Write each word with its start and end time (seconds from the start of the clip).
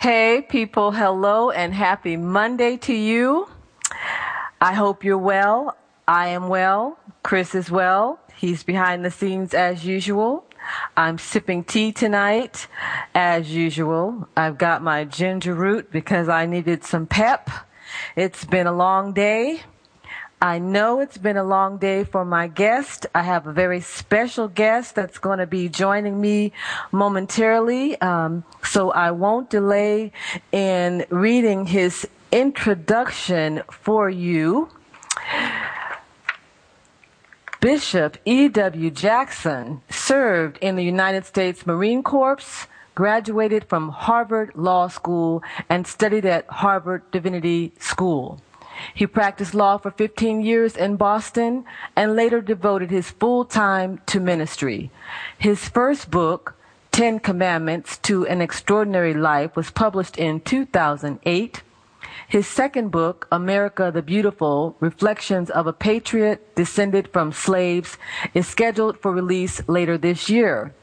Hey, 0.00 0.46
people, 0.48 0.92
hello 0.92 1.50
and 1.50 1.74
happy 1.74 2.16
Monday 2.16 2.76
to 2.76 2.94
you. 2.94 3.48
I 4.60 4.72
hope 4.72 5.02
you're 5.02 5.18
well. 5.18 5.76
I 6.06 6.28
am 6.28 6.46
well. 6.46 7.00
Chris 7.24 7.52
is 7.52 7.68
well. 7.68 8.20
He's 8.36 8.62
behind 8.62 9.04
the 9.04 9.10
scenes 9.10 9.54
as 9.54 9.84
usual. 9.84 10.44
I'm 10.96 11.18
sipping 11.18 11.64
tea 11.64 11.90
tonight 11.90 12.68
as 13.12 13.50
usual. 13.50 14.28
I've 14.36 14.56
got 14.56 14.84
my 14.84 15.02
ginger 15.02 15.52
root 15.52 15.90
because 15.90 16.28
I 16.28 16.46
needed 16.46 16.84
some 16.84 17.08
pep. 17.08 17.50
It's 18.14 18.44
been 18.44 18.68
a 18.68 18.72
long 18.72 19.12
day. 19.12 19.62
I 20.40 20.60
know 20.60 21.00
it's 21.00 21.18
been 21.18 21.36
a 21.36 21.42
long 21.42 21.78
day 21.78 22.04
for 22.04 22.24
my 22.24 22.46
guest. 22.46 23.06
I 23.12 23.22
have 23.22 23.48
a 23.48 23.52
very 23.52 23.80
special 23.80 24.46
guest 24.46 24.94
that's 24.94 25.18
going 25.18 25.40
to 25.40 25.46
be 25.46 25.68
joining 25.68 26.20
me 26.20 26.52
momentarily. 26.92 28.00
Um, 28.00 28.44
so 28.62 28.92
I 28.92 29.10
won't 29.10 29.50
delay 29.50 30.12
in 30.52 31.04
reading 31.10 31.66
his 31.66 32.06
introduction 32.30 33.62
for 33.68 34.08
you. 34.08 34.68
Bishop 37.60 38.18
E.W. 38.24 38.90
Jackson 38.92 39.82
served 39.90 40.58
in 40.58 40.76
the 40.76 40.84
United 40.84 41.26
States 41.26 41.66
Marine 41.66 42.04
Corps, 42.04 42.68
graduated 42.94 43.64
from 43.64 43.88
Harvard 43.88 44.52
Law 44.54 44.86
School, 44.86 45.42
and 45.68 45.84
studied 45.84 46.24
at 46.24 46.46
Harvard 46.46 47.10
Divinity 47.10 47.72
School. 47.80 48.40
He 48.94 49.06
practiced 49.06 49.54
law 49.54 49.78
for 49.78 49.90
15 49.90 50.42
years 50.42 50.76
in 50.76 50.96
Boston 50.96 51.64
and 51.96 52.16
later 52.16 52.40
devoted 52.40 52.90
his 52.90 53.10
full 53.10 53.44
time 53.44 54.00
to 54.06 54.20
ministry. 54.20 54.90
His 55.38 55.68
first 55.68 56.10
book, 56.10 56.54
Ten 56.92 57.20
Commandments 57.20 57.98
to 57.98 58.26
an 58.26 58.40
Extraordinary 58.40 59.14
Life, 59.14 59.56
was 59.56 59.70
published 59.70 60.18
in 60.18 60.40
2008. 60.40 61.62
His 62.28 62.46
second 62.46 62.90
book, 62.90 63.26
America 63.32 63.90
the 63.92 64.02
Beautiful 64.02 64.76
Reflections 64.80 65.50
of 65.50 65.66
a 65.66 65.72
Patriot 65.72 66.54
Descended 66.54 67.08
from 67.12 67.32
Slaves, 67.32 67.96
is 68.34 68.46
scheduled 68.46 68.98
for 68.98 69.12
release 69.12 69.66
later 69.68 69.96
this 69.96 70.28
year. 70.28 70.74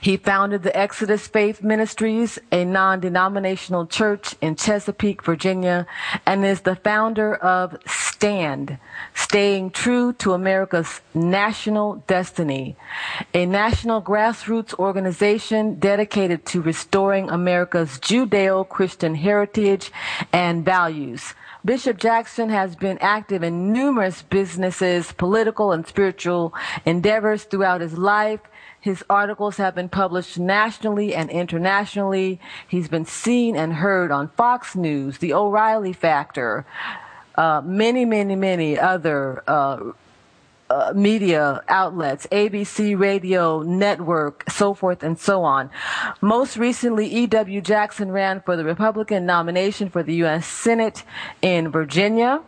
He 0.00 0.16
founded 0.16 0.62
the 0.62 0.76
Exodus 0.76 1.26
Faith 1.26 1.62
Ministries, 1.62 2.38
a 2.50 2.64
non-denominational 2.64 3.86
church 3.86 4.34
in 4.40 4.56
Chesapeake, 4.56 5.22
Virginia, 5.22 5.86
and 6.26 6.44
is 6.44 6.62
the 6.62 6.76
founder 6.76 7.34
of 7.36 7.76
STAND, 7.86 8.78
Staying 9.14 9.70
True 9.70 10.12
to 10.14 10.32
America's 10.32 11.00
National 11.14 11.96
Destiny, 12.06 12.76
a 13.34 13.46
national 13.46 14.02
grassroots 14.02 14.78
organization 14.78 15.78
dedicated 15.78 16.46
to 16.46 16.62
restoring 16.62 17.28
America's 17.30 17.98
Judeo-Christian 17.98 19.14
heritage 19.14 19.90
and 20.32 20.64
values. 20.64 21.34
Bishop 21.64 21.96
Jackson 21.96 22.48
has 22.48 22.74
been 22.74 22.98
active 22.98 23.44
in 23.44 23.72
numerous 23.72 24.22
businesses, 24.22 25.12
political 25.12 25.70
and 25.70 25.86
spiritual 25.86 26.52
endeavors 26.84 27.44
throughout 27.44 27.80
his 27.80 27.96
life. 27.96 28.40
His 28.82 29.04
articles 29.08 29.58
have 29.58 29.76
been 29.76 29.88
published 29.88 30.40
nationally 30.40 31.14
and 31.14 31.30
internationally. 31.30 32.40
He's 32.66 32.88
been 32.88 33.06
seen 33.06 33.54
and 33.54 33.74
heard 33.74 34.10
on 34.10 34.28
Fox 34.30 34.74
News, 34.74 35.18
The 35.18 35.32
O'Reilly 35.32 35.92
Factor, 35.92 36.66
uh, 37.36 37.62
many, 37.64 38.04
many, 38.04 38.34
many 38.34 38.76
other 38.76 39.44
uh, 39.46 39.92
uh, 40.68 40.92
media 40.96 41.62
outlets, 41.68 42.26
ABC 42.32 42.98
Radio 42.98 43.62
Network, 43.62 44.50
so 44.50 44.74
forth 44.74 45.04
and 45.04 45.16
so 45.16 45.44
on. 45.44 45.70
Most 46.20 46.56
recently, 46.56 47.06
E.W. 47.06 47.60
Jackson 47.60 48.10
ran 48.10 48.40
for 48.40 48.56
the 48.56 48.64
Republican 48.64 49.24
nomination 49.24 49.90
for 49.90 50.02
the 50.02 50.14
U.S. 50.16 50.44
Senate 50.44 51.04
in 51.40 51.70
Virginia. 51.70 52.42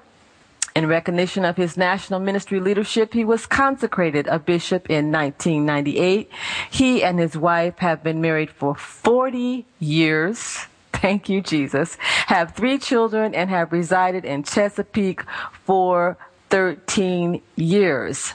In 0.74 0.88
recognition 0.88 1.44
of 1.44 1.56
his 1.56 1.76
national 1.76 2.18
ministry 2.18 2.58
leadership, 2.58 3.14
he 3.14 3.24
was 3.24 3.46
consecrated 3.46 4.26
a 4.26 4.40
bishop 4.40 4.90
in 4.90 5.12
1998. 5.12 6.28
He 6.68 7.04
and 7.04 7.16
his 7.16 7.36
wife 7.36 7.78
have 7.78 8.02
been 8.02 8.20
married 8.20 8.50
for 8.50 8.74
40 8.74 9.66
years. 9.78 10.66
Thank 10.92 11.28
you, 11.28 11.42
Jesus. 11.42 11.96
Have 12.26 12.54
three 12.56 12.78
children 12.78 13.36
and 13.36 13.50
have 13.50 13.70
resided 13.70 14.24
in 14.24 14.42
Chesapeake 14.42 15.22
for 15.64 16.16
13 16.50 17.40
years. 17.54 18.34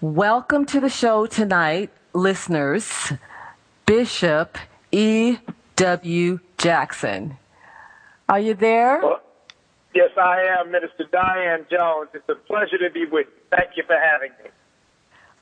Welcome 0.00 0.64
to 0.66 0.80
the 0.80 0.88
show 0.88 1.26
tonight, 1.26 1.90
listeners. 2.14 3.12
Bishop 3.84 4.56
E.W. 4.90 6.40
Jackson. 6.56 7.36
Are 8.26 8.40
you 8.40 8.54
there? 8.54 9.02
Yes, 9.94 10.10
I 10.16 10.42
am, 10.60 10.70
Minister 10.70 11.04
Diane 11.10 11.66
Jones. 11.70 12.10
It's 12.14 12.28
a 12.28 12.34
pleasure 12.34 12.78
to 12.78 12.90
be 12.92 13.04
with 13.04 13.26
you. 13.26 13.42
Thank 13.50 13.76
you 13.76 13.84
for 13.86 13.96
having 13.96 14.30
me. 14.42 14.50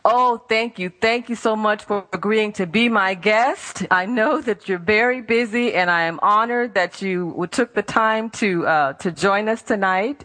Oh, 0.09 0.41
thank 0.49 0.79
you. 0.79 0.89
Thank 0.89 1.29
you 1.29 1.34
so 1.34 1.57
much 1.57 1.83
for 1.83 2.07
agreeing 2.12 2.53
to 2.53 2.67
be 2.67 2.89
my 2.89 3.15
guest. 3.15 3.84
I 3.91 4.07
know 4.07 4.41
that 4.41 4.69
you're 4.69 4.78
very 4.78 5.21
busy 5.21 5.75
and 5.75 5.91
I 5.91 6.03
am 6.03 6.21
honored 6.22 6.75
that 6.75 7.03
you 7.03 7.48
took 7.51 7.75
the 7.75 7.83
time 7.83 8.31
to, 8.39 8.65
uh, 8.69 8.93
to 8.95 9.10
join 9.10 9.48
us 9.48 9.63
tonight. 9.63 10.25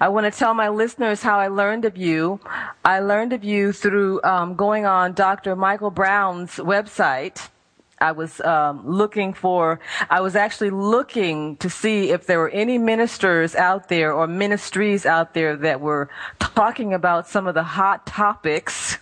I 0.00 0.08
want 0.08 0.32
to 0.32 0.36
tell 0.36 0.54
my 0.54 0.70
listeners 0.70 1.22
how 1.22 1.38
I 1.38 1.48
learned 1.48 1.84
of 1.84 1.98
you. 1.98 2.40
I 2.86 3.00
learned 3.00 3.34
of 3.34 3.44
you 3.44 3.72
through 3.72 4.22
um, 4.24 4.54
going 4.54 4.86
on 4.86 5.12
Dr. 5.12 5.54
Michael 5.56 5.90
Brown's 5.90 6.52
website. 6.52 7.50
I 7.98 8.12
was 8.12 8.40
um, 8.42 8.86
looking 8.86 9.32
for, 9.32 9.80
I 10.10 10.20
was 10.20 10.36
actually 10.36 10.70
looking 10.70 11.56
to 11.56 11.70
see 11.70 12.10
if 12.10 12.26
there 12.26 12.38
were 12.38 12.50
any 12.50 12.76
ministers 12.76 13.54
out 13.54 13.88
there 13.88 14.12
or 14.12 14.26
ministries 14.26 15.06
out 15.06 15.32
there 15.32 15.56
that 15.56 15.80
were 15.80 16.10
talking 16.38 16.92
about 16.92 17.26
some 17.26 17.46
of 17.46 17.54
the 17.54 17.62
hot 17.62 18.06
topics 18.06 18.98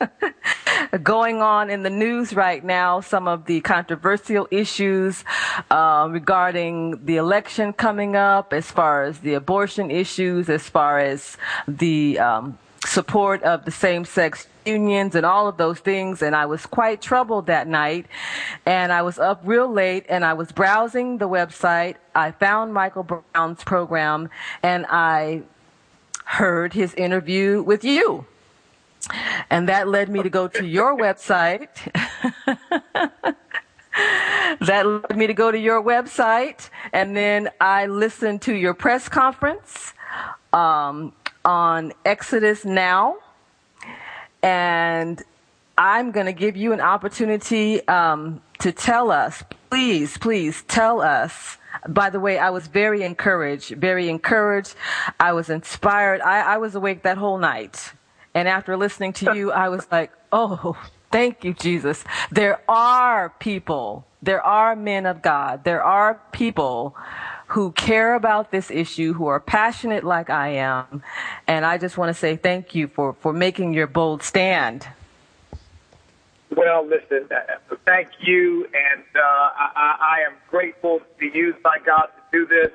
going 1.02 1.42
on 1.42 1.68
in 1.70 1.82
the 1.82 1.90
news 1.90 2.32
right 2.32 2.64
now, 2.64 3.00
some 3.00 3.28
of 3.28 3.44
the 3.44 3.60
controversial 3.60 4.48
issues 4.50 5.24
uh, 5.70 6.08
regarding 6.10 7.04
the 7.04 7.16
election 7.16 7.72
coming 7.72 8.16
up, 8.16 8.52
as 8.52 8.70
far 8.70 9.04
as 9.04 9.18
the 9.20 9.34
abortion 9.34 9.90
issues, 9.90 10.48
as 10.48 10.68
far 10.68 10.98
as 10.98 11.36
the 11.68 12.18
um, 12.18 12.58
support 12.84 13.42
of 13.42 13.64
the 13.64 13.70
same 13.70 14.04
sex 14.04 14.46
unions 14.64 15.14
and 15.14 15.24
all 15.24 15.48
of 15.48 15.56
those 15.56 15.78
things. 15.78 16.22
And 16.22 16.34
I 16.34 16.46
was 16.46 16.66
quite 16.66 17.00
troubled 17.02 17.46
that 17.46 17.66
night. 17.66 18.06
And 18.66 18.92
I 18.92 19.02
was 19.02 19.18
up 19.18 19.40
real 19.44 19.70
late 19.70 20.06
and 20.08 20.24
I 20.24 20.34
was 20.34 20.52
browsing 20.52 21.18
the 21.18 21.28
website. 21.28 21.96
I 22.14 22.30
found 22.32 22.72
Michael 22.74 23.02
Brown's 23.02 23.64
program 23.64 24.30
and 24.62 24.86
I 24.88 25.42
heard 26.24 26.72
his 26.72 26.94
interview 26.94 27.62
with 27.62 27.84
you. 27.84 28.26
And 29.48 29.68
that 29.68 29.88
led 29.88 30.08
me 30.08 30.22
to 30.22 30.30
go 30.30 30.46
to 30.48 30.66
your 30.66 30.96
website. 30.96 31.68
that 34.60 34.86
led 34.86 35.16
me 35.16 35.26
to 35.26 35.34
go 35.34 35.50
to 35.50 35.58
your 35.58 35.82
website. 35.82 36.68
And 36.92 37.16
then 37.16 37.50
I 37.60 37.86
listened 37.86 38.42
to 38.42 38.54
your 38.54 38.74
press 38.74 39.08
conference 39.08 39.94
um, 40.52 41.12
on 41.44 41.92
Exodus 42.04 42.64
Now. 42.64 43.16
And 44.42 45.22
I'm 45.76 46.10
going 46.10 46.26
to 46.26 46.32
give 46.32 46.56
you 46.56 46.72
an 46.72 46.80
opportunity 46.80 47.86
um, 47.88 48.40
to 48.60 48.72
tell 48.72 49.10
us, 49.10 49.42
please, 49.70 50.18
please 50.18 50.62
tell 50.68 51.00
us. 51.00 51.58
By 51.88 52.10
the 52.10 52.20
way, 52.20 52.38
I 52.38 52.50
was 52.50 52.66
very 52.66 53.02
encouraged, 53.02 53.70
very 53.76 54.08
encouraged. 54.08 54.74
I 55.18 55.32
was 55.32 55.48
inspired. 55.48 56.20
I, 56.20 56.54
I 56.54 56.56
was 56.58 56.74
awake 56.74 57.02
that 57.04 57.16
whole 57.16 57.38
night. 57.38 57.92
And 58.34 58.46
after 58.48 58.76
listening 58.76 59.12
to 59.14 59.34
you, 59.34 59.50
I 59.52 59.68
was 59.68 59.86
like, 59.90 60.12
oh, 60.32 60.76
thank 61.10 61.44
you, 61.44 61.54
Jesus. 61.54 62.04
There 62.30 62.60
are 62.68 63.30
people, 63.40 64.06
there 64.22 64.42
are 64.42 64.76
men 64.76 65.06
of 65.06 65.22
God, 65.22 65.64
there 65.64 65.82
are 65.82 66.20
people 66.32 66.94
who 67.50 67.72
care 67.72 68.14
about 68.14 68.52
this 68.52 68.70
issue, 68.70 69.12
who 69.12 69.26
are 69.26 69.40
passionate 69.40 70.04
like 70.04 70.30
I 70.30 70.50
am. 70.50 71.02
And 71.48 71.66
I 71.66 71.78
just 71.78 71.98
want 71.98 72.08
to 72.10 72.14
say 72.14 72.36
thank 72.36 72.76
you 72.76 72.86
for, 72.86 73.12
for 73.14 73.32
making 73.32 73.74
your 73.74 73.88
bold 73.88 74.22
stand. 74.22 74.86
Well, 76.56 76.86
listen, 76.86 77.28
uh, 77.30 77.76
thank 77.86 78.08
you, 78.20 78.66
and 78.66 79.04
uh, 79.14 79.20
I, 79.20 79.96
I 80.00 80.26
am 80.28 80.34
grateful 80.48 81.00
to 81.00 81.04
be 81.18 81.36
used 81.36 81.62
by 81.62 81.78
God 81.84 82.06
to 82.06 82.22
do 82.32 82.46
this. 82.46 82.70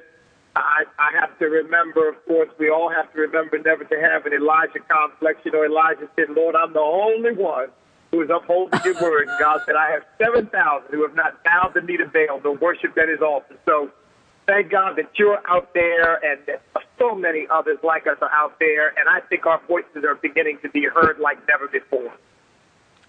I, 0.56 0.84
I 1.00 1.12
have 1.20 1.38
to 1.40 1.46
remember, 1.46 2.08
of 2.10 2.26
course, 2.26 2.50
we 2.58 2.70
all 2.70 2.90
have 2.90 3.12
to 3.14 3.20
remember 3.20 3.58
never 3.60 3.84
to 3.84 4.00
have 4.00 4.26
an 4.26 4.34
Elijah 4.34 4.80
complex. 4.90 5.40
You 5.44 5.52
know, 5.52 5.64
Elijah 5.64 6.10
said, 6.16 6.30
Lord, 6.30 6.56
I'm 6.56 6.72
the 6.74 6.80
only 6.80 7.34
one 7.34 7.68
who 8.12 8.22
is 8.22 8.30
upholding 8.30 8.80
your 8.86 8.94
word. 9.02 9.28
And 9.28 9.40
God 9.40 9.62
said, 9.66 9.76
I 9.76 9.92
have 9.92 10.04
7,000 10.18 10.88
who 10.92 11.02
have 11.06 11.16
not 11.16 11.44
bowed 11.44 11.74
the 11.76 11.82
knee 11.82 11.98
to 11.98 12.06
Baal, 12.06 12.40
nor 12.44 12.56
worship 12.56 12.98
at 12.98 13.10
his 13.10 13.22
altar. 13.22 13.58
So 13.66 13.92
thank 14.48 14.72
God 14.72 14.96
that 14.98 15.10
you're 15.16 15.42
out 15.48 15.74
there 15.74 16.16
and 16.24 16.40
that 16.48 16.62
so 16.98 17.16
many 17.16 17.48
others 17.50 17.78
like 17.84 18.08
us 18.08 18.18
are 18.22 18.32
out 18.32 18.58
there. 18.60 18.90
And 18.90 19.10
I 19.10 19.22
think 19.28 19.46
our 19.46 19.62
voices 19.68 20.04
are 20.04 20.16
beginning 20.16 20.60
to 20.62 20.70
be 20.70 20.86
heard 20.86 21.20
like 21.20 21.38
never 21.48 21.68
before. 21.68 22.14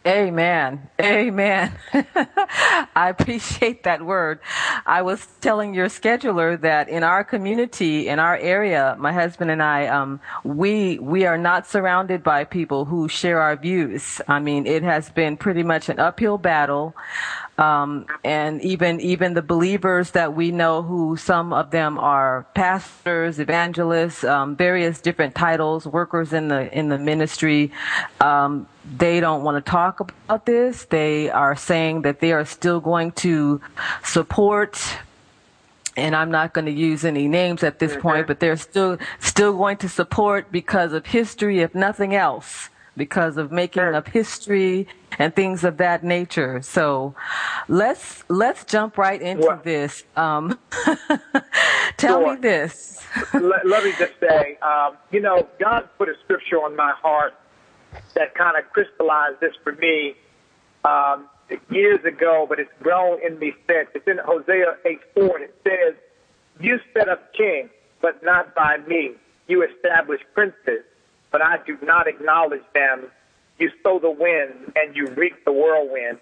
Amen. 0.06 0.88
Amen. 1.00 1.72
I 1.92 3.08
appreciate 3.08 3.82
that 3.82 4.06
word. 4.06 4.38
I 4.86 5.02
was 5.02 5.26
telling 5.40 5.74
your 5.74 5.88
scheduler 5.88 6.60
that 6.60 6.88
in 6.88 7.02
our 7.02 7.24
community, 7.24 8.06
in 8.06 8.20
our 8.20 8.36
area, 8.36 8.94
my 9.00 9.12
husband 9.12 9.50
and 9.50 9.60
I, 9.60 9.88
um, 9.88 10.20
we, 10.44 11.00
we 11.00 11.26
are 11.26 11.36
not 11.36 11.66
surrounded 11.66 12.22
by 12.22 12.44
people 12.44 12.84
who 12.84 13.08
share 13.08 13.40
our 13.40 13.56
views. 13.56 14.20
I 14.28 14.38
mean, 14.38 14.64
it 14.64 14.84
has 14.84 15.10
been 15.10 15.36
pretty 15.36 15.64
much 15.64 15.88
an 15.88 15.98
uphill 15.98 16.38
battle. 16.38 16.94
Um, 17.58 18.06
and 18.22 18.60
even 18.62 19.00
even 19.00 19.32
the 19.32 19.42
believers 19.42 20.10
that 20.10 20.34
we 20.34 20.50
know, 20.50 20.82
who 20.82 21.16
some 21.16 21.54
of 21.54 21.70
them 21.70 21.98
are 21.98 22.46
pastors, 22.54 23.38
evangelists, 23.38 24.24
um, 24.24 24.56
various 24.56 25.00
different 25.00 25.34
titles, 25.34 25.86
workers 25.86 26.34
in 26.34 26.48
the 26.48 26.76
in 26.76 26.90
the 26.90 26.98
ministry, 26.98 27.72
um, 28.20 28.68
they 28.98 29.20
don't 29.20 29.42
want 29.42 29.64
to 29.64 29.70
talk 29.70 30.00
about 30.00 30.44
this. 30.44 30.84
They 30.84 31.30
are 31.30 31.56
saying 31.56 32.02
that 32.02 32.20
they 32.20 32.32
are 32.32 32.44
still 32.44 32.80
going 32.80 33.12
to 33.12 33.62
support 34.04 34.78
and 35.96 36.14
I'm 36.14 36.30
not 36.30 36.52
going 36.52 36.66
to 36.66 36.72
use 36.72 37.06
any 37.06 37.26
names 37.26 37.62
at 37.62 37.78
this 37.78 37.96
point, 37.96 38.26
but 38.26 38.38
they're 38.38 38.58
still 38.58 38.98
still 39.18 39.56
going 39.56 39.78
to 39.78 39.88
support 39.88 40.52
because 40.52 40.92
of 40.92 41.06
history, 41.06 41.60
if 41.60 41.74
nothing 41.74 42.14
else 42.14 42.68
because 42.96 43.36
of 43.36 43.52
making 43.52 43.82
sure. 43.82 43.94
up 43.94 44.08
history 44.08 44.86
and 45.18 45.34
things 45.34 45.64
of 45.64 45.76
that 45.78 46.04
nature. 46.04 46.60
So 46.62 47.14
let's 47.68 48.24
let's 48.28 48.64
jump 48.64 48.98
right 48.98 49.20
into 49.20 49.46
well, 49.46 49.60
this. 49.62 50.04
Um, 50.16 50.58
tell 51.96 52.20
sure. 52.20 52.34
me 52.34 52.40
this. 52.40 53.02
let, 53.32 53.66
let, 53.66 53.84
me 53.84 53.92
just 53.98 54.12
say, 54.20 54.58
um, 54.62 54.96
you 55.10 55.20
know, 55.20 55.48
God 55.58 55.88
put 55.98 56.08
a 56.08 56.14
scripture 56.24 56.56
on 56.56 56.76
my 56.76 56.92
heart 57.00 57.34
that 58.14 58.34
kind 58.34 58.56
of 58.58 58.70
crystallized 58.72 59.40
this 59.40 59.54
for 59.62 59.72
me 59.72 60.14
um, 60.84 61.28
years 61.70 62.04
ago, 62.04 62.46
but 62.48 62.58
it's 62.58 62.70
grown 62.82 63.18
in 63.24 63.38
me 63.38 63.52
since. 63.66 63.88
It's 63.94 64.06
in 64.06 64.18
Hosea 64.18 64.76
8 64.84 65.00
4, 65.14 65.36
and 65.36 65.44
it 65.44 65.54
says, 65.64 65.94
You 66.60 66.78
set 66.92 67.08
up 67.08 67.32
kings, 67.32 67.70
but 68.02 68.22
not 68.22 68.54
by 68.54 68.78
me. 68.86 69.12
You 69.48 69.62
establish 69.62 70.20
princes 70.34 70.84
but 71.30 71.42
I 71.42 71.58
do 71.66 71.78
not 71.82 72.06
acknowledge 72.06 72.64
them. 72.74 73.06
You 73.58 73.70
sow 73.82 73.98
the 73.98 74.10
wind 74.10 74.72
and 74.76 74.94
you 74.94 75.08
reap 75.08 75.44
the 75.44 75.52
whirlwind. 75.52 76.18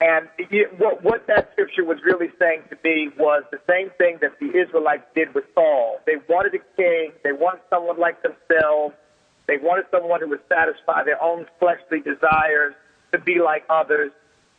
And 0.00 0.28
what, 0.78 1.02
what 1.04 1.26
that 1.26 1.50
scripture 1.52 1.84
was 1.84 1.98
really 2.02 2.30
saying 2.38 2.62
to 2.70 2.78
me 2.82 3.10
was 3.18 3.44
the 3.50 3.60
same 3.68 3.90
thing 3.98 4.18
that 4.22 4.38
the 4.40 4.50
Israelites 4.58 5.04
did 5.14 5.34
with 5.34 5.44
Saul. 5.54 6.00
They 6.06 6.16
wanted 6.28 6.54
a 6.54 6.76
king. 6.76 7.12
They 7.22 7.32
wanted 7.32 7.60
someone 7.68 7.98
like 7.98 8.22
themselves. 8.22 8.94
They 9.46 9.58
wanted 9.58 9.86
someone 9.90 10.20
who 10.20 10.28
would 10.28 10.40
satisfy 10.48 11.04
their 11.04 11.22
own 11.22 11.46
fleshly 11.58 12.00
desires 12.00 12.74
to 13.12 13.18
be 13.18 13.40
like 13.40 13.64
others. 13.68 14.10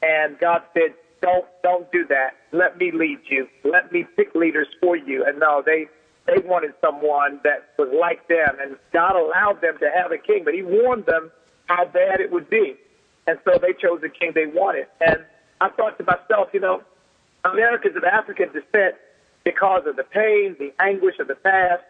And 0.03 0.37
God 0.37 0.61
said, 0.73 0.93
don't, 1.21 1.45
don't 1.63 1.91
do 1.91 2.05
that. 2.07 2.35
Let 2.51 2.77
me 2.77 2.91
lead 2.91 3.19
you. 3.29 3.47
Let 3.63 3.91
me 3.91 4.05
pick 4.15 4.35
leaders 4.35 4.67
for 4.79 4.95
you. 4.95 5.23
And 5.25 5.39
no, 5.39 5.63
they, 5.65 5.87
they 6.27 6.39
wanted 6.45 6.73
someone 6.81 7.39
that 7.43 7.69
was 7.77 7.89
like 7.99 8.27
them, 8.27 8.57
and 8.61 8.75
God 8.93 9.15
allowed 9.15 9.61
them 9.61 9.77
to 9.79 9.89
have 9.93 10.11
a 10.11 10.17
king, 10.17 10.43
but 10.43 10.53
He 10.53 10.61
warned 10.61 11.05
them 11.05 11.31
how 11.65 11.85
bad 11.85 12.19
it 12.19 12.31
would 12.31 12.49
be, 12.49 12.75
and 13.27 13.39
so 13.45 13.57
they 13.61 13.73
chose 13.73 14.01
the 14.01 14.09
king 14.09 14.31
they 14.33 14.45
wanted. 14.45 14.87
And 14.99 15.25
I 15.59 15.69
thought 15.69 15.97
to 15.97 16.03
myself, 16.03 16.49
you 16.53 16.59
know, 16.59 16.83
Americans 17.45 17.95
of 17.95 18.03
African 18.03 18.49
descent, 18.51 18.95
because 19.43 19.83
of 19.87 19.95
the 19.95 20.03
pain, 20.03 20.55
the 20.59 20.71
anguish 20.79 21.15
of 21.19 21.27
the 21.27 21.35
past, 21.35 21.83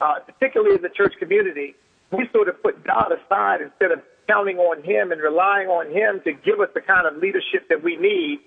uh, 0.00 0.18
particularly 0.20 0.76
in 0.76 0.82
the 0.82 0.88
church 0.88 1.14
community, 1.18 1.76
we 2.10 2.28
sort 2.32 2.48
of 2.48 2.60
put 2.62 2.82
God 2.84 3.12
aside 3.12 3.60
instead 3.60 3.92
of 3.92 4.02
counting 4.26 4.58
on 4.58 4.82
Him 4.82 5.12
and 5.12 5.20
relying 5.20 5.68
on 5.68 5.90
Him 5.90 6.20
to 6.24 6.32
give 6.32 6.60
us 6.60 6.68
the 6.74 6.80
kind 6.80 7.06
of 7.06 7.16
leadership 7.22 7.68
that 7.68 7.82
we 7.82 7.96
need. 7.96 8.40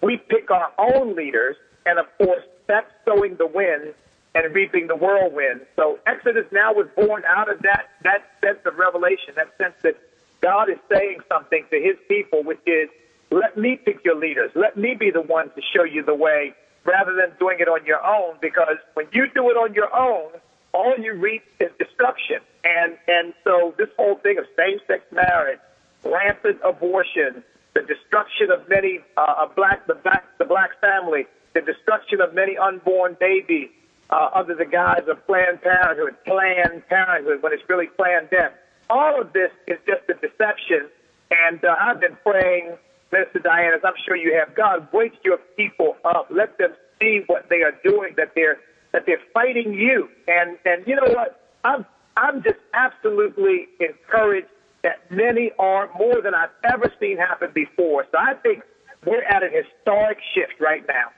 We 0.00 0.16
pick 0.16 0.50
our 0.50 0.72
own 0.78 1.14
leaders, 1.14 1.56
and 1.84 1.98
of 1.98 2.06
course, 2.18 2.42
that's 2.66 2.90
sowing 3.04 3.36
the 3.36 3.46
wind 3.46 3.94
and 4.34 4.54
reaping 4.54 4.86
the 4.86 4.96
whirlwind. 4.96 5.60
So 5.76 5.98
Exodus 6.06 6.46
now 6.52 6.72
was 6.72 6.86
born 6.96 7.22
out 7.26 7.50
of 7.50 7.60
that 7.62 7.90
that 8.02 8.22
sense 8.42 8.58
of 8.64 8.78
revelation, 8.78 9.34
that 9.36 9.56
sense 9.58 9.74
that 9.82 9.96
God 10.40 10.68
is 10.68 10.78
saying 10.90 11.20
something 11.28 11.64
to 11.70 11.80
His 11.80 11.96
people, 12.08 12.42
which 12.42 12.60
is, 12.66 12.88
"Let 13.30 13.56
me 13.56 13.76
pick 13.76 14.04
your 14.04 14.16
leaders. 14.16 14.50
Let 14.54 14.76
me 14.76 14.94
be 14.94 15.10
the 15.10 15.20
one 15.20 15.50
to 15.50 15.62
show 15.74 15.84
you 15.84 16.02
the 16.02 16.14
way, 16.14 16.54
rather 16.84 17.14
than 17.14 17.32
doing 17.38 17.60
it 17.60 17.68
on 17.68 17.84
your 17.86 18.04
own. 18.04 18.36
Because 18.40 18.78
when 18.94 19.06
you 19.12 19.28
do 19.28 19.50
it 19.50 19.56
on 19.56 19.74
your 19.74 19.94
own, 19.94 20.30
all 20.72 20.96
you 20.98 21.14
reap 21.14 21.44
is 21.60 21.70
destruction. 21.78 22.40
And 22.64 22.96
and 23.06 23.34
so 23.44 23.74
this 23.76 23.90
whole 23.98 24.16
thing 24.16 24.38
of 24.38 24.46
same-sex 24.56 25.04
marriage, 25.12 25.60
rampant 26.04 26.58
abortion, 26.64 27.44
the 27.74 27.82
destruction 27.82 28.50
of 28.50 28.68
many 28.68 29.00
uh, 29.16 29.46
black 29.54 29.86
the 29.86 29.94
black 29.94 30.24
the 30.38 30.44
black 30.44 30.80
family, 30.80 31.26
the 31.52 31.60
destruction 31.60 32.20
of 32.22 32.32
many 32.34 32.56
unborn 32.56 33.16
babies." 33.20 33.68
Uh, 34.12 34.28
under 34.34 34.54
the 34.54 34.66
guise 34.66 35.04
of 35.08 35.26
Planned 35.26 35.62
Parenthood, 35.62 36.14
Planned 36.24 36.86
Parenthood, 36.88 37.42
when 37.42 37.52
it's 37.52 37.62
really 37.68 37.86
planned 37.86 38.28
death. 38.30 38.52
All 38.90 39.20
of 39.20 39.32
this 39.32 39.50
is 39.66 39.78
just 39.86 40.02
a 40.10 40.14
deception. 40.14 40.88
And 41.30 41.64
uh, 41.64 41.74
I've 41.80 42.00
been 42.00 42.16
praying, 42.22 42.76
Minister 43.10 43.38
Diane, 43.38 43.72
as 43.74 43.80
I'm 43.84 43.94
sure 44.04 44.16
you 44.16 44.34
have, 44.34 44.54
God, 44.54 44.86
wake 44.92 45.14
your 45.24 45.38
people 45.56 45.96
up. 46.04 46.28
Let 46.30 46.58
them 46.58 46.74
see 47.00 47.22
what 47.26 47.48
they 47.48 47.62
are 47.62 47.72
doing, 47.82 48.14
that 48.18 48.32
they're 48.34 48.58
that 48.92 49.06
they're 49.06 49.22
fighting 49.32 49.72
you. 49.72 50.08
And 50.28 50.58
and 50.66 50.86
you 50.86 50.94
know 50.94 51.10
what? 51.14 51.40
I'm 51.64 51.86
I'm 52.18 52.42
just 52.42 52.58
absolutely 52.74 53.68
encouraged 53.80 54.48
that 54.82 55.10
many 55.10 55.52
are 55.58 55.88
more 55.98 56.20
than 56.20 56.34
I've 56.34 56.50
ever 56.64 56.92
seen 57.00 57.16
happen 57.16 57.50
before. 57.54 58.04
So 58.12 58.18
I 58.18 58.34
think 58.34 58.62
we're 59.06 59.22
at 59.22 59.42
an 59.42 59.50
historic 59.52 60.18
shift 60.34 60.60
right 60.60 60.84
now. 60.86 61.12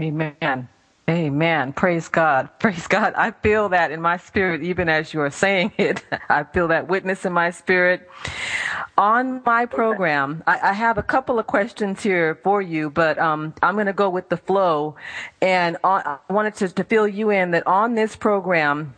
Amen. 0.00 0.68
Amen. 1.08 1.72
Praise 1.72 2.08
God. 2.08 2.48
Praise 2.58 2.88
God. 2.88 3.14
I 3.16 3.30
feel 3.30 3.68
that 3.68 3.92
in 3.92 4.02
my 4.02 4.16
spirit, 4.16 4.62
even 4.62 4.88
as 4.88 5.14
you 5.14 5.20
are 5.20 5.30
saying 5.30 5.72
it. 5.78 6.04
I 6.28 6.42
feel 6.44 6.68
that 6.68 6.88
witness 6.88 7.24
in 7.24 7.32
my 7.32 7.50
spirit. 7.50 8.10
On 8.98 9.40
my 9.44 9.66
program, 9.66 10.42
I, 10.48 10.70
I 10.70 10.72
have 10.72 10.98
a 10.98 11.04
couple 11.04 11.38
of 11.38 11.46
questions 11.46 12.02
here 12.02 12.40
for 12.42 12.60
you, 12.60 12.90
but 12.90 13.18
um, 13.18 13.54
I'm 13.62 13.74
going 13.74 13.86
to 13.86 13.92
go 13.92 14.10
with 14.10 14.30
the 14.30 14.36
flow. 14.36 14.96
And 15.40 15.76
on, 15.84 16.02
I 16.04 16.18
wanted 16.28 16.56
to, 16.56 16.68
to 16.70 16.84
fill 16.84 17.06
you 17.06 17.30
in 17.30 17.52
that 17.52 17.66
on 17.68 17.94
this 17.94 18.16
program, 18.16 18.94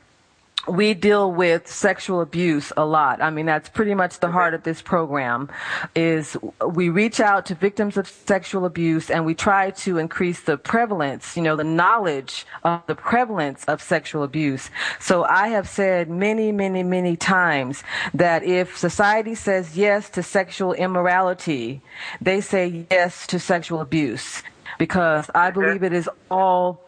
we 0.69 0.95
deal 0.95 1.33
with 1.33 1.67
sexual 1.67 2.21
abuse 2.21 2.73
a 2.77 2.85
lot. 2.85 3.23
I 3.23 3.31
mean, 3.31 3.47
that's 3.47 3.69
pretty 3.69 3.95
much 3.95 4.21
the 4.21 4.31
heart 4.31 4.55
of 4.55 4.63
this 4.63 4.83
program 4.83 5.49
is 5.95 6.37
we 6.67 6.89
reach 6.89 7.21
out 7.21 7.47
to 7.47 7.55
victims 7.55 7.97
of 7.97 8.07
sexual 8.07 8.65
abuse 8.65 9.11
and 9.11 9.25
we 9.25 9.35
try 9.35 9.71
to 9.71 9.99
increase 9.99 10.43
the 10.43 10.59
prevalence, 10.59 11.37
you 11.37 11.43
know, 11.43 11.57
the 11.57 11.65
knowledge 11.65 12.47
of 12.65 12.83
the 12.87 12.95
prevalence 12.95 13.65
of 13.65 13.83
sexual 13.83 14.23
abuse. 14.23 14.71
So 15.01 15.25
I 15.25 15.49
have 15.49 15.69
said 15.69 16.11
many, 16.11 16.53
many, 16.53 16.83
many 16.83 17.17
times 17.17 17.83
that 18.15 18.43
if 18.43 18.77
society 18.77 19.35
says 19.35 19.77
yes 19.77 20.11
to 20.11 20.23
sexual 20.23 20.75
immorality, 20.75 21.81
they 22.21 22.41
say 22.41 22.87
yes 22.91 23.27
to 23.29 23.39
sexual 23.39 23.81
abuse 23.81 24.43
because 24.79 25.31
I 25.35 25.51
believe 25.51 25.83
it 25.83 25.93
is 25.93 26.09
all 26.31 26.85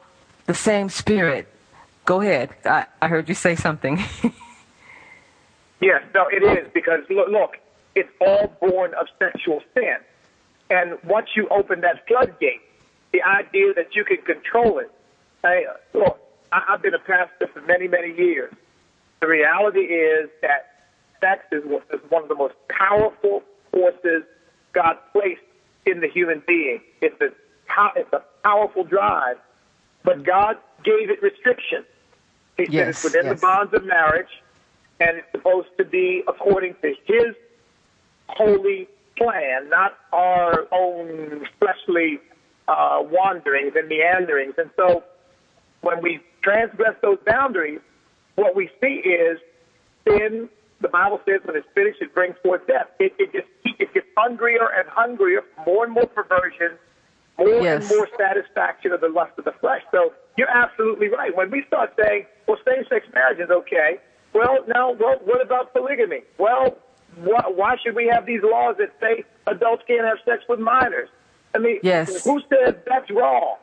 the 0.46 0.54
same 0.54 0.88
spirit 0.88 1.49
Go 2.04 2.21
ahead. 2.21 2.50
I, 2.64 2.87
I 3.00 3.09
heard 3.09 3.28
you 3.28 3.35
say 3.35 3.54
something. 3.54 3.99
yes, 5.80 6.02
no, 6.14 6.26
it 6.30 6.42
is 6.42 6.69
because 6.73 7.00
look, 7.09 7.57
it's 7.95 8.11
all 8.21 8.52
born 8.61 8.95
of 8.95 9.07
sexual 9.19 9.61
sin. 9.75 9.97
And 10.71 10.99
once 11.04 11.28
you 11.35 11.49
open 11.49 11.80
that 11.80 12.07
floodgate, 12.07 12.61
the 13.12 13.23
idea 13.23 13.75
that 13.75 13.95
you 13.95 14.04
can 14.04 14.19
control 14.19 14.78
it. 14.78 14.90
Look, 15.95 16.19
I, 16.52 16.62
I've 16.69 16.83
been 16.83 16.95
a 16.95 16.99
pastor 16.99 17.49
for 17.52 17.61
many, 17.62 17.88
many 17.88 18.14
years. 18.14 18.52
The 19.21 19.26
reality 19.26 19.80
is 19.80 20.30
that 20.42 20.71
sex 21.21 21.45
is, 21.52 21.64
is 21.92 22.00
one 22.09 22.23
of 22.23 22.28
the 22.28 22.35
most 22.35 22.54
powerful 22.69 23.42
forces 23.73 24.23
God 24.73 24.97
placed 25.12 25.42
in 25.87 26.00
the 26.00 26.09
human 26.09 26.42
being. 26.47 26.80
It's 27.00 27.21
a, 27.21 27.26
it's 27.97 28.12
a 28.12 28.23
powerful 28.45 28.85
drive, 28.85 29.37
but 30.04 30.25
God 30.25 30.57
gave 30.84 31.10
it 31.10 31.22
restrictions. 31.22 31.87
He 32.56 32.66
said 32.66 32.88
it's 32.88 33.04
within 33.04 33.26
yes. 33.26 33.40
the 33.40 33.46
bonds 33.46 33.75
of 33.75 33.84
marriage, 33.84 34.28
and 35.00 35.16
it's 35.18 35.30
supposed 35.32 35.68
to 35.78 35.84
be 35.84 36.22
according 36.28 36.75
to 36.82 36.94
His 37.06 37.34
holy 38.28 38.88
plan, 39.16 39.68
not 39.68 39.99
our 40.12 40.66
own 40.72 41.46
fleshly 41.58 42.18
uh, 42.68 42.99
wanderings 43.02 43.72
and 43.76 43.88
meanderings. 43.88 44.54
And 44.58 44.70
so, 44.76 45.04
when 45.80 46.02
we 46.02 46.20
transgress 46.42 46.94
those 47.02 47.18
boundaries, 47.26 47.80
what 48.37 48.54
we 48.54 48.70
see 48.80 49.02
is 49.08 49.38
sin. 50.06 50.49
The 50.80 50.88
Bible 50.88 51.20
says 51.26 51.40
when 51.44 51.56
it's 51.56 51.66
finished, 51.75 52.00
it 52.00 52.14
brings 52.14 52.37
forth 52.42 52.66
death. 52.66 52.87
It, 52.99 53.12
it 53.18 53.32
just 53.32 53.46
it 53.64 53.92
gets 53.92 54.06
hungrier 54.16 54.68
and 54.78 54.88
hungrier, 54.88 55.42
more 55.66 55.84
and 55.84 55.92
more 55.92 56.06
perversion, 56.06 56.78
more 57.38 57.49
Yes. 57.62 57.82
and 57.82 57.99
more 57.99 58.08
satisfaction 58.18 58.92
of 58.92 59.00
the 59.00 59.08
lust 59.08 59.32
of 59.38 59.44
the 59.44 59.52
flesh. 59.60 59.82
So 59.90 60.12
you're 60.40 60.49
absolutely 60.64 61.09
right. 61.09 61.37
When 61.37 61.50
we 61.50 61.62
start 61.66 61.92
saying, 62.02 62.25
well, 62.49 62.56
same-sex 62.66 63.06
marriage 63.12 63.38
is 63.40 63.50
okay, 63.50 63.99
well, 64.32 64.59
now, 64.66 64.92
well, 64.92 65.16
what 65.25 65.40
about 65.44 65.73
polygamy? 65.75 66.20
Well, 66.38 66.78
wh- 67.23 67.50
why 67.61 67.76
should 67.82 67.94
we 67.94 68.06
have 68.14 68.25
these 68.25 68.40
laws 68.42 68.76
that 68.78 68.90
say 69.00 69.25
adults 69.47 69.82
can't 69.87 70.06
have 70.06 70.18
sex 70.25 70.42
with 70.49 70.59
minors? 70.61 71.11
I 71.54 71.59
mean, 71.59 71.78
Yes. 71.82 72.25
who 72.25 72.40
said 72.49 72.82
that's 72.87 73.11
wrong? 73.11 73.56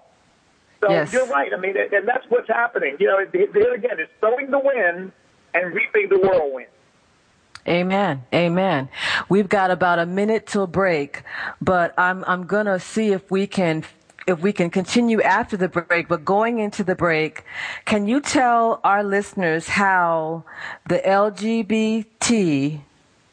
So 0.81 0.91
Yes. 0.91 1.12
you're 1.13 1.25
right. 1.25 1.51
I 1.51 1.57
mean, 1.57 1.75
and 1.77 2.07
that's 2.07 2.25
what's 2.29 2.48
happening. 2.48 2.98
You 3.00 3.07
know, 3.07 3.25
there 3.31 3.74
again, 3.74 3.98
it's 4.00 4.12
sowing 4.22 4.51
the 4.51 4.60
wind 4.60 5.12
and 5.55 5.74
reaping 5.74 6.10
the 6.10 6.19
whirlwind. 6.19 6.67
Amen. 7.67 8.24
Amen. 8.34 8.88
We've 9.27 9.50
got 9.50 9.72
about 9.72 10.00
a 10.00 10.05
minute 10.05 10.46
till 10.46 10.67
break, 10.67 11.24
but 11.62 11.93
I'm 11.98 12.24
I'm 12.27 12.46
gonna 12.46 12.79
see 12.79 13.12
if 13.12 13.29
we 13.31 13.46
can 13.48 13.84
if 14.27 14.41
we 14.41 14.51
can 14.51 14.69
continue 14.69 15.22
after 15.22 15.57
the 15.57 15.69
break. 15.69 16.07
But 16.07 16.25
going 16.25 16.60
into 16.60 16.84
the 16.84 16.96
break, 16.96 17.43
can 17.86 18.07
you 18.07 18.22
tell 18.22 18.81
our 18.84 19.03
listeners 19.03 19.69
how 19.69 20.43
the 20.88 21.00
LGBT 21.00 22.81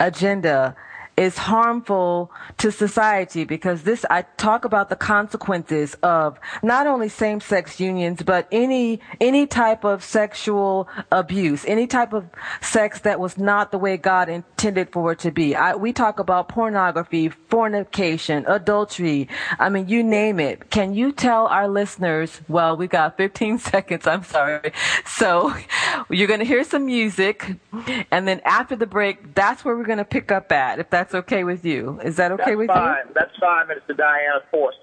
agenda 0.01 0.77
is 1.16 1.38
harmful 1.38 2.30
to 2.59 2.73
society 2.73 3.44
because 3.44 3.83
this 3.83 4.04
I 4.11 4.23
talk 4.37 4.64
about 4.64 4.88
the 4.88 4.97
consequences 4.97 5.94
of 6.02 6.38
not 6.62 6.87
only 6.87 7.09
same-sex 7.09 7.78
unions 7.78 8.23
but 8.23 8.49
any 8.50 9.00
any 9.21 9.47
type 9.47 9.85
of 9.85 10.02
sexual 10.02 10.88
abuse, 11.12 11.64
any 11.66 11.87
type 11.87 12.12
of 12.12 12.26
sex 12.61 13.00
that 13.00 13.21
was 13.21 13.38
not 13.38 13.71
the 13.71 13.78
way 13.78 13.97
God 13.97 14.28
intended 14.28 14.90
for 14.90 15.12
it 15.12 15.21
to 15.21 15.30
be. 15.30 15.54
I, 15.54 15.76
we 15.76 15.92
talk 15.92 16.18
about 16.18 16.49
pornography, 16.49 17.28
fornication, 17.28 18.44
adultery. 18.47 19.28
I 19.59 19.68
mean, 19.68 19.88
you 19.88 20.02
name 20.02 20.40
it. 20.40 20.71
Can 20.71 20.94
you 20.94 21.12
tell 21.12 21.47
our 21.47 21.68
listeners? 21.68 22.40
Well, 22.49 22.76
we 22.76 22.87
got 22.87 23.16
15 23.16 23.59
seconds. 23.71 24.06
I'm 24.06 24.25
sorry. 24.25 24.73
So 25.06 25.54
you're 26.11 26.28
going 26.28 26.40
to 26.40 26.47
hear 26.47 26.64
some 26.64 26.87
music, 26.87 27.56
and 28.11 28.26
then 28.26 28.40
after 28.44 28.76
the 28.76 28.87
break, 28.87 29.35
that's 29.35 29.64
where 29.64 29.76
we're 29.76 29.85
going 29.85 29.99
to 29.99 30.04
pick 30.04 30.33
up 30.33 30.50
at. 30.52 30.78
If 30.78 30.90
that's 30.90 31.04
okay 31.13 31.43
with 31.43 31.65
you, 31.65 32.01
is 32.05 32.17
that 32.17 32.31
okay 32.33 32.55
with 32.55 32.69
you? 32.71 32.75
That's 32.75 32.79
with 32.79 33.05
fine. 33.05 33.13
That's 33.15 33.37
fine, 33.41 33.67
Minister 33.67 33.95
Diana 33.95 34.41
Force. 34.51 34.77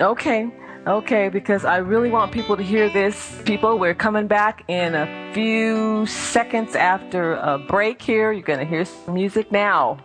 Okay. 0.00 0.50
Okay, 0.86 1.28
because 1.28 1.64
I 1.64 1.78
really 1.78 2.10
want 2.10 2.30
people 2.30 2.56
to 2.56 2.62
hear 2.62 2.88
this. 2.88 3.42
People, 3.44 3.76
we're 3.78 3.94
coming 3.94 4.28
back 4.28 4.62
in 4.68 4.94
a 4.94 5.32
few 5.34 6.06
seconds 6.06 6.76
after 6.76 7.34
a 7.34 7.58
break 7.58 8.00
here. 8.00 8.30
You're 8.30 8.42
going 8.42 8.60
to 8.60 8.64
hear 8.64 8.84
some 8.84 9.14
music 9.14 9.50
now. 9.50 9.98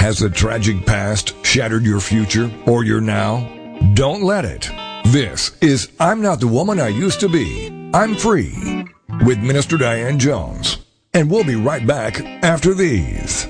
Has 0.00 0.18
the 0.18 0.28
tragic 0.28 0.84
past 0.84 1.34
shattered 1.46 1.84
your 1.84 2.00
future 2.00 2.50
or 2.66 2.82
your 2.84 3.00
now? 3.00 3.48
Don't 3.94 4.22
let 4.24 4.44
it. 4.44 4.68
This 5.10 5.50
is 5.60 5.90
I'm 5.98 6.22
Not 6.22 6.38
the 6.38 6.46
Woman 6.46 6.78
I 6.78 6.86
Used 6.86 7.18
to 7.18 7.28
Be. 7.28 7.66
I'm 7.92 8.14
Free 8.14 8.86
with 9.26 9.42
Minister 9.42 9.76
Diane 9.76 10.20
Jones. 10.20 10.86
And 11.12 11.28
we'll 11.28 11.42
be 11.42 11.56
right 11.56 11.84
back 11.84 12.20
after 12.44 12.74
these. 12.74 13.48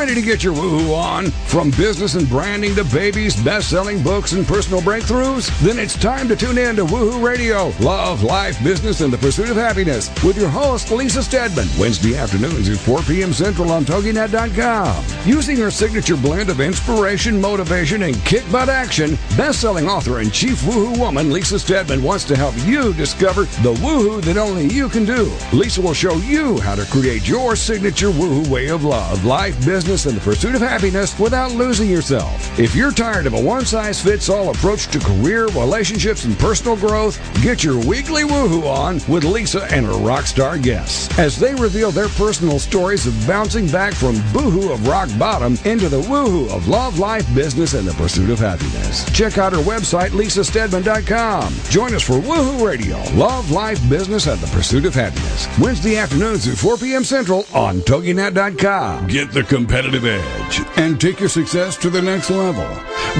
Ready 0.00 0.14
to 0.14 0.22
get 0.22 0.42
your 0.42 0.54
woohoo 0.54 0.96
on? 0.96 1.30
From 1.30 1.70
business 1.72 2.14
and 2.14 2.26
branding 2.26 2.74
to 2.76 2.84
babies, 2.84 3.36
best-selling 3.44 4.02
books, 4.02 4.32
and 4.32 4.46
personal 4.46 4.80
breakthroughs? 4.80 5.50
Then 5.60 5.78
it's 5.78 5.94
time 5.94 6.26
to 6.28 6.36
tune 6.36 6.56
in 6.56 6.76
to 6.76 6.86
Woohoo 6.86 7.22
Radio, 7.22 7.70
Love, 7.80 8.22
Life, 8.22 8.64
Business, 8.64 9.02
and 9.02 9.12
the 9.12 9.18
Pursuit 9.18 9.50
of 9.50 9.56
Happiness 9.56 10.08
with 10.24 10.38
your 10.38 10.48
host, 10.48 10.90
Lisa 10.90 11.22
Stedman, 11.22 11.68
Wednesday 11.78 12.16
afternoons 12.16 12.70
at 12.70 12.78
4 12.78 13.02
p.m. 13.02 13.34
Central 13.34 13.70
on 13.70 13.84
TogiNet.com. 13.84 15.04
Using 15.26 15.58
her 15.58 15.70
signature 15.70 16.16
blend 16.16 16.48
of 16.48 16.60
inspiration, 16.60 17.38
motivation, 17.38 18.04
and 18.04 18.16
kick 18.24 18.50
butt 18.50 18.70
action, 18.70 19.18
best-selling 19.36 19.86
author 19.86 20.20
and 20.20 20.32
chief 20.32 20.62
woohoo 20.62 20.98
woman 20.98 21.30
Lisa 21.30 21.58
Stedman 21.58 22.02
wants 22.02 22.24
to 22.24 22.36
help 22.36 22.54
you 22.64 22.94
discover 22.94 23.42
the 23.62 23.74
woohoo 23.74 24.22
that 24.22 24.38
only 24.38 24.66
you 24.68 24.88
can 24.88 25.04
do. 25.04 25.30
Lisa 25.52 25.82
will 25.82 25.92
show 25.92 26.14
you 26.14 26.58
how 26.60 26.74
to 26.74 26.86
create 26.86 27.28
your 27.28 27.54
signature 27.54 28.08
woohoo 28.08 28.48
way 28.48 28.68
of 28.68 28.82
love, 28.82 29.26
life, 29.26 29.62
business, 29.62 29.89
and 29.90 30.16
the 30.16 30.20
pursuit 30.20 30.54
of 30.54 30.60
happiness 30.60 31.18
without 31.18 31.50
losing 31.50 31.90
yourself. 31.90 32.58
If 32.60 32.76
you're 32.76 32.92
tired 32.92 33.26
of 33.26 33.34
a 33.34 33.40
one-size-fits-all 33.40 34.50
approach 34.50 34.86
to 34.88 35.00
career, 35.00 35.46
relationships, 35.46 36.24
and 36.24 36.38
personal 36.38 36.76
growth, 36.76 37.18
get 37.42 37.64
your 37.64 37.84
weekly 37.86 38.22
woohoo 38.22 38.66
on 38.66 39.00
with 39.12 39.24
Lisa 39.24 39.64
and 39.72 39.84
her 39.84 39.98
rock 39.98 40.26
star 40.26 40.58
guests 40.58 41.18
as 41.18 41.36
they 41.36 41.56
reveal 41.56 41.90
their 41.90 42.08
personal 42.10 42.60
stories 42.60 43.04
of 43.04 43.26
bouncing 43.26 43.66
back 43.66 43.92
from 43.92 44.14
boohoo 44.32 44.72
of 44.72 44.86
rock 44.86 45.08
bottom 45.18 45.58
into 45.64 45.88
the 45.88 46.02
woohoo 46.02 46.48
of 46.54 46.68
love, 46.68 47.00
life, 47.00 47.26
business, 47.34 47.74
and 47.74 47.88
the 47.88 47.94
pursuit 47.94 48.30
of 48.30 48.38
happiness. 48.38 49.04
Check 49.12 49.38
out 49.38 49.52
her 49.52 49.58
website, 49.58 50.10
lisastedman.com. 50.10 51.52
Join 51.68 51.94
us 51.94 52.02
for 52.02 52.20
Woohoo 52.20 52.64
Radio, 52.64 52.96
Love, 53.14 53.50
Life, 53.50 53.80
Business, 53.88 54.28
and 54.28 54.40
the 54.40 54.46
Pursuit 54.56 54.84
of 54.84 54.94
Happiness. 54.94 55.48
Wednesday 55.58 55.96
afternoons 55.96 56.46
at 56.46 56.56
4 56.56 56.76
p.m. 56.76 57.02
Central 57.02 57.44
on 57.52 57.80
TogiNet.com. 57.80 59.08
Get 59.08 59.32
the 59.32 59.42
competitive 59.42 59.79
edge 59.86 60.60
and 60.76 61.00
take 61.00 61.20
your 61.20 61.28
success 61.28 61.76
to 61.76 61.90
the 61.90 62.02
next 62.02 62.30
level 62.30 62.68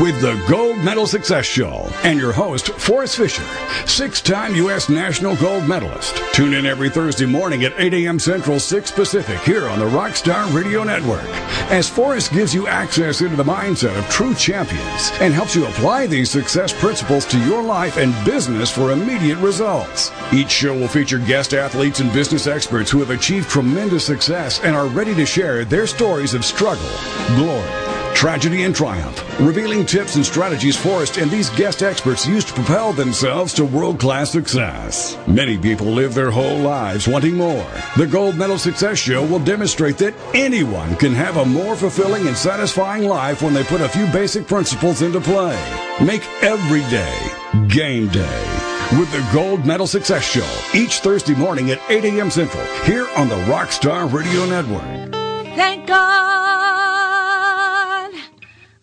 with 0.00 0.21
the 0.21 0.43
Gold 0.49 0.79
Medal 0.79 1.07
Success 1.07 1.47
Show 1.47 1.88
and 2.05 2.19
your 2.19 2.33
host, 2.33 2.69
Forrest 2.69 3.17
Fisher, 3.17 3.45
six-time 3.87 4.55
U.S. 4.57 4.88
national 4.88 5.37
gold 5.37 5.67
medalist. 5.67 6.17
Tune 6.33 6.55
in 6.55 6.67
every 6.67 6.90
Thursday 6.90 7.26
morning 7.26 7.64
at 7.64 7.73
8 7.79 7.95
a.m. 7.95 8.19
Central, 8.19 8.61
6 8.61 8.90
Pacific 8.93 9.38
here 9.40 9.69
on 9.69 9.79
the 9.79 9.87
Rockstar 9.87 10.52
Radio 10.55 10.85
Network 10.85 11.29
as 11.71 11.88
Forrest 11.88 12.33
gives 12.33 12.52
you 12.52 12.67
access 12.67 13.21
into 13.21 13.37
the 13.37 13.45
mindset 13.45 13.97
of 13.97 14.09
true 14.11 14.35
champions 14.35 15.11
and 15.21 15.33
helps 15.33 15.55
you 15.55 15.64
apply 15.67 16.05
these 16.07 16.29
success 16.29 16.73
principles 16.73 17.25
to 17.26 17.38
your 17.47 17.62
life 17.62 17.97
and 17.97 18.12
business 18.25 18.71
for 18.71 18.90
immediate 18.90 19.38
results. 19.38 20.11
Each 20.33 20.50
show 20.50 20.76
will 20.76 20.88
feature 20.88 21.21
guest 21.21 21.55
athletes 21.55 22.00
and 22.00 22.12
business 22.12 22.49
experts 22.49 22.90
who 22.90 22.99
have 22.99 23.11
achieved 23.11 23.49
tremendous 23.49 24.05
success 24.05 24.61
and 24.61 24.75
are 24.75 24.88
ready 24.88 25.14
to 25.14 25.25
share 25.25 25.64
their 25.64 25.87
stories 25.87 26.35
of 26.35 26.45
struggle, 26.50 26.90
glory, 27.37 27.71
tragedy, 28.14 28.64
and 28.64 28.75
triumph, 28.75 29.40
revealing 29.40 29.87
tips 29.87 30.16
and 30.16 30.26
strategies 30.26 30.76
Forrest 30.76 31.16
and 31.16 31.30
these 31.30 31.49
guest 31.50 31.83
experts 31.83 32.26
use 32.26 32.45
to 32.45 32.52
propel 32.52 32.92
themselves 32.92 33.54
to 33.54 33.64
world 33.64 33.99
class 33.99 34.30
success. 34.30 35.16
Many 35.26 35.57
people 35.57 35.87
live 35.87 36.12
their 36.12 36.30
whole 36.30 36.59
lives 36.59 37.09
wanting 37.09 37.37
more. 37.37 37.66
The 37.97 38.07
Gold 38.07 38.37
Medal 38.37 38.59
Success 38.59 38.99
Show 38.99 39.25
will 39.25 39.38
demonstrate 39.38 39.97
that 39.99 40.14
anyone 40.35 40.97
can 40.97 41.14
have 41.14 41.38
a 41.38 41.47
more 41.47 41.76
fulfilling 41.76 42.26
and 42.26 42.37
satisfying 42.37 43.04
life 43.04 43.42
when 43.42 43.54
they 43.54 43.64
put 43.64 43.80
a 43.80 43.88
few 43.88 44.07
basic 44.09 44.47
principles 44.47 45.02
into 45.02 45.21
play. 45.21 45.59
Make 46.04 46.26
every 46.42 46.83
day 46.90 47.40
game 47.69 48.09
day 48.09 48.61
with 48.99 49.11
the 49.12 49.26
Gold 49.33 49.64
Medal 49.64 49.87
Success 49.87 50.25
Show 50.25 50.78
each 50.78 50.99
Thursday 50.99 51.35
morning 51.35 51.71
at 51.71 51.80
8 51.88 52.04
a.m. 52.04 52.30
Central 52.30 52.64
here 52.85 53.09
on 53.16 53.28
the 53.28 53.37
Rockstar 53.47 54.12
Radio 54.12 54.45
Network. 54.47 55.20
Thank 55.61 55.85
God 55.87 56.00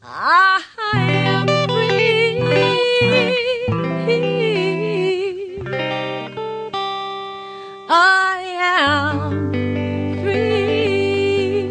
I 0.03 0.61
am 0.93 1.47
free. 1.67 2.39
I 7.89 8.43
am 8.61 9.51
free. 10.21 11.63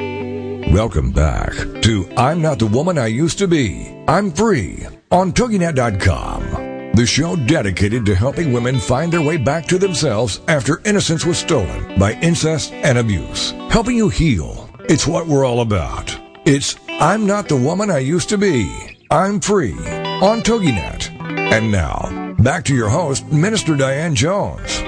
Welcome 0.72 1.12
back 1.12 1.52
to 1.82 2.08
I'm 2.16 2.42
Not 2.42 2.58
the 2.58 2.66
Woman 2.66 2.98
I 2.98 3.06
Used 3.06 3.38
to 3.38 3.46
Be. 3.46 3.86
I'm 4.08 4.32
Free 4.32 4.88
on 5.12 5.32
TogiNet.com. 5.32 6.90
The 6.96 7.06
show 7.06 7.36
dedicated 7.36 8.04
to 8.06 8.16
helping 8.16 8.52
women 8.52 8.80
find 8.80 9.12
their 9.12 9.22
way 9.22 9.36
back 9.36 9.66
to 9.66 9.78
themselves 9.78 10.40
after 10.48 10.80
innocence 10.84 11.24
was 11.24 11.38
stolen 11.38 11.96
by 11.96 12.14
incest 12.22 12.72
and 12.72 12.98
abuse. 12.98 13.52
Helping 13.70 13.96
you 13.96 14.08
heal. 14.08 14.65
It's 14.88 15.04
what 15.04 15.26
we're 15.26 15.44
all 15.44 15.62
about. 15.62 16.16
It's 16.44 16.76
I'm 16.88 17.26
Not 17.26 17.48
the 17.48 17.56
Woman 17.56 17.90
I 17.90 17.98
Used 17.98 18.28
to 18.28 18.38
Be. 18.38 18.96
I'm 19.10 19.40
Free 19.40 19.72
on 19.72 20.42
TogiNet. 20.42 21.10
And 21.50 21.72
now, 21.72 22.36
back 22.38 22.64
to 22.66 22.74
your 22.74 22.88
host, 22.88 23.26
Minister 23.32 23.74
Diane 23.74 24.14
Jones. 24.14 24.80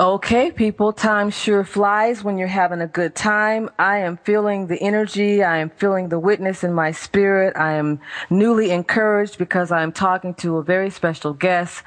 Okay, 0.00 0.50
people, 0.50 0.92
time 0.92 1.30
sure 1.30 1.62
flies 1.62 2.24
when 2.24 2.36
you're 2.36 2.48
having 2.48 2.80
a 2.80 2.86
good 2.88 3.14
time. 3.14 3.70
I 3.78 3.98
am 3.98 4.16
feeling 4.16 4.66
the 4.66 4.76
energy. 4.82 5.44
I 5.44 5.58
am 5.58 5.70
feeling 5.70 6.08
the 6.08 6.18
witness 6.18 6.64
in 6.64 6.72
my 6.72 6.90
spirit. 6.90 7.56
I 7.56 7.74
am 7.74 8.00
newly 8.28 8.72
encouraged 8.72 9.38
because 9.38 9.70
I 9.70 9.84
am 9.84 9.92
talking 9.92 10.34
to 10.34 10.56
a 10.56 10.64
very 10.64 10.90
special 10.90 11.32
guest, 11.32 11.84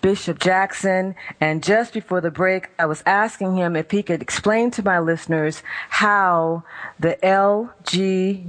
Bishop 0.00 0.40
Jackson. 0.40 1.14
And 1.40 1.62
just 1.62 1.92
before 1.92 2.20
the 2.20 2.32
break, 2.32 2.70
I 2.76 2.86
was 2.86 3.04
asking 3.06 3.54
him 3.56 3.76
if 3.76 3.92
he 3.92 4.02
could 4.02 4.20
explain 4.20 4.72
to 4.72 4.82
my 4.82 4.98
listeners 4.98 5.62
how 5.90 6.64
the 6.98 7.16
LGBT, 7.22 8.48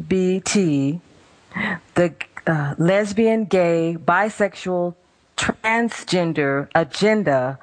the 1.93 2.15
uh, 2.47 2.74
lesbian, 2.79 3.45
gay, 3.45 3.97
bisexual, 4.03 4.95
transgender 5.38 6.70
agenda 6.75 7.60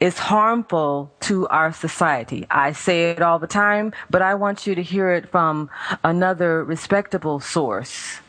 is 0.00 0.18
harmful 0.18 1.10
to 1.20 1.46
our 1.48 1.72
society. 1.72 2.46
I 2.50 2.72
say 2.72 3.10
it 3.10 3.22
all 3.22 3.38
the 3.38 3.46
time, 3.46 3.92
but 4.10 4.22
I 4.22 4.34
want 4.34 4.66
you 4.66 4.74
to 4.74 4.82
hear 4.82 5.10
it 5.10 5.28
from 5.28 5.68
another 6.04 6.62
respectable 6.64 7.40
source. 7.40 8.20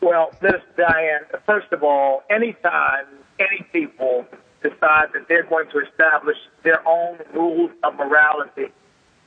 Well, 0.00 0.32
this 0.40 0.60
Diane. 0.76 1.22
First 1.46 1.72
of 1.72 1.84
all, 1.84 2.24
anytime 2.28 3.06
any 3.38 3.64
people 3.72 4.26
decide 4.62 5.12
that 5.14 5.28
they're 5.28 5.44
going 5.44 5.68
to 5.70 5.78
establish 5.78 6.36
their 6.62 6.86
own 6.86 7.18
rules 7.34 7.70
of 7.84 7.94
morality, 7.94 8.72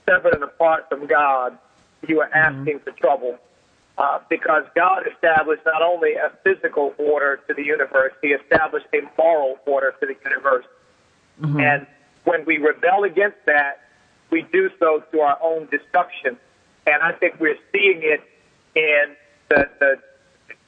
separate 0.06 0.36
and 0.36 0.44
apart 0.44 0.90
from 0.90 1.08
God, 1.08 1.58
you 2.08 2.20
are 2.22 2.28
mm-hmm. 2.28 2.60
asking 2.60 2.80
for 2.80 2.92
trouble. 2.92 3.38
Uh, 3.98 4.20
because 4.30 4.64
God 4.76 5.04
established 5.08 5.64
not 5.66 5.82
only 5.82 6.16
a 6.16 6.30
physical 6.44 6.94
order 6.98 7.40
to 7.48 7.54
the 7.54 7.64
universe, 7.64 8.12
He 8.22 8.30
established 8.30 8.88
a 8.94 9.02
moral 9.18 9.58
order 9.66 9.94
to 10.02 10.06
the 10.06 10.16
universe. 10.26 10.66
And 11.62 11.88
when 12.26 12.44
we 12.46 12.58
rebel 12.58 13.04
against 13.04 13.38
that, 13.46 13.82
we 14.32 14.42
do 14.52 14.70
so 14.80 15.04
to 15.12 15.20
our 15.22 15.38
own 15.42 15.68
destruction. 15.68 16.38
And 16.86 17.02
I 17.02 17.14
think 17.14 17.40
we're 17.40 17.58
seeing 17.72 18.02
it 18.04 18.22
in 18.76 19.16
the, 19.50 19.70
the, 19.80 19.98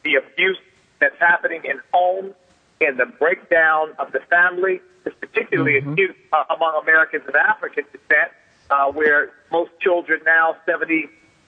the 0.03 0.15
abuse 0.15 0.57
that's 0.99 1.19
happening 1.19 1.61
in 1.65 1.81
homes, 1.93 2.33
in 2.79 2.97
the 2.97 3.05
breakdown 3.05 3.93
of 3.99 4.11
the 4.13 4.19
family. 4.29 4.79
It's 5.05 5.15
particularly 5.19 5.77
acute 5.77 6.15
uh, 6.31 6.43
among 6.55 6.81
Americans 6.81 7.23
of 7.27 7.35
African 7.35 7.85
descent, 7.91 8.31
uh, 8.69 8.91
where 8.91 9.31
most 9.51 9.71
children 9.79 10.21
now, 10.25 10.55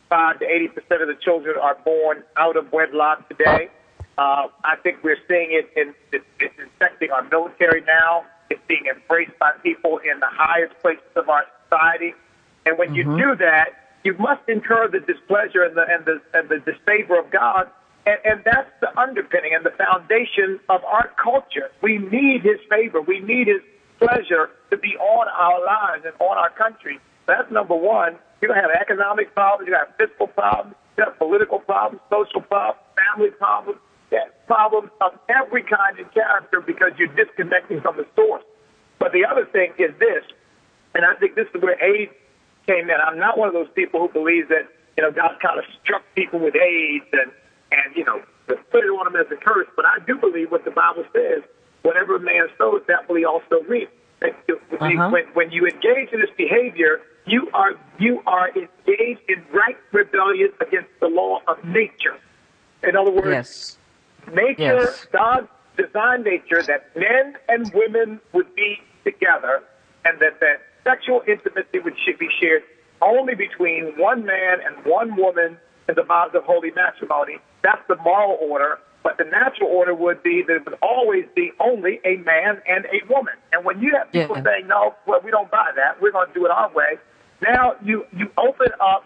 75 0.09 0.39
to 0.39 0.45
80 0.45 0.67
percent 0.69 1.01
of 1.01 1.07
the 1.07 1.15
children 1.15 1.55
are 1.61 1.77
born 1.85 2.23
out 2.37 2.57
of 2.57 2.71
wedlock 2.71 3.27
today. 3.29 3.69
Uh, 4.17 4.47
I 4.63 4.75
think 4.83 5.03
we're 5.03 5.19
seeing 5.27 5.49
it 5.51 5.69
in 5.79 5.93
it's, 6.11 6.25
it's 6.39 6.53
infecting 6.59 7.11
our 7.11 7.23
military 7.23 7.81
now. 7.81 8.25
It's 8.49 8.61
being 8.67 8.85
embraced 8.93 9.37
by 9.39 9.51
people 9.63 9.99
in 9.99 10.19
the 10.19 10.27
highest 10.29 10.77
places 10.81 11.03
of 11.15 11.29
our 11.29 11.45
society. 11.63 12.13
And 12.65 12.77
when 12.77 12.95
you 12.95 13.03
do 13.03 13.35
that, 13.37 13.69
you 14.03 14.15
must 14.17 14.41
incur 14.47 14.89
the 14.89 14.99
displeasure 14.99 15.63
and 15.63 15.77
the 15.77 15.85
and 15.87 16.05
the 16.05 16.21
and 16.33 16.49
the 16.49 16.59
disfavor 16.59 17.19
of 17.19 17.31
God. 17.31 17.69
And, 18.05 18.17
and 18.25 18.41
that's 18.43 18.71
the 18.81 18.97
underpinning 18.99 19.53
and 19.53 19.65
the 19.65 19.71
foundation 19.71 20.59
of 20.69 20.83
our 20.85 21.11
culture. 21.21 21.69
We 21.81 21.97
need 21.97 22.41
His 22.41 22.59
favor. 22.69 23.01
We 23.01 23.19
need 23.19 23.47
His 23.47 23.61
pleasure 23.99 24.49
to 24.71 24.77
be 24.77 24.95
on 24.97 25.27
our 25.27 25.63
lives 25.63 26.05
and 26.05 26.15
on 26.19 26.37
our 26.37 26.49
country. 26.49 26.99
That's 27.29 27.51
number 27.51 27.75
one. 27.75 28.17
You're 28.41 28.49
gonna 28.49 28.61
have 28.61 28.71
economic 28.71 29.33
problems. 29.33 29.67
You 29.67 29.75
have 29.75 29.93
fiscal 29.97 30.27
problems. 30.27 30.75
You 30.97 31.05
have 31.05 31.17
political 31.17 31.59
problems, 31.59 32.01
social 32.09 32.41
problems, 32.41 32.83
family 32.97 33.31
problems, 33.31 33.79
problems 34.49 34.89
of 34.99 35.13
every 35.29 35.61
kind 35.61 35.97
and 35.99 36.11
character 36.11 36.59
because 36.59 36.91
you're 36.97 37.13
disconnecting 37.13 37.79
from 37.81 37.95
the 37.95 38.05
source. 38.15 38.43
But 38.97 39.13
the 39.13 39.23
other 39.23 39.45
thing 39.45 39.71
is 39.77 39.91
this, 39.99 40.25
and 40.95 41.05
I 41.05 41.13
think 41.15 41.35
this 41.35 41.47
is 41.53 41.61
where 41.61 41.77
AIDS 41.81 42.11
came 42.67 42.89
in. 42.89 42.97
I'm 42.99 43.19
not 43.19 43.37
one 43.37 43.47
of 43.47 43.53
those 43.53 43.69
people 43.75 44.01
who 44.01 44.09
believes 44.09 44.49
that 44.49 44.67
you 44.97 45.03
know 45.03 45.11
God 45.11 45.37
kind 45.39 45.59
of 45.59 45.65
struck 45.81 46.03
people 46.15 46.39
with 46.39 46.55
AIDS 46.55 47.05
and 47.13 47.31
and 47.71 47.95
you 47.95 48.03
know 48.03 48.21
put 48.47 48.83
it 48.83 48.89
on 48.89 49.05
them 49.05 49.21
as 49.21 49.31
a 49.31 49.37
curse. 49.37 49.67
But 49.75 49.85
I 49.85 49.99
do 50.05 50.17
believe 50.17 50.51
what 50.51 50.65
the 50.65 50.71
Bible 50.71 51.05
says: 51.13 51.43
whatever 51.83 52.15
a 52.15 52.19
man 52.19 52.49
sows, 52.57 52.81
that 52.87 53.07
will 53.07 53.15
he 53.15 53.25
also 53.25 53.61
reap. 53.67 53.89
Uh-huh. 54.97 55.09
When 55.11 55.25
when 55.33 55.51
you 55.51 55.65
engage 55.67 56.11
in 56.11 56.19
this 56.19 56.33
behavior, 56.35 57.01
you 57.25 57.49
are 57.53 57.73
you 57.99 58.21
are 58.25 58.49
engaged 58.49 59.21
in 59.27 59.43
right 59.51 59.77
rebellion 59.91 60.49
against 60.62 60.89
the 60.99 61.08
law 61.08 61.41
of 61.47 61.63
nature. 61.63 62.17
In 62.84 62.95
other 62.95 63.12
words, 63.12 63.27
Yes. 63.27 63.77
nature, 64.34 64.58
Yes. 64.58 65.08
God 65.12 65.47
designed 65.77 66.23
nature 66.23 66.63
that 66.63 66.95
men 66.95 67.38
and 67.47 67.71
women 67.73 68.19
would 68.34 68.53
be 68.55 68.82
together 69.03 69.63
and 70.05 70.19
that 70.19 70.39
that 70.39 70.62
sexual 70.84 71.23
intimacy 71.27 71.79
would 71.79 71.97
should 71.99 72.17
be 72.17 72.29
shared 72.39 72.63
only 73.01 73.36
between 73.36 73.97
one 73.97 74.25
man 74.25 74.60
and 74.62 74.86
one 74.86 75.15
woman 75.15 75.58
in 75.88 75.95
the 75.95 76.03
bonds 76.03 76.36
of 76.36 76.43
holy 76.43 76.71
matrimony. 76.71 77.38
That's 77.62 77.82
the 77.88 77.95
moral 77.97 78.38
order. 78.41 78.79
But 79.01 79.17
the 79.17 79.23
natural 79.23 79.69
order 79.69 79.93
would 79.93 80.21
be 80.23 80.43
that 80.43 80.55
it 80.58 80.65
would 80.65 80.77
always 80.82 81.25
be 81.34 81.53
only 81.62 82.01
a 82.03 82.17
man 82.17 82.62
and 82.67 82.86
a 82.86 83.01
woman. 83.12 83.34
And 83.53 83.63
when 83.63 83.79
you 83.82 83.95
have 83.95 84.12
people 84.12 84.36
Yeah. 84.36 84.43
saying, 84.43 84.67
no, 84.67 84.93
well, 85.05 85.21
we 85.23 85.32
don't 85.32 85.49
buy 85.49 85.71
that, 85.75 86.01
we're 86.01 86.12
going 86.12 86.27
to 86.27 86.34
do 86.34 86.45
it 86.45 86.51
our 86.51 86.69
way, 86.73 86.99
now 87.41 87.75
you, 87.84 88.06
you 88.15 88.30
open 88.38 88.67
up 88.80 89.04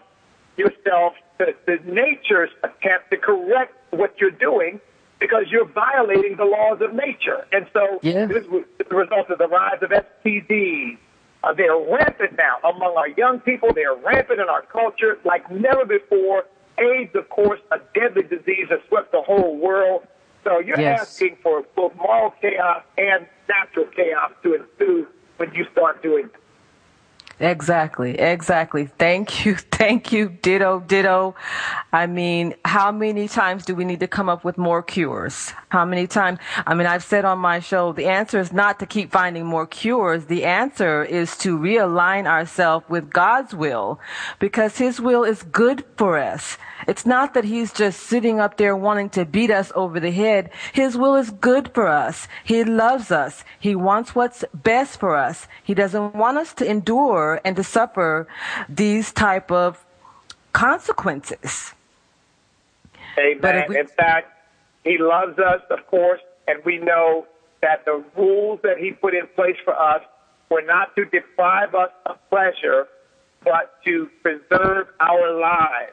yourself 0.56 1.14
to, 1.38 1.52
to 1.66 1.92
nature's 1.92 2.50
attempt 2.62 3.10
to 3.10 3.16
correct 3.16 3.74
what 3.90 4.14
you're 4.20 4.30
doing 4.30 4.80
because 5.20 5.44
you're 5.50 5.66
violating 5.68 6.36
the 6.36 6.44
laws 6.44 6.80
of 6.80 6.92
nature. 6.94 7.46
And 7.52 7.66
so 7.72 7.98
Yeah. 8.02 8.26
this 8.26 8.46
was 8.46 8.64
the 8.78 8.94
result 8.94 9.30
of 9.30 9.38
the 9.38 9.48
rise 9.48 9.78
of 9.82 9.90
STDs. 9.90 10.98
Uh, 11.42 11.52
they're 11.52 11.76
rampant 11.76 12.36
now 12.38 12.56
among 12.68 12.96
our 12.96 13.08
young 13.08 13.38
people. 13.40 13.70
They're 13.74 13.94
rampant 13.94 14.40
in 14.40 14.48
our 14.48 14.62
culture 14.62 15.18
like 15.24 15.50
never 15.50 15.84
before. 15.84 16.44
AIDS, 16.78 17.14
of 17.14 17.28
course, 17.28 17.60
a 17.70 17.78
deadly 17.94 18.22
disease 18.24 18.66
that 18.70 18.80
swept 18.88 19.12
the 19.12 19.22
whole 19.22 19.56
world. 19.56 20.06
So 20.42 20.58
you're 20.58 20.80
Yes. 20.80 21.00
asking 21.02 21.36
for 21.42 21.62
both 21.76 21.94
moral 21.96 22.32
chaos 22.40 22.82
and 22.98 23.26
natural 23.48 23.86
chaos 23.86 24.32
to 24.42 24.54
ensue 24.54 25.06
when 25.36 25.54
you 25.54 25.64
start 25.72 26.02
doing 26.02 26.26
this. 26.32 26.40
Exactly, 27.44 28.18
exactly. 28.18 28.86
Thank 28.98 29.44
you, 29.44 29.54
thank 29.70 30.12
you, 30.12 30.30
ditto, 30.30 30.80
ditto. 30.80 31.34
I 31.92 32.06
mean, 32.06 32.54
how 32.64 32.90
many 32.90 33.28
times 33.28 33.66
do 33.66 33.74
we 33.74 33.84
need 33.84 34.00
to 34.00 34.08
come 34.08 34.30
up 34.30 34.44
with 34.44 34.56
more 34.56 34.82
cures? 34.82 35.52
How 35.68 35.84
many 35.84 36.06
times? 36.06 36.38
I 36.66 36.72
mean, 36.72 36.86
I've 36.86 37.04
said 37.04 37.26
on 37.26 37.38
my 37.38 37.60
show, 37.60 37.92
the 37.92 38.06
answer 38.06 38.38
is 38.38 38.50
not 38.50 38.78
to 38.78 38.86
keep 38.86 39.12
finding 39.12 39.44
more 39.44 39.66
cures. 39.66 40.24
The 40.24 40.44
answer 40.44 41.04
is 41.04 41.36
to 41.38 41.58
realign 41.58 42.26
ourselves 42.26 42.88
with 42.88 43.10
God's 43.10 43.54
will 43.54 44.00
because 44.38 44.78
His 44.78 44.98
will 44.98 45.22
is 45.22 45.42
good 45.42 45.84
for 45.98 46.18
us. 46.18 46.56
It's 46.88 47.04
not 47.04 47.34
that 47.34 47.44
He's 47.44 47.72
just 47.72 48.00
sitting 48.00 48.40
up 48.40 48.56
there 48.56 48.74
wanting 48.74 49.10
to 49.10 49.26
beat 49.26 49.50
us 49.50 49.70
over 49.74 50.00
the 50.00 50.10
head. 50.10 50.50
His 50.72 50.96
will 50.96 51.14
is 51.14 51.30
good 51.30 51.74
for 51.74 51.88
us. 51.88 52.26
He 52.42 52.64
loves 52.64 53.10
us. 53.10 53.44
He 53.60 53.74
wants 53.74 54.14
what's 54.14 54.44
best 54.54 54.98
for 54.98 55.14
us. 55.14 55.46
He 55.62 55.74
doesn't 55.74 56.14
want 56.14 56.38
us 56.38 56.54
to 56.54 56.70
endure 56.70 57.33
endure 57.36 57.40
and 57.44 57.56
to 57.56 57.62
suffer 57.62 58.26
these 58.68 59.12
type 59.12 59.50
of 59.50 59.84
consequences. 60.52 61.74
Amen. 63.18 63.66
we- 63.68 63.78
In 63.78 63.86
fact, 63.86 64.30
He 64.84 64.98
loves 64.98 65.38
us, 65.38 65.62
of 65.70 65.86
course, 65.86 66.20
and 66.46 66.62
we 66.64 66.76
know 66.78 67.26
that 67.62 67.84
the 67.86 68.04
rules 68.16 68.60
that 68.62 68.76
He 68.78 68.92
put 68.92 69.14
in 69.14 69.26
place 69.28 69.56
for 69.64 69.74
us 69.74 70.02
were 70.50 70.62
not 70.62 70.94
to 70.96 71.04
deprive 71.06 71.74
us 71.74 71.90
of 72.06 72.18
pleasure, 72.28 72.86
but 73.42 73.82
to 73.84 74.10
preserve 74.22 74.88
our 75.00 75.30
lives. 75.32 75.92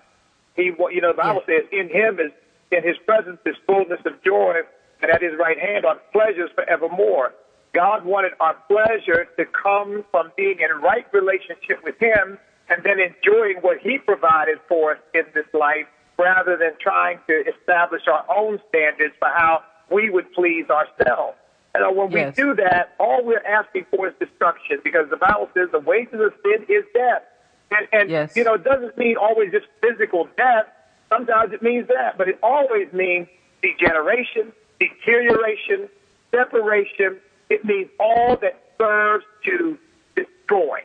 He, 0.55 0.63
you 0.63 1.01
know, 1.01 1.13
the 1.13 1.17
Bible 1.17 1.43
says, 1.45 1.63
"In 1.71 1.89
Him 1.89 2.19
is 2.19 2.31
in 2.71 2.83
His 2.83 2.97
presence 2.99 3.39
is 3.45 3.55
fullness 3.65 3.99
of 4.05 4.21
joy, 4.23 4.61
and 5.01 5.11
at 5.11 5.21
His 5.21 5.35
right 5.37 5.57
hand 5.59 5.85
are 5.85 5.95
pleasures 6.11 6.51
forevermore." 6.51 7.33
God 7.73 8.03
wanted 8.05 8.33
our 8.39 8.55
pleasure 8.67 9.27
to 9.37 9.45
come 9.45 10.03
from 10.11 10.31
being 10.35 10.57
in 10.59 10.81
right 10.81 11.05
relationship 11.13 11.83
with 11.83 11.97
Him 11.99 12.37
and 12.69 12.83
then 12.83 12.97
enjoying 12.99 13.57
what 13.61 13.79
He 13.79 13.97
provided 13.97 14.59
for 14.67 14.93
us 14.93 14.99
in 15.13 15.23
this 15.33 15.45
life 15.53 15.85
rather 16.17 16.57
than 16.57 16.71
trying 16.79 17.19
to 17.27 17.43
establish 17.47 18.03
our 18.07 18.25
own 18.35 18.59
standards 18.69 19.13
for 19.19 19.29
how 19.29 19.63
we 19.89 20.09
would 20.09 20.31
please 20.33 20.65
ourselves. 20.69 21.37
And 21.73 21.83
uh, 21.85 21.89
when 21.91 22.11
Yes. 22.11 22.35
we 22.35 22.43
do 22.43 22.55
that, 22.55 22.93
all 22.99 23.23
we're 23.23 23.39
asking 23.45 23.85
for 23.89 24.07
is 24.07 24.13
destruction 24.19 24.79
because 24.83 25.09
the 25.09 25.17
Bible 25.17 25.49
says 25.53 25.69
the 25.71 25.79
wages 25.79 26.19
of 26.19 26.33
sin 26.43 26.65
is 26.67 26.83
death. 26.93 27.23
And, 27.71 27.87
and 27.93 28.09
Yes. 28.09 28.35
you 28.35 28.43
know, 28.43 28.55
it 28.55 28.63
doesn't 28.65 28.97
mean 28.97 29.15
always 29.15 29.51
just 29.51 29.67
physical 29.81 30.27
death. 30.35 30.65
Sometimes 31.09 31.53
it 31.53 31.61
means 31.61 31.87
that, 31.87 32.17
but 32.17 32.27
it 32.27 32.37
always 32.43 32.91
means 32.91 33.27
degeneration, 33.61 34.51
deterioration, 34.79 35.89
separation. 36.31 37.17
It 37.51 37.65
means 37.65 37.89
all 37.99 38.37
that 38.37 38.55
serves 38.79 39.25
to 39.45 39.77
destroy. 40.15 40.79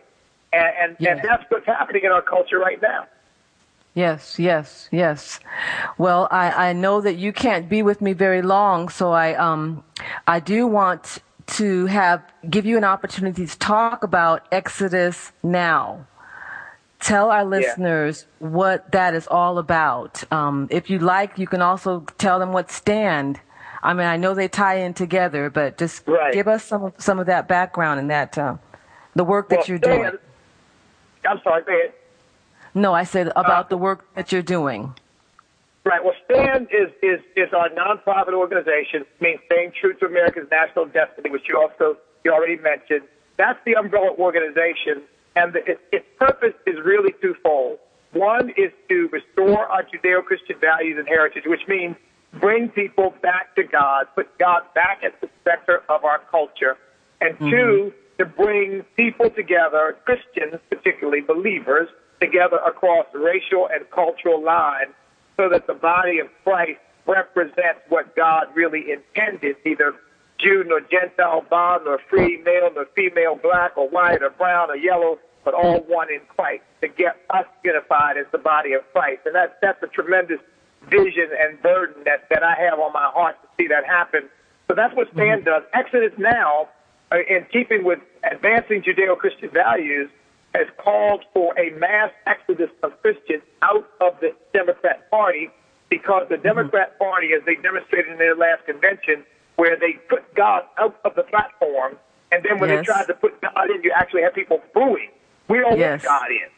And, 0.53 0.71
and, 0.81 0.97
Yeah. 0.99 1.13
and 1.13 1.21
that's 1.23 1.45
what's 1.49 1.67
happening 1.67 2.03
in 2.05 2.11
our 2.11 2.23
culture 2.23 2.59
right 2.59 2.81
now. 2.83 3.07
Yes, 3.95 4.39
yes, 4.39 4.89
yes. 4.93 5.41
Well, 5.97 6.29
I, 6.31 6.69
I 6.69 6.73
know 6.75 7.01
that 7.01 7.17
you 7.17 7.33
can't 7.33 7.67
be 7.69 7.83
with 7.83 8.03
me 8.03 8.13
very 8.13 8.43
long, 8.43 8.91
so 8.91 9.13
I 9.13 9.35
um 9.35 9.85
I 10.27 10.39
do 10.39 10.67
want 10.67 11.19
to 11.59 11.87
have 11.87 12.21
give 12.51 12.67
you 12.67 12.77
an 12.77 12.85
opportunity 12.85 13.47
to 13.47 13.59
talk 13.59 14.03
about 14.05 14.47
Exodus 14.53 15.33
now. 15.43 16.07
Tell 17.01 17.31
our 17.31 17.45
listeners 17.45 18.27
what 18.39 18.91
that 18.93 19.15
is 19.15 19.27
all 19.29 19.57
about. 19.59 20.25
Um, 20.33 20.67
if 20.71 20.91
you 20.91 20.99
like, 20.99 21.39
you 21.39 21.47
can 21.47 21.63
also 21.63 22.05
tell 22.19 22.39
them 22.39 22.53
what 22.53 22.71
stand. 22.71 23.41
I 23.87 23.95
mean, 23.95 24.07
I 24.09 24.17
know 24.17 24.35
they 24.35 24.49
tie 24.49 24.79
in 24.79 24.95
together, 24.95 25.49
but 25.49 25.79
just 25.79 26.07
Right. 26.09 26.35
give 26.35 26.49
us 26.49 26.65
some 26.65 26.83
of, 26.87 26.95
some 26.99 27.21
of 27.21 27.27
that 27.27 27.47
background 27.47 28.01
and 28.01 28.11
that 28.11 28.37
uh, 28.37 28.57
the 29.15 29.23
work 29.23 29.49
that 29.51 29.59
Well, 29.59 29.67
you're 29.69 29.79
doing. 29.79 30.11
I'm 31.25 31.41
sorry, 31.45 31.63
go 31.63 31.73
ahead. 31.73 31.93
No, 32.75 32.93
I 32.93 33.05
said 33.05 33.29
about 33.37 33.67
Uh, 33.67 33.69
the 33.69 33.77
work 33.79 34.05
that 34.15 34.33
you're 34.33 34.43
doing. 34.43 34.93
Right. 35.85 36.03
Well, 36.05 36.15
STAND 36.25 36.67
is, 36.73 36.91
is, 37.01 37.21
is 37.37 37.53
our 37.53 37.69
nonprofit 37.71 38.35
organization, 38.35 39.07
means 39.21 39.39
staying 39.47 39.71
true 39.81 39.95
to 39.95 40.07
America's 40.07 40.49
national 40.51 40.87
destiny, 40.87 41.31
which 41.31 41.49
you 41.49 41.57
also 41.57 41.97
you 42.25 42.33
already 42.33 42.57
mentioned. 42.57 43.03
That's 43.37 43.59
the 43.65 43.77
umbrella 43.77 44.11
organization, 44.19 45.03
and 45.37 45.53
the, 45.53 45.65
its, 45.65 45.81
its 45.93 46.07
purpose 46.19 46.55
is 46.67 46.75
really 46.85 47.13
twofold. 47.23 47.79
One 48.13 48.51
is 48.57 48.73
to 48.89 49.09
restore 49.13 49.65
our 49.67 49.85
Judeo-Christian 49.85 50.59
values 50.59 50.99
and 50.99 51.07
heritage, 51.07 51.45
which 51.47 51.69
means 51.69 51.95
bring 52.41 52.69
people 52.69 53.15
back 53.23 53.55
to 53.57 53.65
God, 53.65 54.07
put 54.15 54.39
God 54.39 54.63
back 54.75 55.01
at 55.05 55.21
the 55.21 55.29
center 55.45 55.83
of 55.89 56.05
our 56.05 56.21
culture, 56.31 56.77
and 57.21 57.35
mm-hmm. 57.35 57.51
two, 57.51 57.93
to 58.19 58.25
bring 58.25 58.83
people 58.97 59.31
together, 59.31 59.97
Christians 60.05 60.61
particularly, 60.71 61.21
believers, 61.21 61.89
together 62.21 62.59
across 62.67 63.07
racial 63.13 63.69
and 63.73 63.89
cultural 63.91 64.43
lines 64.43 64.93
so 65.37 65.49
that 65.51 65.67
the 65.67 65.75
body 65.75 66.19
of 66.19 66.29
Christ 66.45 66.81
represents 67.07 67.81
what 67.89 68.17
God 68.17 68.47
really 68.55 68.87
intended, 68.91 69.57
neither 69.65 69.95
Jew 70.39 70.65
nor 70.67 70.81
Gentile, 70.81 71.45
bond 71.49 71.85
nor 71.85 71.99
free, 72.11 72.43
male 72.43 72.71
nor 72.75 72.87
female, 72.95 73.37
black 73.37 73.77
or 73.77 73.89
white 73.89 74.23
or 74.23 74.31
brown 74.31 74.71
or 74.71 74.77
yellow, 74.77 75.19
but 75.45 75.55
all 75.55 75.81
one 75.81 76.09
in 76.11 76.21
Christ, 76.35 76.65
to 76.81 76.89
get 76.89 77.17
us 77.31 77.47
unified 77.65 78.17
as 78.17 78.27
the 78.33 78.39
body 78.39 78.73
of 78.73 78.83
Christ. 78.93 79.21
And 79.27 79.35
that's, 79.35 79.55
that's 79.63 79.83
a 79.83 79.87
tremendous 79.87 80.41
vision 80.89 81.29
and 81.39 81.61
burden 81.63 82.03
that, 82.05 82.29
that 82.31 82.43
I 82.43 82.55
have 82.55 82.79
on 82.79 82.93
my 82.93 83.11
heart 83.13 83.37
to 83.43 83.49
see 83.59 83.69
that 83.69 83.85
happen. 83.85 84.29
So 84.69 84.75
that's 84.75 84.95
what 84.95 85.09
STAND 85.13 85.43
mm-hmm. 85.43 85.51
does. 85.51 85.63
Exodus 85.73 86.13
Now, 86.19 86.69
uh, 87.13 87.19
in 87.29 87.47
keeping 87.53 87.85
with 87.85 88.01
advancing 88.31 88.83
Judeo-Christian 88.83 89.51
values, 89.51 90.11
has 90.55 90.67
called 90.79 91.25
for 91.35 91.59
a 91.59 91.71
mass 91.79 92.11
exodus 92.27 92.71
of 92.83 92.91
Christians 93.03 93.43
out 93.63 93.87
of 94.01 94.19
the 94.21 94.35
Democrat 94.55 95.11
Party 95.11 95.51
because 95.91 96.27
the 96.29 96.37
mm-hmm. 96.37 96.47
Democrat 96.47 96.99
Party, 96.99 97.31
as 97.37 97.45
they 97.45 97.57
demonstrated 97.57 98.13
in 98.13 98.19
their 98.19 98.35
last 98.35 98.65
convention, 98.65 99.25
where 99.57 99.77
they 99.79 99.93
put 100.09 100.35
God 100.35 100.63
out 100.79 100.99
of 101.05 101.15
the 101.15 101.23
platform, 101.23 101.97
and 102.33 102.45
then 102.45 102.59
when 102.59 102.71
Yes. 102.71 102.81
they 102.81 102.93
tried 102.93 103.07
to 103.07 103.15
put 103.15 103.41
God 103.41 103.71
in, 103.71 103.83
you 103.83 103.93
actually 103.95 104.23
have 104.23 104.35
people 104.35 104.63
booing. 104.75 105.11
We 105.49 105.61
don't 105.61 105.79
Yes. 105.79 106.05
want 106.05 106.23
God 106.23 106.31
in. 106.31 106.49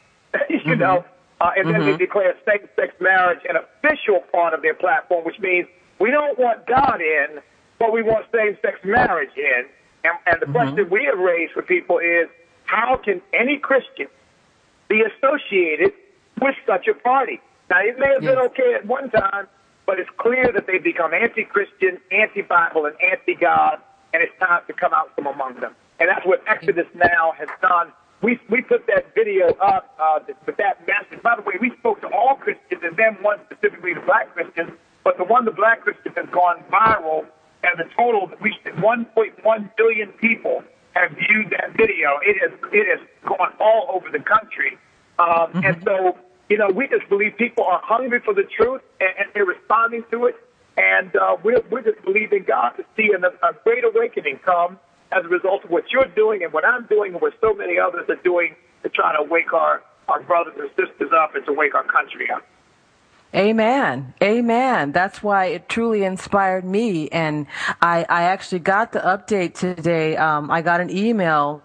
you 0.49 0.59
mm-hmm. 0.61 0.81
know, 0.81 1.05
uh, 1.41 1.51
and 1.57 1.73
then 1.73 1.87
they 1.87 1.97
declare 1.97 2.35
same-sex 2.47 2.95
marriage 3.01 3.41
an 3.49 3.57
official 3.57 4.21
part 4.33 4.55
of 4.55 4.63
their 4.63 4.75
platform, 4.75 5.25
which 5.25 5.39
means 5.39 5.67
we 5.99 6.11
don't 6.11 6.39
want 6.39 6.67
God 6.67 7.01
in, 7.01 7.41
but 7.79 7.93
we 7.93 8.03
want 8.03 8.27
same-sex 8.35 8.81
marriage 8.85 9.37
in. 9.37 9.65
And, 10.05 10.15
and 10.27 10.41
the 10.41 10.47
question 10.47 10.89
we 10.91 11.05
have 11.05 11.19
raised 11.19 11.53
for 11.53 11.63
people 11.63 11.99
is, 11.99 12.29
how 12.65 12.97
can 12.97 13.21
any 13.33 13.59
Christian 13.59 14.09
be 14.89 15.03
associated 15.03 15.93
with 16.41 16.55
such 16.67 16.87
a 16.89 16.95
party? 16.95 17.41
Now, 17.71 17.81
it 17.81 17.99
may 17.99 18.09
have 18.15 18.23
been 18.23 18.39
okay 18.39 18.75
at 18.75 18.87
one 18.87 19.11
time, 19.11 19.47
but 19.87 19.99
it's 19.99 20.11
clear 20.19 20.51
that 20.53 20.67
they've 20.67 20.83
become 20.83 21.15
anti-Christian, 21.15 21.99
anti-Bible, 22.11 22.87
and 22.87 22.95
anti-God, 23.01 23.81
and 24.13 24.23
it's 24.23 24.33
time 24.39 24.63
to 24.67 24.73
come 24.73 24.93
out 24.93 25.15
from 25.15 25.27
among 25.27 25.61
them. 25.61 25.75
And 26.01 26.09
that's 26.09 26.25
what 26.27 26.43
Exodus 26.47 26.87
Now 26.95 27.33
has 27.39 27.49
done. 27.61 27.93
We 28.21 28.41
we 28.51 28.63
put 28.63 28.87
that 28.89 29.15
video 29.15 29.55
up 29.61 29.97
uh, 30.01 30.19
with 30.45 30.57
that 30.57 30.87
message. 30.87 31.23
By 31.23 31.37
the 31.37 31.43
way, 31.43 31.55
we 31.61 31.73
spoke 31.79 32.01
to 32.01 32.09
all 32.09 32.35
Christians, 32.35 32.83
and 32.83 32.97
then 32.97 33.17
one 33.23 33.39
specifically 33.47 33.95
to 33.95 34.01
black 34.01 34.35
Christians. 34.35 34.73
But 35.05 35.19
the 35.19 35.25
one 35.25 35.45
to 35.45 35.53
black 35.53 35.83
Christians 35.83 36.17
has 36.17 36.27
gone 36.31 36.65
viral, 36.71 37.27
and 37.63 37.79
the 37.79 37.85
total, 37.97 38.31
we 38.41 38.57
1.1 38.65 39.71
billion 39.77 40.09
people 40.21 40.65
have 40.95 41.13
viewed 41.13 41.51
that 41.51 41.77
video. 41.77 42.19
It 42.23 42.37
has 42.41 42.59
it 42.73 42.99
has 42.99 43.07
gone 43.25 43.53
all 43.61 43.87
over 43.95 44.11
the 44.11 44.23
country, 44.25 44.79
um, 45.21 45.63
and 45.65 45.81
so 45.85 46.19
you 46.49 46.59
know 46.59 46.69
we 46.75 46.89
just 46.89 47.09
believe 47.09 47.37
people 47.39 47.65
are 47.65 47.81
hungry 47.85 48.21
for 48.25 48.35
the 48.35 48.45
truth 48.45 48.83
and, 49.01 49.11
and 49.19 49.29
they're 49.33 49.45
responding 49.45 50.05
to 50.11 50.27
it, 50.27 50.35
and 50.77 51.15
uh, 51.15 51.37
we're 51.45 51.63
we're 51.71 51.83
just 51.83 52.03
believing 52.05 52.45
God 52.47 52.71
to 52.71 52.85
see 52.97 53.13
an, 53.15 53.25
a 53.25 53.53
great 53.63 53.85
awakening 53.85 54.41
come 54.45 54.79
as 55.13 55.25
a 55.25 55.29
result 55.29 55.65
of 55.65 55.71
what 55.71 55.85
you're 55.91 56.09
doing 56.15 56.45
and 56.45 56.53
what 56.53 56.65
I'm 56.65 56.87
doing 56.87 57.13
and 57.13 57.23
what 57.23 57.35
so 57.41 57.55
many 57.55 57.79
others 57.79 58.07
are 58.09 58.23
doing 58.23 58.55
to 58.83 58.89
try 58.89 59.17
to 59.17 59.23
wake 59.23 59.53
our 59.53 59.83
our 60.09 60.23
brothers 60.23 60.55
and 60.59 60.71
sisters 60.71 61.13
up 61.15 61.35
and 61.35 61.45
to 61.47 61.53
wake 61.53 61.75
our 61.75 61.85
country 61.85 62.31
up. 62.31 62.43
Amen. 63.35 64.15
Amen. 64.23 64.93
That's 64.93 65.23
why 65.23 65.47
it 65.47 65.69
truly 65.69 66.05
inspired 66.05 66.65
me. 66.65 67.09
And 67.11 67.47
I, 67.83 68.07
I 68.09 68.23
actually 68.25 68.61
got 68.61 68.93
the 68.93 69.01
update 69.01 69.55
today. 69.55 70.17
Um, 70.17 70.51
I 70.51 70.63
got 70.63 70.81
an 70.81 70.91
email 70.91 71.63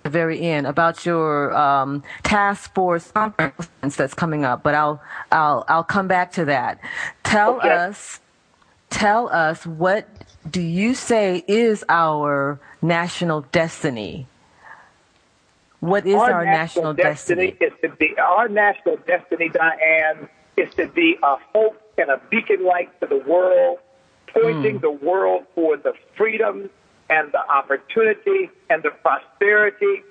at 0.00 0.04
the 0.04 0.10
very 0.10 0.40
end 0.42 0.66
about 0.66 1.06
your 1.06 1.54
um, 1.56 2.02
task 2.24 2.74
force 2.74 3.12
conference 3.12 3.96
that's 3.96 4.14
coming 4.14 4.44
up, 4.44 4.62
but 4.64 4.74
I'll 4.74 5.02
I'll 5.32 5.64
I'll 5.68 5.84
come 5.84 6.08
back 6.08 6.32
to 6.32 6.44
that. 6.46 6.80
Tell 7.24 7.58
Okay. 7.58 7.62
us 7.62 8.20
tell 8.90 9.28
us 9.30 9.66
what 9.66 10.25
do 10.50 10.60
you 10.60 10.94
say 10.94 11.44
is 11.46 11.84
our 11.88 12.60
national 12.82 13.42
destiny? 13.52 14.26
What 15.80 16.06
is 16.06 16.14
our, 16.14 16.44
national, 16.44 16.94
destiny? 16.94 17.56
is 17.60 17.72
to 17.82 17.90
be 17.90 18.14
our 18.18 18.48
national 18.48 18.96
destiny, 19.06 19.50
Diane, 19.50 20.28
is 20.56 20.72
to 20.74 20.86
be 20.88 21.16
a 21.22 21.36
hope 21.52 21.80
and 21.98 22.10
a 22.10 22.20
beacon 22.30 22.64
light 22.64 22.98
to 23.00 23.06
the 23.06 23.18
world, 23.18 23.78
pointing 24.32 24.76
hmm. 24.76 24.82
the 24.82 24.90
world 24.90 25.44
toward 25.54 25.82
the 25.82 25.92
freedom 26.16 26.70
and 27.10 27.30
the 27.32 27.50
opportunity 27.50 28.50
and 28.70 28.82
the 28.82 28.90
prosperity 29.02 30.02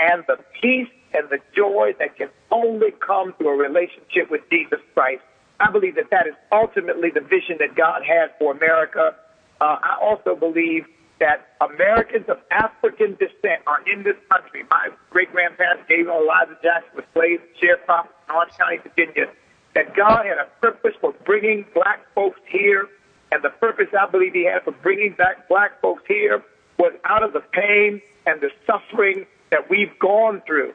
and 0.00 0.24
the 0.26 0.38
peace 0.60 0.88
and 1.14 1.28
the 1.30 1.38
joy 1.54 1.92
that 1.98 2.16
can 2.16 2.28
only 2.50 2.90
come 3.04 3.32
through 3.34 3.50
a 3.50 3.56
relationship 3.56 4.30
with 4.30 4.42
Jesus 4.50 4.80
Christ. 4.94 5.22
I 5.60 5.70
believe 5.70 5.94
that 5.94 6.10
that 6.10 6.26
is 6.26 6.34
ultimately 6.50 7.10
the 7.10 7.20
vision 7.20 7.56
that 7.60 7.76
God 7.76 8.02
has 8.04 8.30
for 8.38 8.52
America. 8.52 9.14
Uh, 9.62 9.78
I 9.80 9.96
also 10.02 10.34
believe 10.34 10.86
that 11.20 11.54
Americans 11.60 12.24
of 12.28 12.38
African 12.50 13.12
descent 13.12 13.62
are 13.68 13.78
in 13.86 14.02
this 14.02 14.16
country. 14.28 14.64
My 14.68 14.88
great 15.08 15.30
grandparents, 15.30 15.84
Gabriel 15.88 16.16
and 16.16 16.24
Eliza 16.24 16.58
Jackson, 16.64 16.96
were 16.96 17.04
slaves, 17.14 17.42
sharecroppers 17.62 18.10
in 18.28 18.34
Orange 18.34 18.52
County, 18.58 18.78
Virginia. 18.78 19.30
That 19.76 19.94
God 19.94 20.26
had 20.26 20.38
a 20.38 20.48
purpose 20.60 20.94
for 21.00 21.14
bringing 21.24 21.64
black 21.74 22.00
folks 22.12 22.40
here, 22.48 22.88
and 23.30 23.40
the 23.44 23.50
purpose 23.50 23.86
I 23.96 24.10
believe 24.10 24.32
He 24.32 24.46
had 24.46 24.64
for 24.64 24.72
bringing 24.72 25.12
back 25.12 25.48
black 25.48 25.80
folks 25.80 26.02
here 26.08 26.42
was 26.78 26.92
out 27.04 27.22
of 27.22 27.32
the 27.32 27.42
pain 27.52 28.02
and 28.26 28.40
the 28.40 28.50
suffering 28.66 29.26
that 29.52 29.70
we've 29.70 29.96
gone 30.00 30.42
through 30.44 30.74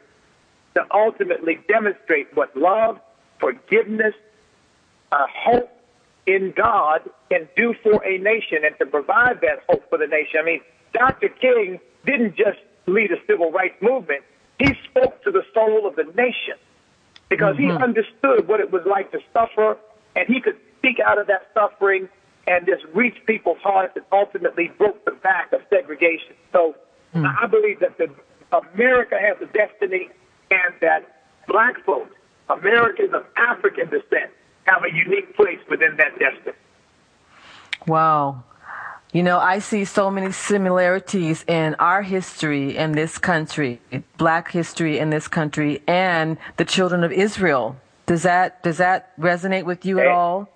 to 0.75 0.85
ultimately 0.93 1.59
demonstrate 1.67 2.33
what 2.37 2.55
love, 2.55 3.01
forgiveness, 3.41 4.13
uh, 5.11 5.25
hope 5.29 5.76
in 6.27 6.53
God 6.55 7.09
can 7.31 7.47
do 7.55 7.73
for 7.81 8.03
a 8.05 8.17
nation 8.19 8.59
and 8.63 8.77
to 8.79 8.85
provide 8.85 9.41
that 9.41 9.63
hope 9.67 9.89
for 9.89 9.97
the 9.97 10.07
nation. 10.07 10.39
I 10.39 10.43
mean, 10.43 10.61
Dr. 10.93 11.29
King 11.29 11.79
didn't 12.05 12.35
just 12.35 12.59
lead 12.85 13.11
a 13.11 13.17
civil 13.25 13.51
rights 13.51 13.81
movement, 13.81 14.23
he 14.59 14.73
spoke 14.89 15.23
to 15.23 15.31
the 15.31 15.43
soul 15.53 15.87
of 15.87 15.95
the 15.95 16.03
nation 16.15 16.55
because 17.29 17.55
mm-hmm. 17.55 17.77
he 17.77 17.83
understood 17.83 18.47
what 18.47 18.59
it 18.59 18.71
was 18.71 18.83
like 18.85 19.11
to 19.11 19.19
suffer 19.33 19.77
and 20.15 20.27
he 20.27 20.39
could 20.41 20.57
speak 20.77 20.99
out 20.99 21.17
of 21.17 21.27
that 21.27 21.49
suffering 21.53 22.07
and 22.47 22.65
just 22.65 22.83
reach 22.93 23.15
people's 23.25 23.59
hearts 23.61 23.93
and 23.95 24.05
ultimately 24.11 24.71
broke 24.77 25.03
the 25.05 25.11
back 25.11 25.51
of 25.51 25.61
segregation. 25.69 26.33
So 26.53 26.75
mm. 27.13 27.25
I 27.39 27.45
believe 27.45 27.81
that 27.81 27.97
the, 27.97 28.09
America 28.73 29.17
has 29.19 29.37
a 29.41 29.51
destiny 29.51 30.09
and 30.49 30.73
that 30.79 31.25
black 31.47 31.83
folks, 31.85 32.15
Americans 32.49 33.13
of 33.13 33.25
African 33.35 33.89
descent, 33.89 34.31
have 34.67 34.83
a 34.83 34.93
unique 34.93 35.35
place 35.35 35.59
within 35.69 35.97
that 35.97 36.17
destiny. 36.19 36.55
Wow. 37.87 38.43
You 39.13 39.23
know, 39.23 39.39
I 39.39 39.59
see 39.59 39.85
so 39.85 40.11
many 40.11 40.31
similarities 40.31 41.45
in 41.47 41.75
our 41.75 42.01
history 42.01 42.75
in 42.75 42.91
this 42.91 43.17
country, 43.17 43.79
black 44.17 44.51
history 44.51 44.99
in 44.99 45.09
this 45.09 45.27
country, 45.27 45.81
and 45.87 46.37
the 46.57 46.65
children 46.65 47.03
of 47.03 47.11
Israel. 47.11 47.77
Does 48.05 48.23
that 48.23 48.61
does 48.63 48.77
that 48.77 49.17
resonate 49.17 49.63
with 49.63 49.85
you 49.85 49.99
at 49.99 50.07
all? 50.07 50.49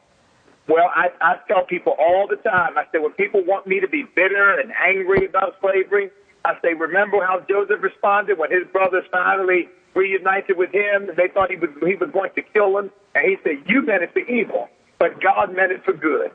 Well, 0.67 0.89
I, 0.95 1.09
I 1.21 1.35
tell 1.47 1.65
people 1.65 1.95
all 1.97 2.27
the 2.29 2.37
time. 2.37 2.77
I 2.77 2.83
say 2.91 2.99
when 2.99 3.11
people 3.13 3.43
want 3.43 3.67
me 3.67 3.79
to 3.79 3.87
be 3.87 4.03
bitter 4.15 4.59
and 4.59 4.71
angry 4.71 5.25
about 5.25 5.55
slavery, 5.59 6.11
I 6.45 6.53
say 6.61 6.73
remember 6.73 7.25
how 7.25 7.39
Joseph 7.49 7.81
responded 7.81 8.37
when 8.37 8.51
his 8.51 8.67
brothers 8.71 9.05
finally 9.11 9.69
reunited 9.93 10.57
with 10.57 10.71
him. 10.71 11.09
They 11.15 11.27
thought 11.27 11.49
he 11.49 11.57
was 11.57 11.69
he 11.85 11.95
was 11.95 12.09
going 12.11 12.31
to 12.35 12.41
kill 12.41 12.77
him, 12.77 12.91
and 13.15 13.25
he 13.27 13.37
said, 13.43 13.63
"You 13.67 13.81
meant 13.81 14.03
it 14.03 14.13
for 14.13 14.19
evil, 14.19 14.69
but 14.99 15.21
God 15.21 15.55
meant 15.55 15.71
it 15.71 15.83
for 15.83 15.93
good." 15.93 16.31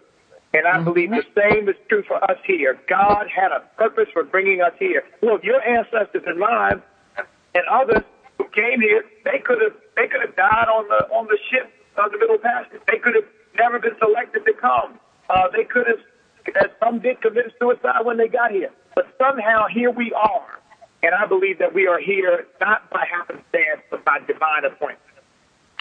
And 0.54 0.66
I 0.66 0.76
mm-hmm. 0.76 0.84
believe 0.84 1.10
the 1.10 1.24
same 1.36 1.68
is 1.68 1.76
true 1.88 2.02
for 2.06 2.22
us 2.30 2.38
here. 2.46 2.78
God 2.88 3.26
had 3.28 3.52
a 3.52 3.60
purpose 3.76 4.08
for 4.12 4.24
bringing 4.24 4.62
us 4.62 4.72
here. 4.78 5.02
Look, 5.20 5.44
your 5.44 5.60
ancestors 5.62 6.22
and 6.26 6.38
mine 6.38 6.82
and 7.54 7.64
others 7.70 8.04
who 8.38 8.44
came 8.54 8.80
here, 8.80 9.04
they 9.24 9.38
could 9.44 9.60
have 9.60 9.74
they 9.96 10.06
could 10.08 10.20
have 10.24 10.36
died 10.36 10.68
on 10.68 10.88
the 10.88 11.06
on 11.12 11.26
the 11.26 11.38
ship 11.50 11.72
on 11.98 12.10
the 12.12 12.18
Middle 12.18 12.38
Passage. 12.38 12.80
They 12.86 12.98
could 12.98 13.14
have 13.14 13.28
never 13.58 13.78
been 13.78 13.96
selected 13.98 14.44
to 14.44 14.52
come. 14.54 14.98
Uh, 15.28 15.48
they 15.54 15.64
could 15.64 15.86
have, 15.86 16.00
as 16.56 16.70
some 16.80 17.00
did, 17.00 17.20
commit 17.20 17.52
suicide 17.58 18.04
when 18.04 18.16
they 18.16 18.28
got 18.28 18.50
here. 18.50 18.70
But 18.94 19.08
somehow 19.18 19.66
here 19.66 19.90
we 19.90 20.12
are. 20.12 20.60
And 21.02 21.14
I 21.14 21.26
believe 21.26 21.58
that 21.58 21.72
we 21.74 21.86
are 21.86 21.98
here 21.98 22.46
not 22.60 22.90
by 22.90 23.04
happenstance, 23.10 23.82
but 23.90 24.04
by 24.04 24.18
divine 24.20 24.64
appointment. 24.64 25.00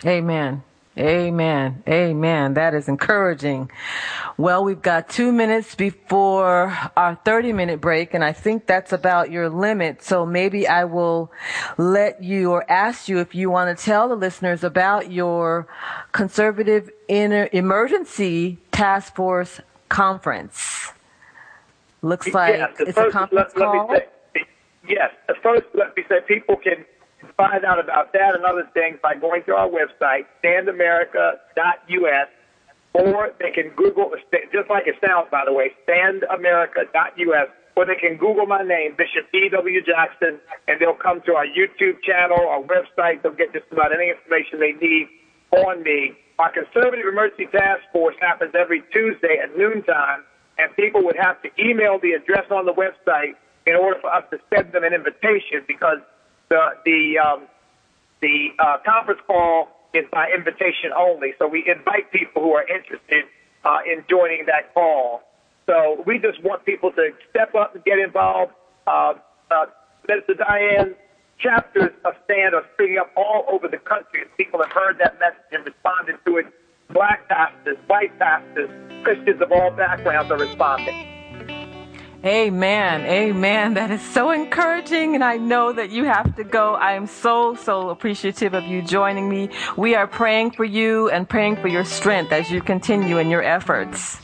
Amen. 0.06 0.63
Amen. 0.97 1.84
Amen. 1.89 2.54
That 2.54 2.73
is 2.73 2.88
encouraging. 2.88 3.69
Well, 4.38 4.63
we've 4.63 4.82
got 4.82 5.10
two 5.10 5.34
minutes 5.34 5.75
before 5.75 6.78
our 6.95 7.15
30 7.25 7.51
minute 7.51 7.82
break, 7.82 8.13
and 8.13 8.23
I 8.23 8.32
think 8.32 8.65
that's 8.65 8.93
about 8.93 9.30
your 9.30 9.49
limit. 9.49 10.04
So 10.04 10.25
maybe 10.25 10.67
I 10.67 10.86
will 10.86 11.32
let 11.78 12.23
you 12.23 12.51
or 12.51 12.69
ask 12.71 13.10
you 13.10 13.19
if 13.19 13.36
you 13.36 13.49
want 13.49 13.78
to 13.78 13.84
tell 13.84 14.08
the 14.08 14.15
listeners 14.15 14.63
about 14.63 15.12
your 15.12 15.67
conservative 16.13 16.89
inter- 17.10 17.49
emergency 17.51 18.58
task 18.71 19.15
force 19.15 19.60
conference. 19.89 20.91
Looks 22.01 22.34
like 22.34 22.56
yes, 22.56 22.73
it's 22.80 22.93
first, 22.93 23.10
a 23.10 23.12
conference 23.12 23.51
let, 23.56 23.65
call. 23.65 23.88
Let 23.89 24.14
yes. 24.88 25.12
First, 25.41 25.65
let 25.74 25.95
me 25.95 26.04
say 26.10 26.21
people 26.28 26.56
can 26.58 26.86
find 27.38 27.65
out 27.65 27.80
about 27.80 28.13
that 28.13 28.36
and 28.36 28.45
other 28.45 28.67
things 28.74 28.98
by 29.02 29.15
going 29.15 29.43
to 29.43 29.56
our 29.56 29.69
website, 29.69 30.26
standamerica.us, 30.43 32.28
or 32.93 33.32
they 33.39 33.52
can 33.52 33.69
Google, 33.76 34.12
just 34.52 34.69
like 34.69 34.88
it 34.88 34.95
sounds, 35.06 35.28
by 35.30 35.43
the 35.45 35.54
way, 35.54 35.71
standamerica.us, 35.88 37.50
or 37.76 37.86
they 37.86 37.95
can 37.95 38.15
Google 38.15 38.45
my 38.45 38.63
name, 38.63 38.95
Bishop 38.98 39.28
E.W. 39.34 39.82
Jackson, 39.84 40.39
and 40.67 40.80
they'll 40.80 40.93
come 40.93 41.21
to 41.26 41.36
our 41.36 41.45
YouTube 41.45 42.02
channel, 42.04 42.48
our 42.48 42.62
website. 42.63 43.21
They'll 43.21 43.34
get 43.34 43.52
just 43.52 43.65
about 43.71 43.91
any 43.93 44.10
information 44.12 44.60
they 44.60 44.74
need 44.74 45.08
on 45.52 45.84
me. 45.84 46.13
Our 46.39 46.52
Conservative 46.52 47.06
Emergency 47.06 47.48
Task 47.52 47.82
Force 47.91 48.15
happens 48.21 48.54
every 48.58 48.82
Tuesday 48.93 49.39
at 49.43 49.58
noontime, 49.58 50.24
and 50.58 50.74
people 50.76 51.04
would 51.04 51.17
have 51.19 51.41
to 51.43 51.50
email 51.60 52.00
the 52.00 52.12
address 52.13 52.45
on 52.50 52.65
the 52.65 52.74
website 52.74 53.36
in 53.65 53.75
order 53.75 53.99
for 53.99 54.13
us 54.13 54.23
to 54.32 54.39
send 54.54 54.71
them 54.71 54.84
an 54.84 54.93
invitation 54.93 55.63
because 55.67 55.99
the 56.49 56.62
the 56.86 57.17
um, 57.17 57.47
the 58.21 58.49
uh, 58.60 58.78
conference 58.86 59.21
call 59.28 59.69
is 59.93 60.06
by 60.12 60.30
invitation 60.36 60.91
only. 60.97 61.34
So 61.39 61.47
we 61.47 61.63
invite 61.67 62.12
people 62.12 62.41
who 62.41 62.54
are 62.54 62.67
interested 62.67 63.25
uh, 63.63 63.80
in 63.86 64.04
joining 64.10 64.45
that 64.45 64.73
call. 64.73 65.23
So 65.65 66.04
we 66.06 66.19
just 66.19 66.43
want 66.43 66.65
people 66.65 66.91
to 66.91 67.10
step 67.30 67.56
up 67.56 67.75
and 67.75 67.84
get 67.84 67.97
involved. 67.99 68.54
Uh, 68.86 69.13
uh, 69.49 69.65
Minister 70.08 70.36
Diane, 70.36 70.95
chapters 71.39 71.91
of 72.04 72.13
stand 72.25 72.54
are 72.54 72.63
springing 72.73 72.99
up 72.99 73.12
all 73.15 73.45
over 73.49 73.67
the 73.67 73.78
country, 73.78 74.23
people 74.38 74.62
have 74.62 74.71
heard 74.71 74.97
that 74.99 75.19
message 75.19 75.51
and 75.51 75.65
responded 75.65 76.17
to 76.25 76.38
it. 76.38 76.45
Black 76.93 77.28
pastors, 77.28 77.78
white 77.88 78.17
pastors, 78.19 78.69
Christians 79.04 79.41
of 79.41 79.51
all 79.51 79.71
backgrounds 79.71 80.32
are 80.32 80.38
responding. 80.38 81.14
Amen. 82.25 83.01
Amen. 83.01 83.75
That 83.75 83.91
is 83.91 84.01
so 84.01 84.31
encouraging. 84.31 85.13
And 85.13 85.23
I 85.23 85.38
know 85.38 85.71
that 85.71 85.91
you 85.91 86.05
have 86.05 86.35
to 86.38 86.43
go. 86.43 86.73
I 86.73 86.93
am 86.93 87.05
so, 87.05 87.53
so 87.53 87.89
appreciative 87.89 88.55
of 88.55 88.63
you 88.63 88.81
joining 88.81 89.29
me. 89.29 89.49
We 89.77 89.93
are 89.93 90.07
praying 90.07 90.51
for 90.51 90.65
you 90.65 91.09
and 91.11 91.29
praying 91.29 91.57
for 91.57 91.67
your 91.67 91.85
strength 91.85 92.31
as 92.31 92.49
you 92.49 92.61
continue 92.61 93.19
in 93.19 93.29
your 93.29 93.43
efforts. 93.43 94.17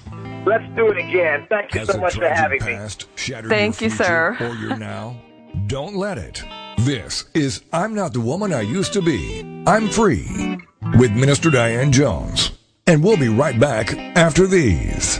Let's 0.45 0.65
do 0.75 0.87
it 0.87 0.97
again. 0.97 1.45
Thank 1.47 1.75
you 1.75 1.81
Has 1.81 1.89
so 1.89 1.99
much 1.99 2.15
for 2.15 2.27
having 2.27 2.59
past 2.59 3.07
me. 3.27 3.35
Thank 3.47 3.81
you, 3.81 3.91
sir. 3.91 4.35
Or 4.39 4.55
your 4.55 4.77
now? 4.77 5.21
Don't 5.67 5.95
let 5.95 6.17
it. 6.17 6.43
This 6.79 7.25
is 7.35 7.61
I'm 7.71 7.93
Not 7.93 8.13
the 8.13 8.21
Woman 8.21 8.51
I 8.51 8.61
Used 8.61 8.93
to 8.93 9.03
Be. 9.03 9.63
I'm 9.67 9.87
Free 9.87 10.57
with 10.97 11.11
Minister 11.11 11.51
Diane 11.51 11.91
Jones. 11.91 12.57
And 12.87 13.03
we'll 13.03 13.17
be 13.17 13.29
right 13.29 13.59
back 13.59 13.95
after 14.15 14.47
these. 14.47 15.19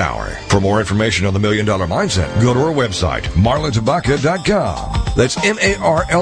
power. 0.01 0.31
For 0.49 0.59
more 0.59 0.79
information 0.79 1.27
on 1.27 1.33
the 1.33 1.39
Million 1.39 1.63
Dollar 1.63 1.85
Mindset, 1.85 2.41
go 2.41 2.55
to 2.55 2.59
our 2.59 2.73
website, 2.73 3.21
marlatabaka.com. 3.47 5.13
That's 5.15 5.37
M-A-R-L-A-T-A-B-A-K-A 5.45 6.17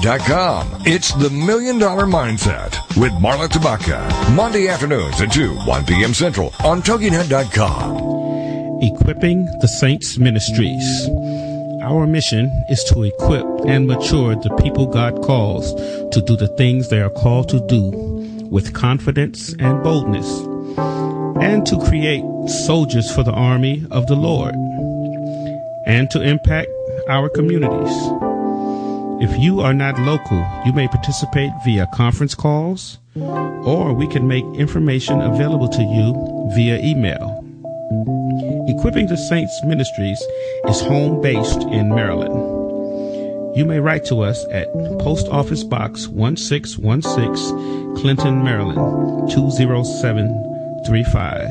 dot 0.00 0.20
com. 0.20 0.66
It's 0.86 1.12
the 1.12 1.28
Million 1.28 1.78
Dollar 1.78 2.06
Mindset 2.06 2.78
with 2.96 3.12
Marla 3.12 3.48
Tabaka. 3.48 4.34
Monday 4.34 4.68
afternoons 4.68 5.20
at 5.20 5.32
2, 5.32 5.54
1 5.54 5.84
p.m. 5.84 6.14
Central 6.14 6.54
on 6.64 6.80
TogiNet.com. 6.80 8.14
Equipping 8.80 9.44
the 9.60 9.68
Saints 9.68 10.16
Ministries. 10.16 11.08
Our 11.82 12.06
mission 12.06 12.46
is 12.70 12.82
to 12.84 13.02
equip 13.02 13.44
and 13.66 13.86
mature 13.86 14.34
the 14.34 14.56
people 14.62 14.86
God 14.86 15.20
calls 15.22 15.74
to 16.14 16.22
do 16.26 16.36
the 16.36 16.48
things 16.56 16.88
they 16.88 17.02
are 17.02 17.10
called 17.10 17.50
to 17.50 17.60
do 17.66 17.90
with 18.50 18.72
confidence 18.72 19.52
and 19.58 19.82
boldness 19.82 20.54
and 21.40 21.66
to 21.66 21.78
create 21.78 22.24
soldiers 22.48 23.10
for 23.14 23.22
the 23.22 23.32
army 23.32 23.86
of 23.90 24.06
the 24.06 24.14
Lord 24.14 24.54
and 25.86 26.10
to 26.10 26.22
impact 26.22 26.68
our 27.08 27.28
communities. 27.28 27.96
If 29.22 29.38
you 29.38 29.60
are 29.60 29.74
not 29.74 29.98
local, 30.00 30.62
you 30.66 30.72
may 30.72 30.88
participate 30.88 31.50
via 31.64 31.86
conference 31.94 32.34
calls 32.34 32.98
or 33.16 33.92
we 33.92 34.08
can 34.08 34.26
make 34.26 34.44
information 34.56 35.20
available 35.20 35.68
to 35.68 35.82
you 35.82 36.50
via 36.54 36.78
email. 36.78 37.40
Equipping 38.68 39.06
the 39.06 39.16
Saints 39.16 39.60
Ministries 39.64 40.20
is 40.68 40.80
home 40.80 41.20
based 41.20 41.62
in 41.62 41.88
Maryland. 41.90 42.54
you 43.56 43.64
may 43.64 43.78
write 43.78 44.04
to 44.06 44.20
us 44.20 44.44
at 44.50 44.72
Post 44.98 45.28
Office 45.28 45.62
Box 45.62 46.08
1616, 46.08 47.94
Clinton, 47.96 48.42
Maryland 48.42 48.78
20735, 50.84 51.50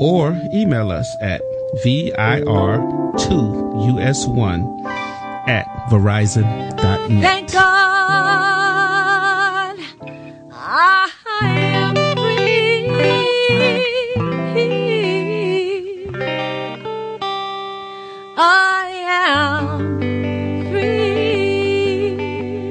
or 0.00 0.36
email 0.52 0.90
us 0.90 1.08
at 1.20 1.40
VIR2US1 1.84 4.64
at 5.48 5.66
Verizon.net. 5.90 7.22
Thank 7.22 7.52
God 7.52 7.70
I 10.52 11.10
am 11.42 11.94
free. 12.16 12.86
I 18.38 18.90
am 19.08 20.00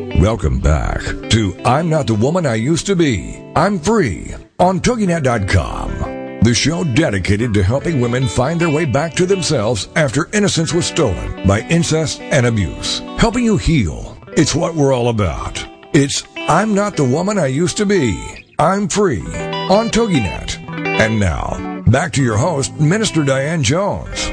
free. 0.10 0.20
Welcome 0.22 0.60
back 0.60 1.02
to 1.32 1.56
I'm 1.66 1.90
Not 1.90 2.06
the 2.08 2.14
Woman 2.16 2.46
I 2.46 2.56
Used 2.56 2.86
to 2.88 2.96
Be. 2.96 3.42
I'm 3.56 3.80
Free 3.80 4.34
on 4.60 4.80
TogiNet.com. 4.80 6.40
The 6.42 6.54
show 6.54 6.84
dedicated 6.84 7.54
to 7.56 7.64
helping 7.64 8.00
women 8.00 8.28
find 8.28 8.60
their 8.60 8.70
way 8.70 8.86
back 8.86 9.14
to 9.16 9.26
themselves 9.26 9.90
after 9.96 10.30
innocence 10.32 10.74
was 10.74 10.86
stolen 10.86 11.48
by 11.48 11.62
incest 11.62 12.22
and 12.22 12.46
abuse. 12.46 13.00
Helping 13.18 13.44
you 13.44 13.58
heal. 13.58 14.16
It's 14.38 14.54
what 14.54 14.76
we're 14.76 14.94
all 14.94 15.10
about. 15.10 15.66
It's 15.94 16.24
I'm 16.36 16.76
Not 16.76 16.96
the 16.96 17.04
Woman 17.04 17.40
I 17.40 17.48
Used 17.48 17.78
to 17.78 17.86
Be. 17.86 18.46
I'm 18.60 18.88
Free 18.88 19.22
on 19.22 19.90
TogiNet. 19.90 20.60
And 21.00 21.20
now, 21.20 21.82
back 21.88 22.14
to 22.14 22.24
your 22.24 22.38
host, 22.38 22.80
Minister 22.80 23.24
Diane 23.24 23.64
Jones. 23.64 24.30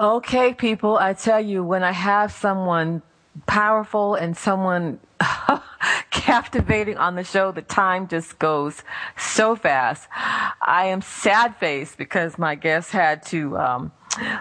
Okay, 0.00 0.54
people, 0.54 0.96
I 0.96 1.12
tell 1.12 1.40
you, 1.40 1.62
when 1.62 1.84
I 1.84 1.92
have 1.92 2.32
someone 2.32 3.02
powerful 3.46 4.14
and 4.14 4.36
someone 4.36 4.98
captivating 6.10 6.96
on 6.96 7.14
the 7.14 7.24
show, 7.24 7.52
the 7.52 7.62
time 7.62 8.08
just 8.08 8.38
goes 8.38 8.82
so 9.16 9.56
fast. 9.56 10.08
I 10.12 10.86
am 10.86 11.02
sad 11.02 11.56
faced 11.56 11.98
because 11.98 12.38
my 12.38 12.54
guest 12.54 12.90
had 12.90 13.24
to 13.26 13.56
um, 13.58 13.92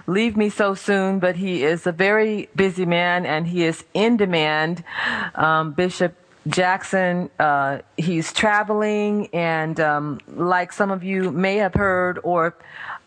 leave 0.07 0.37
me 0.37 0.49
so 0.49 0.75
soon, 0.75 1.19
but 1.19 1.35
he 1.35 1.63
is 1.63 1.85
a 1.87 1.91
very 1.91 2.49
busy 2.55 2.85
man 2.85 3.25
and 3.25 3.47
he 3.47 3.63
is 3.63 3.83
in 3.93 4.17
demand. 4.17 4.83
Um, 5.35 5.71
Bishop 5.73 6.15
Jackson, 6.47 7.29
uh, 7.39 7.79
he's 7.97 8.33
traveling, 8.33 9.27
and 9.27 9.79
um, 9.79 10.19
like 10.27 10.73
some 10.73 10.91
of 10.91 11.03
you 11.03 11.31
may 11.31 11.55
have 11.57 11.73
heard, 11.73 12.19
or 12.23 12.55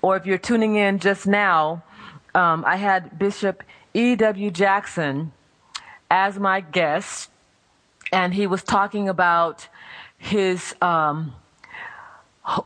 or 0.00 0.16
if 0.16 0.24
you're 0.24 0.38
tuning 0.38 0.76
in 0.76 0.98
just 0.98 1.26
now, 1.26 1.82
um, 2.34 2.64
I 2.66 2.76
had 2.76 3.18
Bishop 3.18 3.62
E.W. 3.92 4.50
Jackson 4.50 5.32
as 6.10 6.38
my 6.38 6.60
guest, 6.60 7.30
and 8.16 8.32
he 8.32 8.46
was 8.46 8.62
talking 8.62 9.10
about 9.10 9.68
his 10.16 10.74
um, 10.80 11.34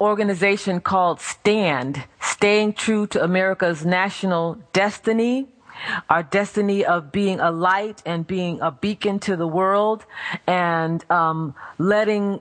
organization 0.00 0.80
called 0.80 1.18
STAND, 1.20 2.04
Staying 2.20 2.74
True 2.74 3.08
to 3.08 3.24
America's 3.24 3.84
National 3.84 4.62
Destiny, 4.72 5.48
our 6.08 6.22
destiny 6.22 6.84
of 6.84 7.10
being 7.10 7.40
a 7.40 7.50
light 7.50 8.00
and 8.06 8.24
being 8.28 8.60
a 8.60 8.70
beacon 8.70 9.18
to 9.18 9.34
the 9.34 9.48
world, 9.48 10.06
and 10.46 11.04
um, 11.10 11.56
letting 11.78 12.40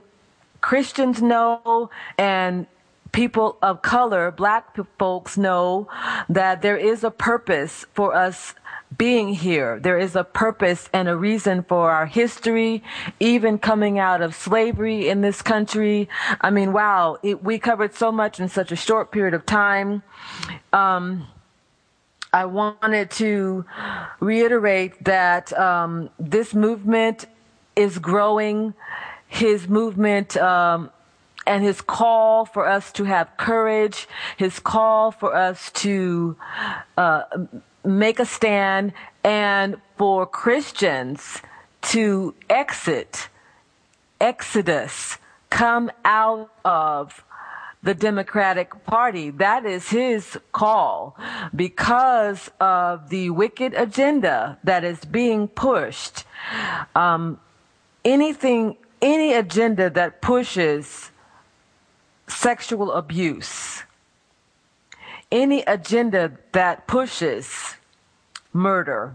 Christians 0.60 1.20
know 1.20 1.90
and 2.16 2.68
people 3.10 3.58
of 3.60 3.82
color, 3.82 4.30
black 4.30 4.76
folks 5.00 5.36
know 5.36 5.88
that 6.28 6.62
there 6.62 6.76
is 6.76 7.02
a 7.02 7.10
purpose 7.10 7.86
for 7.92 8.14
us 8.14 8.54
being 8.96 9.34
here. 9.34 9.78
There 9.78 9.98
is 9.98 10.16
a 10.16 10.24
purpose 10.24 10.88
and 10.92 11.08
a 11.08 11.16
reason 11.16 11.62
for 11.62 11.90
our 11.90 12.06
history, 12.06 12.82
even 13.18 13.58
coming 13.58 13.98
out 13.98 14.20
of 14.20 14.34
slavery 14.34 15.08
in 15.08 15.20
this 15.20 15.42
country. 15.42 16.08
I 16.40 16.50
mean, 16.50 16.72
wow, 16.72 17.18
it, 17.22 17.42
we 17.42 17.58
covered 17.58 17.94
so 17.94 18.10
much 18.10 18.40
in 18.40 18.48
such 18.48 18.72
a 18.72 18.76
short 18.76 19.12
period 19.12 19.34
of 19.34 19.46
time. 19.46 20.02
Um, 20.72 21.28
I 22.32 22.44
wanted 22.44 23.10
to 23.12 23.64
reiterate 24.20 25.04
that 25.04 25.52
um, 25.58 26.10
this 26.18 26.54
movement 26.54 27.26
is 27.76 27.98
growing. 27.98 28.74
His 29.26 29.68
movement 29.68 30.36
um, 30.36 30.90
and 31.46 31.64
his 31.64 31.80
call 31.80 32.44
for 32.44 32.66
us 32.66 32.92
to 32.92 33.04
have 33.04 33.36
courage, 33.36 34.08
his 34.36 34.58
call 34.58 35.10
for 35.10 35.34
us 35.34 35.70
to 35.72 36.36
uh, 36.96 37.22
make 37.84 38.18
a 38.18 38.26
stand, 38.26 38.92
and 39.24 39.76
for 39.96 40.26
Christians 40.26 41.40
to 41.82 42.34
exit, 42.48 43.28
exodus, 44.20 45.18
come 45.50 45.90
out 46.04 46.50
of 46.64 47.24
the 47.82 47.94
Democratic 47.94 48.84
Party. 48.84 49.30
That 49.30 49.64
is 49.64 49.88
his 49.88 50.38
call 50.52 51.16
because 51.54 52.50
of 52.60 53.08
the 53.08 53.30
wicked 53.30 53.74
agenda 53.74 54.58
that 54.64 54.84
is 54.84 55.04
being 55.04 55.48
pushed. 55.48 56.24
Um, 56.94 57.40
anything, 58.04 58.76
any 59.00 59.32
agenda 59.32 59.88
that 59.90 60.20
pushes 60.20 61.10
sexual 62.28 62.92
abuse, 62.92 63.82
any 65.30 65.62
agenda 65.62 66.32
that 66.52 66.86
pushes 66.86 67.76
murder, 68.52 69.14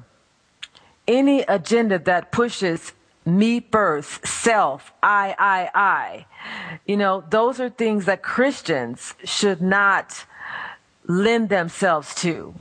any 1.07 1.41
agenda 1.41 1.99
that 1.99 2.31
pushes 2.31 2.93
me 3.25 3.59
first, 3.59 4.25
self, 4.25 4.93
I, 5.01 5.35
I, 5.37 5.69
I. 5.73 6.25
You 6.85 6.97
know, 6.97 7.23
those 7.29 7.59
are 7.59 7.69
things 7.69 8.05
that 8.05 8.21
Christians 8.21 9.15
should 9.23 9.61
not 9.61 10.25
lend 11.07 11.49
themselves 11.49 12.13
to. 12.15 12.53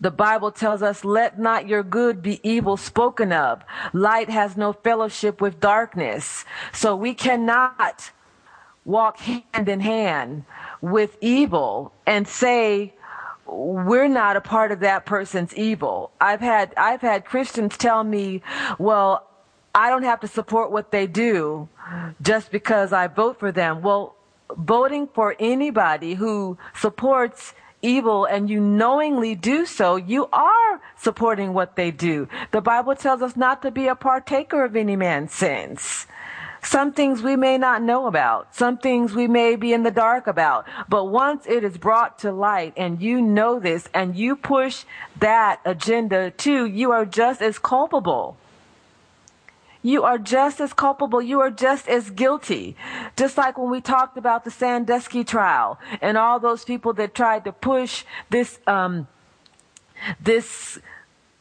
The 0.00 0.10
Bible 0.10 0.50
tells 0.50 0.82
us, 0.82 1.04
let 1.04 1.38
not 1.38 1.68
your 1.68 1.82
good 1.82 2.22
be 2.22 2.40
evil 2.42 2.76
spoken 2.76 3.32
of. 3.32 3.62
Light 3.92 4.30
has 4.30 4.56
no 4.56 4.72
fellowship 4.72 5.40
with 5.40 5.60
darkness. 5.60 6.44
So 6.72 6.96
we 6.96 7.12
cannot 7.12 8.10
walk 8.84 9.18
hand 9.18 9.68
in 9.68 9.80
hand 9.80 10.44
with 10.80 11.16
evil 11.20 11.92
and 12.06 12.26
say, 12.26 12.94
we're 13.46 14.08
not 14.08 14.36
a 14.36 14.40
part 14.40 14.72
of 14.72 14.80
that 14.80 15.06
person's 15.06 15.54
evil. 15.54 16.12
I've 16.20 16.40
had 16.40 16.72
I've 16.76 17.00
had 17.00 17.24
Christians 17.24 17.76
tell 17.76 18.04
me, 18.04 18.42
"Well, 18.78 19.26
I 19.74 19.90
don't 19.90 20.04
have 20.04 20.20
to 20.20 20.28
support 20.28 20.70
what 20.70 20.92
they 20.92 21.06
do 21.06 21.68
just 22.22 22.52
because 22.52 22.92
I 22.92 23.08
vote 23.08 23.40
for 23.40 23.50
them." 23.50 23.82
Well, 23.82 24.14
voting 24.56 25.08
for 25.08 25.34
anybody 25.40 26.14
who 26.14 26.58
supports 26.74 27.54
evil 27.82 28.24
and 28.24 28.50
you 28.50 28.60
knowingly 28.60 29.34
do 29.34 29.64
so, 29.66 29.96
you 29.96 30.28
are 30.32 30.80
supporting 30.96 31.52
what 31.52 31.76
they 31.76 31.90
do. 31.90 32.28
The 32.52 32.60
Bible 32.60 32.94
tells 32.94 33.22
us 33.22 33.36
not 33.36 33.62
to 33.62 33.70
be 33.70 33.88
a 33.88 33.94
partaker 33.94 34.64
of 34.64 34.76
any 34.76 34.96
man's 34.96 35.32
sins. 35.32 36.06
Some 36.62 36.92
things 36.92 37.22
we 37.22 37.36
may 37.36 37.56
not 37.58 37.82
know 37.82 38.06
about. 38.06 38.54
Some 38.54 38.76
things 38.76 39.14
we 39.14 39.26
may 39.26 39.56
be 39.56 39.72
in 39.72 39.82
the 39.82 39.90
dark 39.90 40.26
about. 40.26 40.66
But 40.88 41.06
once 41.06 41.46
it 41.46 41.64
is 41.64 41.78
brought 41.78 42.18
to 42.20 42.32
light 42.32 42.74
and 42.76 43.00
you 43.00 43.22
know 43.22 43.58
this 43.58 43.88
and 43.94 44.14
you 44.14 44.36
push 44.36 44.84
that 45.18 45.60
agenda 45.64 46.30
too, 46.30 46.66
you 46.66 46.92
are 46.92 47.06
just 47.06 47.40
as 47.40 47.58
culpable. 47.58 48.36
You 49.82 50.04
are 50.04 50.18
just 50.18 50.60
as 50.60 50.74
culpable. 50.74 51.22
You 51.22 51.40
are 51.40 51.50
just 51.50 51.88
as 51.88 52.10
guilty. 52.10 52.76
Just 53.16 53.38
like 53.38 53.56
when 53.56 53.70
we 53.70 53.80
talked 53.80 54.18
about 54.18 54.44
the 54.44 54.50
Sandusky 54.50 55.24
trial 55.24 55.78
and 56.02 56.18
all 56.18 56.38
those 56.38 56.64
people 56.64 56.92
that 56.94 57.14
tried 57.14 57.44
to 57.44 57.52
push 57.52 58.04
this, 58.28 58.58
um, 58.66 59.08
this 60.20 60.78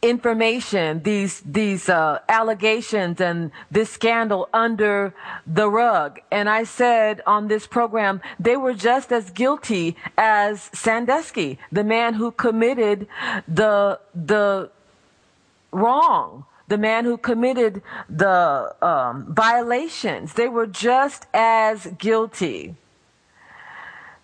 information, 0.02 1.04
these 1.04 1.42
these 1.42 1.90
uh, 1.90 2.20
allegations 2.30 3.20
and 3.20 3.52
this 3.70 3.90
scandal 3.90 4.48
under 4.54 5.14
the 5.46 5.70
rug. 5.70 6.20
And 6.32 6.50
I 6.50 6.64
said 6.64 7.22
on 7.26 7.48
this 7.48 7.68
program, 7.68 8.22
they 8.40 8.56
were 8.56 8.74
just 8.74 9.12
as 9.12 9.30
guilty 9.32 9.98
as 10.18 10.70
Sandusky, 10.74 11.60
the 11.72 11.84
man 11.84 12.14
who 12.14 12.32
committed 12.32 13.08
the 13.48 14.00
the 14.16 14.72
wrong. 15.72 16.46
The 16.68 16.78
man 16.78 17.04
who 17.04 17.18
committed 17.18 17.82
the 18.08 18.76
um, 18.80 19.26
violations, 19.34 20.34
they 20.34 20.48
were 20.48 20.68
just 20.68 21.26
as 21.34 21.88
guilty. 21.98 22.76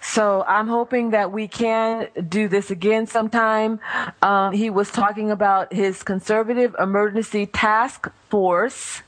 So 0.07 0.43
I'm 0.47 0.67
hoping 0.67 1.09
that 1.11 1.31
we 1.31 1.47
can 1.47 2.07
do 2.29 2.47
this 2.47 2.71
again 2.71 3.07
sometime. 3.07 3.79
Um, 4.21 4.53
he 4.53 4.69
was 4.69 4.89
talking 4.91 5.31
about 5.31 5.73
his 5.73 6.03
conservative 6.03 6.75
emergency 6.79 7.47
task 7.47 8.09
force, 8.29 9.01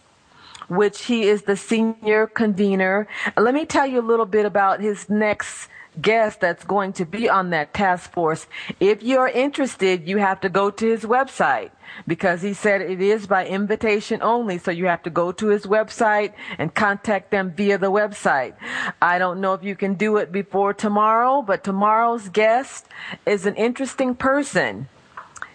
which 0.67 1.05
he 1.05 1.23
is 1.23 1.43
the 1.43 1.57
senior 1.57 2.27
convener. 2.27 3.07
Let 3.35 3.53
me 3.53 3.65
tell 3.65 3.87
you 3.87 3.99
a 3.99 4.01
little 4.01 4.25
bit 4.25 4.45
about 4.45 4.81
his 4.81 5.09
next 5.09 5.69
guest 6.01 6.39
that's 6.41 6.63
going 6.63 6.93
to 6.93 7.05
be 7.05 7.29
on 7.29 7.49
that 7.49 7.73
task 7.73 8.11
force. 8.11 8.47
If 8.79 9.01
you're 9.01 9.27
interested, 9.27 10.07
you 10.07 10.17
have 10.17 10.39
to 10.41 10.49
go 10.49 10.69
to 10.69 10.85
his 10.85 11.03
website 11.03 11.71
because 12.05 12.41
he 12.41 12.53
said 12.53 12.81
it 12.81 13.01
is 13.01 13.27
by 13.27 13.47
invitation 13.47 14.21
only. 14.21 14.57
So 14.57 14.71
you 14.71 14.85
have 14.85 15.03
to 15.03 15.09
go 15.09 15.31
to 15.31 15.47
his 15.47 15.65
website 15.65 16.33
and 16.57 16.73
contact 16.73 17.31
them 17.31 17.51
via 17.51 17.77
the 17.77 17.91
website. 17.91 18.53
I 19.01 19.17
don't 19.17 19.41
know 19.41 19.53
if 19.53 19.63
you 19.63 19.75
can 19.75 19.95
do 19.95 20.17
it 20.17 20.31
before 20.31 20.73
tomorrow, 20.73 21.41
but 21.41 21.63
tomorrow's 21.63 22.29
guest 22.29 22.85
is 23.25 23.45
an 23.45 23.55
interesting 23.55 24.15
person. 24.15 24.89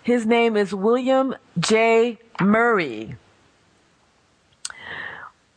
His 0.03 0.27
name 0.27 0.57
is 0.57 0.75
William 0.75 1.37
J. 1.59 2.19
Murray. 2.41 3.17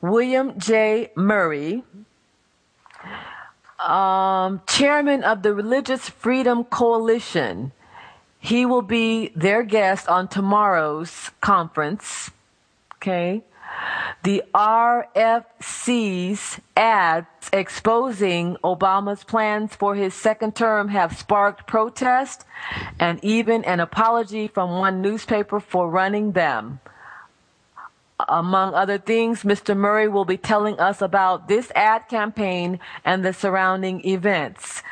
William 0.10 0.60
J. 0.60 1.12
Murray, 1.16 1.84
um, 3.80 4.62
chairman 4.68 5.24
of 5.24 5.42
the 5.42 5.54
Religious 5.54 6.10
Freedom 6.10 6.64
Coalition. 6.64 7.72
He 8.40 8.66
will 8.66 8.84
be 8.84 9.32
their 9.36 9.64
guest 9.64 10.08
on 10.08 10.28
tomorrow's 10.28 11.32
conference. 11.42 12.30
Okay. 12.96 13.44
The 14.24 14.44
RFC's 14.54 16.60
ads 16.78 17.50
exposing 17.52 18.58
Obama's 18.64 19.24
plans 19.24 19.76
for 19.76 19.96
his 19.96 20.14
second 20.14 20.56
term 20.56 20.90
have 20.90 21.18
sparked 21.18 21.68
protest 21.68 22.46
and 23.00 23.20
even 23.24 23.66
an 23.66 23.80
apology 23.80 24.48
from 24.48 24.78
one 24.78 25.02
newspaper 25.02 25.60
for 25.60 25.90
running 25.90 26.34
them. 26.34 26.80
Among 28.20 28.74
other 28.74 28.98
things, 28.98 29.44
Mr. 29.44 29.76
Murray 29.76 30.08
will 30.08 30.24
be 30.24 30.38
telling 30.38 30.80
us 30.80 31.02
about 31.02 31.50
this 31.50 31.70
ad 31.76 32.08
campaign 32.08 32.80
and 33.04 33.26
the 33.26 33.34
surrounding 33.34 34.06
events. 34.08 34.84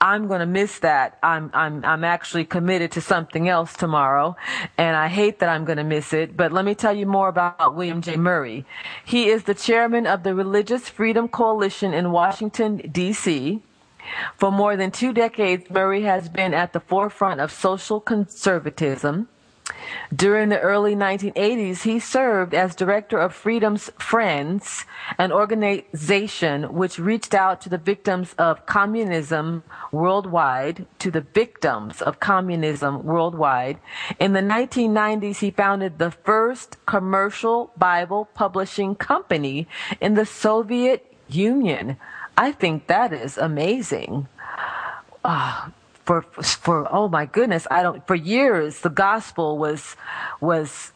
I'm 0.00 0.28
going 0.28 0.40
to 0.40 0.46
miss 0.46 0.78
that. 0.80 1.18
I'm, 1.22 1.50
I'm, 1.54 1.84
I'm 1.84 2.04
actually 2.04 2.44
committed 2.44 2.92
to 2.92 3.00
something 3.00 3.48
else 3.48 3.74
tomorrow, 3.74 4.36
and 4.76 4.96
I 4.96 5.08
hate 5.08 5.38
that 5.38 5.48
I'm 5.48 5.64
going 5.64 5.78
to 5.78 5.84
miss 5.84 6.12
it. 6.12 6.36
But 6.36 6.52
let 6.52 6.64
me 6.64 6.74
tell 6.74 6.94
you 6.94 7.06
more 7.06 7.28
about 7.28 7.74
William 7.74 8.02
J. 8.02 8.16
Murray. 8.16 8.64
He 9.04 9.28
is 9.28 9.44
the 9.44 9.54
chairman 9.54 10.06
of 10.06 10.22
the 10.22 10.34
Religious 10.34 10.88
Freedom 10.88 11.28
Coalition 11.28 11.94
in 11.94 12.12
Washington, 12.12 12.78
D.C. 12.92 13.62
For 14.36 14.52
more 14.52 14.76
than 14.76 14.90
two 14.90 15.12
decades, 15.12 15.70
Murray 15.70 16.02
has 16.02 16.28
been 16.28 16.52
at 16.52 16.72
the 16.72 16.80
forefront 16.80 17.40
of 17.40 17.50
social 17.52 18.00
conservatism. 18.00 19.28
During 20.14 20.50
the 20.50 20.60
early 20.60 20.94
1980s, 20.94 21.82
he 21.82 21.98
served 21.98 22.54
as 22.54 22.74
director 22.74 23.18
of 23.18 23.34
Freedom's 23.34 23.90
Friends, 23.98 24.84
an 25.18 25.32
organization 25.32 26.74
which 26.74 26.98
reached 26.98 27.34
out 27.34 27.60
to 27.62 27.68
the 27.68 27.78
victims 27.78 28.34
of 28.38 28.66
communism 28.66 29.62
worldwide, 29.90 30.86
to 30.98 31.10
the 31.10 31.22
victims 31.22 32.02
of 32.02 32.20
communism 32.20 33.04
worldwide. 33.04 33.78
In 34.20 34.34
the 34.34 34.40
1990s, 34.40 35.38
he 35.38 35.50
founded 35.50 35.98
the 35.98 36.10
first 36.10 36.76
commercial 36.84 37.72
Bible 37.76 38.28
publishing 38.34 38.94
company 38.94 39.66
in 40.00 40.14
the 40.14 40.26
Soviet 40.26 41.10
Union. 41.28 41.96
I 42.36 42.52
think 42.52 42.86
that 42.88 43.12
is 43.12 43.38
amazing. 43.38 44.28
Ah, 45.24 45.72
for 46.04 46.22
for 46.22 46.86
oh 46.92 47.08
my 47.08 47.26
goodness 47.26 47.66
i 47.70 47.82
don't 47.82 48.06
for 48.06 48.14
years 48.14 48.80
the 48.80 48.90
gospel 48.90 49.58
was 49.58 49.96
was 50.40 50.92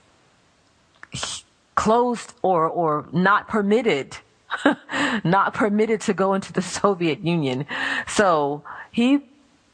closed 1.74 2.34
or 2.42 2.66
or 2.66 3.06
not 3.12 3.48
permitted 3.48 4.18
not 5.24 5.54
permitted 5.54 6.00
to 6.02 6.14
go 6.14 6.34
into 6.34 6.52
the 6.52 6.62
soviet 6.80 7.20
union. 7.20 7.66
So 8.06 8.62
he 8.90 9.20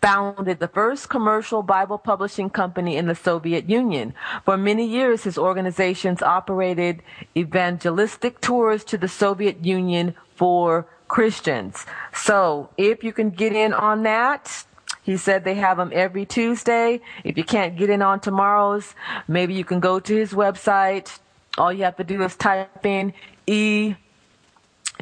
founded 0.03 0.59
the 0.61 0.69
first 0.69 1.09
commercial 1.09 1.63
bible 1.63 1.97
publishing 1.97 2.51
company 2.51 2.97
in 2.97 3.07
the 3.07 3.15
soviet 3.15 3.71
union. 3.71 4.13
For 4.45 4.57
many 4.57 4.87
years 4.87 5.25
his 5.25 5.39
organizations 5.39 6.21
operated 6.21 7.03
evangelistic 7.35 8.41
tours 8.43 8.85
to 8.85 8.99
the 8.99 9.09
soviet 9.09 9.65
union 9.65 10.15
for 10.37 10.87
christians. 11.09 11.87
So 12.13 12.69
if 12.77 13.03
you 13.03 13.13
can 13.15 13.31
get 13.31 13.55
in 13.55 13.73
on 13.73 14.03
that 14.03 14.67
he 15.05 15.17
said 15.17 15.45
they 15.45 15.55
have 15.55 15.77
them 15.77 15.93
every 15.93 16.27
Tuesday. 16.27 17.01
If 17.23 17.37
you 17.39 17.45
can't 17.45 17.77
get 17.77 17.91
in 17.91 18.03
on 18.03 18.21
tomorrow's, 18.21 18.95
maybe 19.29 19.55
you 19.55 19.65
can 19.65 19.79
go 19.79 20.01
to 20.01 20.17
his 20.17 20.33
website. 20.33 21.19
All 21.57 21.73
you 21.73 21.85
have 21.85 21.97
to 21.97 22.05
do 22.05 22.23
is 22.23 22.35
type 22.35 22.85
in 22.85 23.13
E 23.47 23.95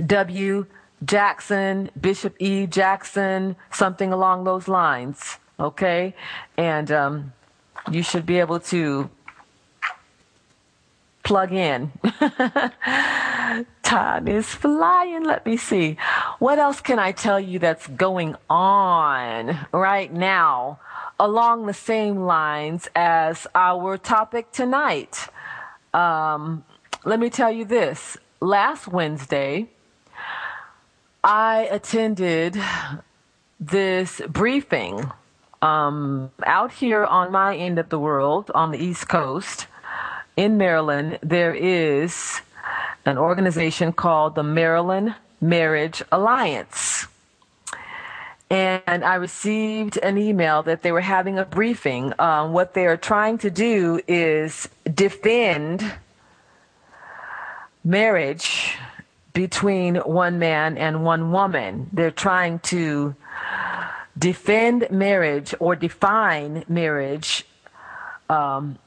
W 0.05 0.67
Jackson, 1.05 1.91
Bishop 1.99 2.35
E. 2.39 2.67
Jackson, 2.67 3.57
something 3.71 4.13
along 4.13 4.45
those 4.45 4.69
lines. 4.69 5.39
Okay? 5.59 6.15
And 6.57 6.91
um, 6.91 7.33
you 7.91 8.03
should 8.03 8.27
be 8.27 8.41
able 8.41 8.61
to 8.61 9.09
plug 11.23 11.53
in. 11.53 11.93
Time 13.83 14.29
is 14.29 14.47
flying. 14.49 15.25
Let 15.25 15.45
me 15.47 15.57
see. 15.57 15.97
What 16.39 16.59
else 16.59 16.81
can 16.81 16.99
I 16.99 17.13
tell 17.13 17.39
you 17.41 17.59
that's 17.59 17.87
going 17.87 18.37
on 18.49 19.67
right 19.73 20.13
now 20.13 20.81
along 21.21 21.67
the 21.67 21.75
same 21.75 22.17
lines 22.25 22.89
as 22.95 23.47
our 23.55 23.99
topic 23.99 24.53
tonight? 24.53 25.29
Um, 25.95 26.65
let 27.05 27.21
me 27.21 27.31
tell 27.31 27.53
you 27.53 27.65
this. 27.65 28.17
Last 28.41 28.89
Wednesday, 28.89 29.69
I 31.23 31.69
attended 31.71 32.61
this 33.61 34.21
briefing 34.29 35.13
um, 35.61 36.33
out 36.45 36.73
here 36.73 37.05
on 37.05 37.31
my 37.31 37.57
end 37.57 37.79
of 37.79 37.89
the 37.89 37.99
world 37.99 38.51
on 38.55 38.73
the 38.73 38.79
East 38.79 39.09
Coast 39.09 39.69
in 40.37 40.57
Maryland, 40.57 41.19
there 41.23 41.55
is 41.55 42.41
an 43.05 43.19
organization 43.19 43.93
called 43.93 44.35
the 44.35 44.43
Maryland 44.43 45.15
Marriage 45.41 46.03
Alliance. 46.13 47.07
And 48.49 49.03
I 49.05 49.15
received 49.15 49.97
an 49.97 50.19
email 50.19 50.63
that 50.65 50.83
they 50.83 50.93
were 50.93 51.01
having 51.01 51.39
a 51.39 51.45
briefing. 51.45 52.13
Um, 52.19 52.53
what 52.53 52.75
they 52.75 52.87
are 52.87 52.99
trying 52.99 53.39
to 53.39 53.51
do 53.51 54.01
is 54.07 54.69
defend 54.93 55.91
marriage 57.83 58.77
between 59.33 59.97
one 59.97 60.39
man 60.39 60.77
and 60.77 61.03
one 61.03 61.33
woman. 61.33 61.89
They're 61.93 62.11
trying 62.11 62.59
to 62.61 63.15
defend 64.19 64.91
marriage 64.91 65.55
or 65.59 65.75
define 65.75 66.65
marriage 66.69 67.47
um, 68.29 68.79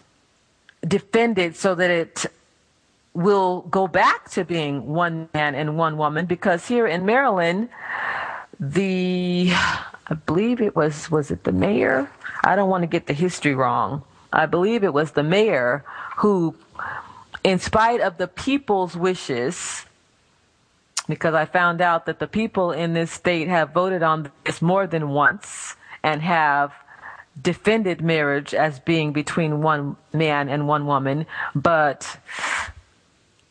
defended 0.87 1.55
so 1.55 1.75
that 1.75 1.89
it 1.89 2.25
will 3.13 3.61
go 3.61 3.87
back 3.87 4.29
to 4.31 4.43
being 4.43 4.87
one 4.87 5.29
man 5.33 5.55
and 5.55 5.77
one 5.77 5.97
woman 5.97 6.25
because 6.25 6.67
here 6.67 6.85
in 6.85 7.05
Maryland, 7.05 7.69
the 8.59 9.51
I 10.07 10.13
believe 10.25 10.61
it 10.61 10.75
was 10.75 11.09
was 11.09 11.31
it 11.31 11.43
the 11.43 11.51
mayor? 11.51 12.09
I 12.43 12.55
don't 12.55 12.69
want 12.69 12.83
to 12.83 12.87
get 12.87 13.07
the 13.07 13.13
history 13.13 13.55
wrong. 13.55 14.03
I 14.31 14.45
believe 14.45 14.83
it 14.83 14.93
was 14.93 15.11
the 15.11 15.23
mayor 15.23 15.83
who 16.17 16.55
in 17.43 17.59
spite 17.59 18.01
of 18.01 18.17
the 18.17 18.27
people's 18.27 18.95
wishes 18.95 19.85
because 21.07 21.33
I 21.33 21.45
found 21.45 21.81
out 21.81 22.05
that 22.07 22.19
the 22.19 22.27
people 22.27 22.71
in 22.71 22.93
this 22.93 23.11
state 23.11 23.47
have 23.47 23.71
voted 23.71 24.03
on 24.03 24.31
this 24.43 24.61
more 24.61 24.87
than 24.87 25.09
once 25.09 25.75
and 26.03 26.21
have 26.21 26.73
defended 27.41 28.01
marriage 28.01 28.53
as 28.53 28.79
being 28.79 29.11
between 29.11 29.61
one 29.61 29.97
man 30.13 30.49
and 30.49 30.67
one 30.67 30.85
woman, 30.85 31.25
but 31.53 32.17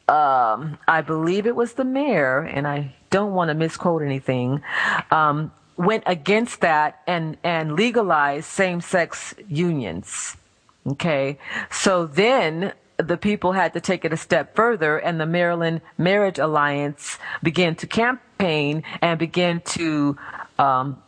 um, 0.09 0.79
I 0.87 1.01
believe 1.01 1.47
it 1.47 1.57
was 1.57 1.75
the 1.75 1.85
mayor, 1.85 2.41
and 2.41 2.67
I 2.67 2.95
don't 3.11 3.33
want 3.33 3.49
to 3.49 3.55
misquote 3.55 4.03
anything, 4.03 4.63
um, 5.11 5.53
went 5.77 6.05
against 6.07 6.61
that 6.61 7.03
and, 7.07 7.37
and 7.43 7.75
legalized 7.75 8.47
same 8.47 8.81
sex 8.81 9.35
unions. 9.49 10.37
Okay. 10.87 11.39
So 11.71 12.07
then 12.07 12.73
the 12.99 13.17
people 13.17 13.53
had 13.53 13.73
to 13.73 13.81
take 13.81 14.05
it 14.05 14.13
a 14.13 14.17
step 14.17 14.55
further, 14.55 14.99
and 14.99 15.21
the 15.21 15.27
Maryland 15.27 15.81
Marriage 15.99 16.39
Alliance 16.39 17.19
began 17.43 17.75
to 17.77 17.87
campaign 17.87 18.83
and 19.01 19.19
began 19.19 19.61
to 19.63 20.19
um, 20.59 21.03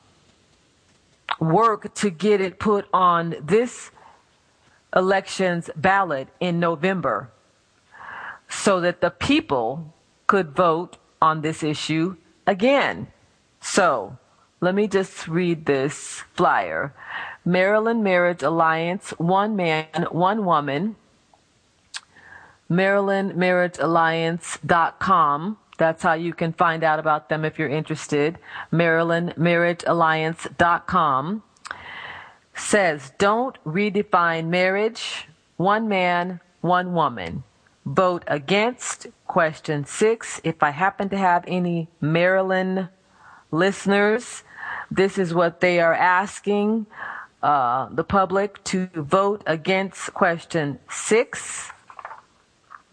work 1.39 1.95
to 1.95 2.11
get 2.11 2.41
it 2.41 2.59
put 2.59 2.87
on 2.93 3.37
this 3.43 3.91
election's 4.95 5.70
ballot 5.76 6.28
in 6.41 6.59
November 6.59 7.30
so 8.49 8.80
that 8.80 9.01
the 9.01 9.11
people 9.11 9.93
could 10.26 10.51
vote 10.51 10.97
on 11.20 11.43
this 11.43 11.62
issue 11.62 12.16
again. 12.47 13.09
So 13.61 14.18
let 14.61 14.74
me 14.74 14.89
just 14.89 15.28
read 15.28 15.66
this 15.66 16.22
flyer. 16.34 16.95
Maryland 17.45 18.03
Marriage 18.03 18.43
Alliance, 18.43 19.11
one 19.18 19.55
man, 19.55 20.07
one 20.11 20.45
woman. 20.45 20.97
Maryland 22.68 23.37
Marriage 23.37 23.78
Alliance.com 23.78 25.59
That's 25.77 26.03
how 26.03 26.14
you 26.14 26.33
can 26.33 26.53
find 26.53 26.83
out 26.83 26.99
about 26.99 27.29
them 27.29 27.45
if 27.45 27.59
you're 27.59 27.68
interested. 27.68 28.39
MarylandMarriageAlliance.com 28.72 31.43
says, 32.55 33.12
don't 33.18 33.62
redefine 33.64 34.49
marriage. 34.49 35.29
One 35.57 35.89
man, 35.89 36.41
one 36.61 36.95
woman. 36.95 37.45
Vote 37.85 38.24
against 38.27 39.07
question 39.27 39.85
six. 39.85 40.41
If 40.43 40.62
I 40.62 40.70
happen 40.70 41.11
to 41.11 41.18
have 41.18 41.45
any 41.47 41.89
Maryland 42.01 42.89
listeners, 43.51 44.43
this 44.91 45.18
is 45.18 45.35
what 45.35 45.61
they 45.61 45.81
are 45.81 45.95
asking 45.95 46.87
uh, 47.43 47.89
the 47.93 48.05
public 48.05 48.64
to 48.64 48.89
vote 48.95 49.43
against 49.47 50.14
question 50.14 50.79
six. 50.91 51.70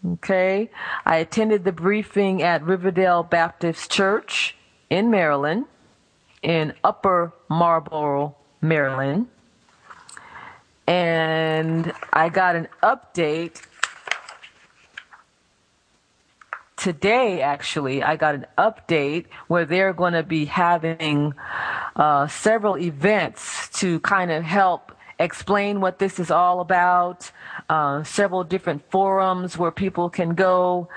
Okay. 0.06 0.70
I 1.06 1.16
attended 1.16 1.64
the 1.64 1.72
briefing 1.72 2.42
at 2.42 2.62
Riverdale 2.62 3.22
Baptist 3.22 3.90
Church 3.90 4.54
in 4.90 5.10
Maryland, 5.10 5.64
in 6.42 6.74
Upper 6.84 7.32
Marlboro, 7.48 8.36
Maryland. 8.60 9.28
And 10.86 11.92
I 12.12 12.28
got 12.28 12.54
an 12.54 12.68
update 12.82 13.62
today, 16.76 17.40
actually. 17.40 18.02
I 18.02 18.16
got 18.16 18.34
an 18.34 18.46
update 18.58 19.24
where 19.48 19.64
they're 19.64 19.94
going 19.94 20.12
to 20.12 20.22
be 20.22 20.44
having 20.44 21.32
uh, 21.96 22.26
several 22.26 22.76
events 22.76 23.70
to 23.80 24.00
kind 24.00 24.30
of 24.30 24.42
help 24.42 24.92
explain 25.18 25.80
what 25.80 25.98
this 25.98 26.18
is 26.18 26.30
all 26.30 26.60
about. 26.60 27.30
Uh, 27.68 28.02
several 28.04 28.44
different 28.44 28.90
forums 28.90 29.56
where 29.56 29.70
people 29.70 30.10
can 30.10 30.34
go 30.34 30.88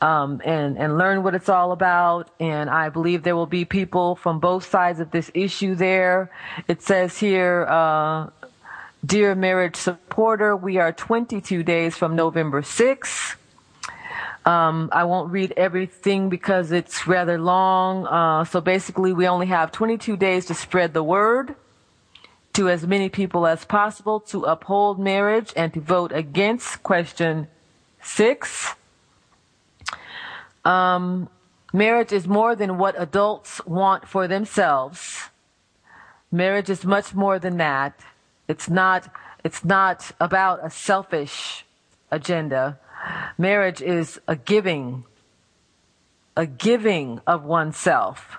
um, 0.00 0.40
and 0.44 0.78
and 0.78 0.98
learn 0.98 1.22
what 1.22 1.34
it's 1.34 1.48
all 1.48 1.72
about. 1.72 2.30
And 2.40 2.70
I 2.70 2.88
believe 2.88 3.22
there 3.22 3.36
will 3.36 3.46
be 3.46 3.64
people 3.64 4.16
from 4.16 4.40
both 4.40 4.68
sides 4.68 5.00
of 5.00 5.10
this 5.10 5.30
issue 5.34 5.74
there. 5.74 6.30
It 6.68 6.82
says 6.82 7.18
here. 7.18 7.66
Uh, 7.68 8.30
Dear 9.04 9.36
marriage 9.36 9.76
supporter, 9.76 10.56
we 10.56 10.78
are 10.78 10.90
22 10.90 11.62
days 11.62 11.96
from 11.96 12.16
November 12.16 12.62
6th. 12.62 13.36
Um, 14.44 14.88
I 14.90 15.04
won't 15.04 15.30
read 15.30 15.52
everything 15.56 16.28
because 16.28 16.72
it's 16.72 17.06
rather 17.06 17.38
long. 17.38 18.06
Uh, 18.06 18.44
so 18.44 18.60
basically, 18.60 19.12
we 19.12 19.28
only 19.28 19.46
have 19.46 19.70
22 19.70 20.16
days 20.16 20.46
to 20.46 20.54
spread 20.54 20.92
the 20.92 21.04
word 21.04 21.54
to 22.56 22.70
as 22.70 22.86
many 22.86 23.10
people 23.10 23.46
as 23.46 23.66
possible 23.66 24.18
to 24.18 24.44
uphold 24.44 24.98
marriage 24.98 25.52
and 25.54 25.74
to 25.74 25.80
vote 25.80 26.10
against 26.10 26.82
question 26.82 27.48
six. 28.00 28.74
Um, 30.64 31.28
marriage 31.74 32.12
is 32.12 32.26
more 32.26 32.56
than 32.56 32.78
what 32.78 32.94
adults 32.98 33.60
want 33.66 34.08
for 34.08 34.26
themselves. 34.26 35.28
Marriage 36.32 36.70
is 36.70 36.82
much 36.82 37.14
more 37.14 37.38
than 37.38 37.58
that. 37.58 38.00
It's 38.48 38.70
not, 38.70 39.06
it's 39.44 39.62
not 39.62 40.12
about 40.18 40.64
a 40.64 40.70
selfish 40.70 41.66
agenda. 42.10 42.78
Marriage 43.36 43.82
is 43.82 44.18
a 44.26 44.34
giving, 44.34 45.04
a 46.34 46.46
giving 46.46 47.20
of 47.26 47.44
oneself. 47.44 48.38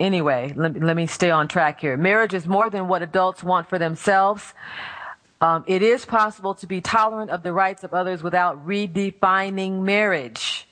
Anyway, 0.00 0.52
let, 0.56 0.80
let 0.80 0.96
me 0.96 1.06
stay 1.06 1.30
on 1.30 1.48
track 1.48 1.80
here. 1.80 1.96
Marriage 1.96 2.34
is 2.34 2.46
more 2.46 2.70
than 2.70 2.88
what 2.88 3.02
adults 3.02 3.44
want 3.44 3.68
for 3.68 3.78
themselves. 3.78 4.54
Um, 5.40 5.64
it 5.66 5.82
is 5.82 6.06
possible 6.06 6.54
to 6.54 6.66
be 6.66 6.80
tolerant 6.80 7.30
of 7.30 7.42
the 7.42 7.52
rights 7.52 7.84
of 7.84 7.92
others 7.92 8.22
without 8.22 8.66
redefining 8.66 9.82
marriage. 9.82 10.66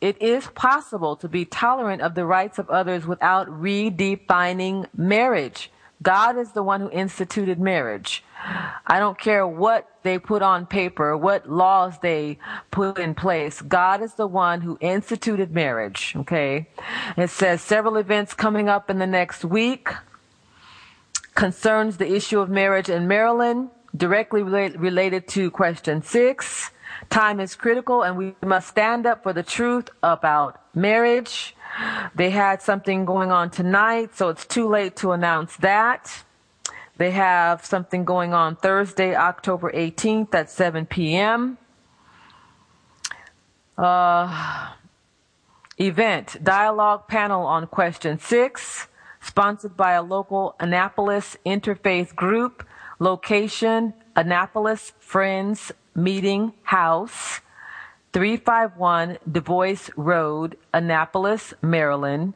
It 0.00 0.22
is 0.22 0.46
possible 0.46 1.16
to 1.16 1.28
be 1.28 1.44
tolerant 1.44 2.02
of 2.02 2.14
the 2.14 2.24
rights 2.24 2.60
of 2.60 2.70
others 2.70 3.04
without 3.04 3.48
redefining 3.48 4.86
marriage. 4.96 5.71
God 6.02 6.36
is 6.36 6.52
the 6.52 6.62
one 6.62 6.80
who 6.80 6.90
instituted 6.90 7.60
marriage. 7.60 8.24
I 8.86 8.98
don't 8.98 9.18
care 9.18 9.46
what 9.46 9.88
they 10.02 10.18
put 10.18 10.42
on 10.42 10.66
paper, 10.66 11.16
what 11.16 11.48
laws 11.48 11.98
they 12.00 12.38
put 12.70 12.98
in 12.98 13.14
place. 13.14 13.60
God 13.62 14.02
is 14.02 14.14
the 14.14 14.26
one 14.26 14.62
who 14.62 14.78
instituted 14.80 15.52
marriage. 15.52 16.14
Okay. 16.16 16.68
It 17.16 17.30
says 17.30 17.62
several 17.62 17.96
events 17.96 18.34
coming 18.34 18.68
up 18.68 18.90
in 18.90 18.98
the 18.98 19.06
next 19.06 19.44
week 19.44 19.90
concerns 21.34 21.96
the 21.96 22.12
issue 22.12 22.40
of 22.40 22.50
marriage 22.50 22.88
in 22.88 23.06
Maryland, 23.08 23.70
directly 23.96 24.42
related 24.42 25.28
to 25.28 25.50
question 25.50 26.02
six. 26.02 26.70
Time 27.10 27.40
is 27.40 27.54
critical 27.54 28.02
and 28.02 28.16
we 28.16 28.34
must 28.42 28.68
stand 28.68 29.06
up 29.06 29.22
for 29.22 29.32
the 29.32 29.42
truth 29.42 29.88
about 30.02 30.60
marriage. 30.74 31.54
They 32.14 32.30
had 32.30 32.62
something 32.62 33.04
going 33.04 33.30
on 33.30 33.50
tonight, 33.50 34.14
so 34.14 34.28
it's 34.28 34.46
too 34.46 34.68
late 34.68 34.96
to 34.96 35.12
announce 35.12 35.56
that. 35.56 36.24
They 36.98 37.10
have 37.12 37.64
something 37.64 38.04
going 38.04 38.34
on 38.34 38.56
Thursday, 38.56 39.14
October 39.14 39.72
18th 39.72 40.34
at 40.34 40.50
7 40.50 40.86
p.m. 40.86 41.58
Uh, 43.78 44.72
event, 45.78 46.36
dialogue 46.44 47.08
panel 47.08 47.44
on 47.44 47.66
question 47.66 48.18
six, 48.18 48.88
sponsored 49.20 49.76
by 49.76 49.92
a 49.92 50.02
local 50.02 50.54
Annapolis 50.60 51.36
interfaith 51.46 52.14
group. 52.14 52.66
Location, 52.98 53.94
Annapolis 54.14 54.92
Friends 55.00 55.72
Meeting 55.94 56.52
House, 56.62 57.40
351 58.12 59.18
DuBois 59.30 59.90
Road, 59.96 60.58
Annapolis, 60.74 61.54
Maryland, 61.62 62.34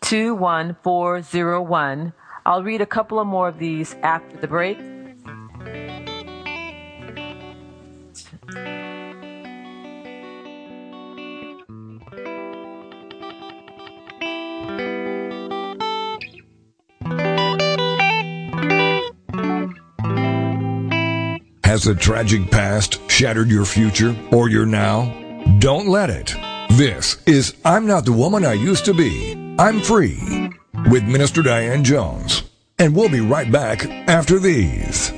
21401. 0.00 2.14
I'll 2.46 2.62
read 2.62 2.80
a 2.80 2.86
couple 2.86 3.20
of 3.20 3.26
more 3.26 3.48
of 3.48 3.58
these 3.58 3.94
after 4.02 4.38
the 4.38 4.48
break. 4.48 4.78
Has 21.74 21.88
a 21.88 21.94
tragic 21.96 22.52
past 22.52 23.00
shattered 23.10 23.50
your 23.50 23.64
future 23.64 24.14
or 24.30 24.48
your 24.48 24.64
now? 24.64 25.06
Don't 25.58 25.88
let 25.88 26.08
it. 26.08 26.32
This 26.70 27.20
is 27.26 27.56
I'm 27.64 27.84
Not 27.84 28.04
the 28.04 28.12
Woman 28.12 28.44
I 28.44 28.52
Used 28.52 28.84
to 28.84 28.94
Be. 28.94 29.56
I'm 29.58 29.80
Free 29.80 30.52
with 30.88 31.02
Minister 31.02 31.42
Diane 31.42 31.82
Jones. 31.82 32.44
And 32.78 32.94
we'll 32.94 33.08
be 33.08 33.18
right 33.18 33.50
back 33.50 33.84
after 34.06 34.38
these. 34.38 35.10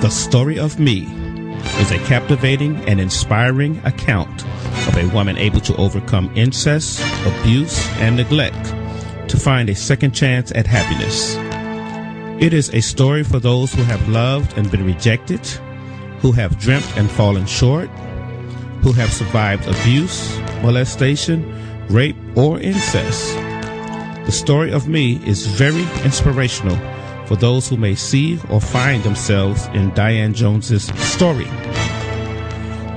The 0.00 0.08
Story 0.08 0.58
of 0.58 0.80
Me 0.80 1.02
is 1.80 1.90
a 1.90 1.98
captivating 2.06 2.76
and 2.88 2.98
inspiring 2.98 3.76
account 3.84 4.46
of 4.88 4.96
a 4.96 5.10
woman 5.14 5.36
able 5.36 5.60
to 5.60 5.76
overcome 5.76 6.32
incest, 6.34 7.02
abuse, 7.26 7.86
and 7.98 8.16
neglect 8.16 8.64
to 9.28 9.36
find 9.36 9.68
a 9.68 9.74
second 9.74 10.12
chance 10.12 10.52
at 10.52 10.66
happiness. 10.66 11.36
It 12.40 12.52
is 12.52 12.68
a 12.74 12.80
story 12.80 13.22
for 13.22 13.38
those 13.38 13.72
who 13.72 13.84
have 13.84 14.08
loved 14.08 14.58
and 14.58 14.68
been 14.68 14.84
rejected, 14.84 15.46
who 16.18 16.32
have 16.32 16.58
dreamt 16.58 16.84
and 16.96 17.08
fallen 17.08 17.46
short, 17.46 17.88
who 18.82 18.90
have 18.92 19.12
survived 19.12 19.68
abuse, 19.68 20.36
molestation, 20.60 21.44
rape, 21.88 22.16
or 22.34 22.58
incest. 22.58 23.36
The 24.26 24.32
story 24.32 24.72
of 24.72 24.88
me 24.88 25.20
is 25.24 25.46
very 25.46 25.84
inspirational 26.04 26.76
for 27.26 27.36
those 27.36 27.68
who 27.68 27.76
may 27.76 27.94
see 27.94 28.40
or 28.50 28.60
find 28.60 29.04
themselves 29.04 29.66
in 29.68 29.94
Diane 29.94 30.34
Jones's 30.34 30.86
story. 31.08 31.46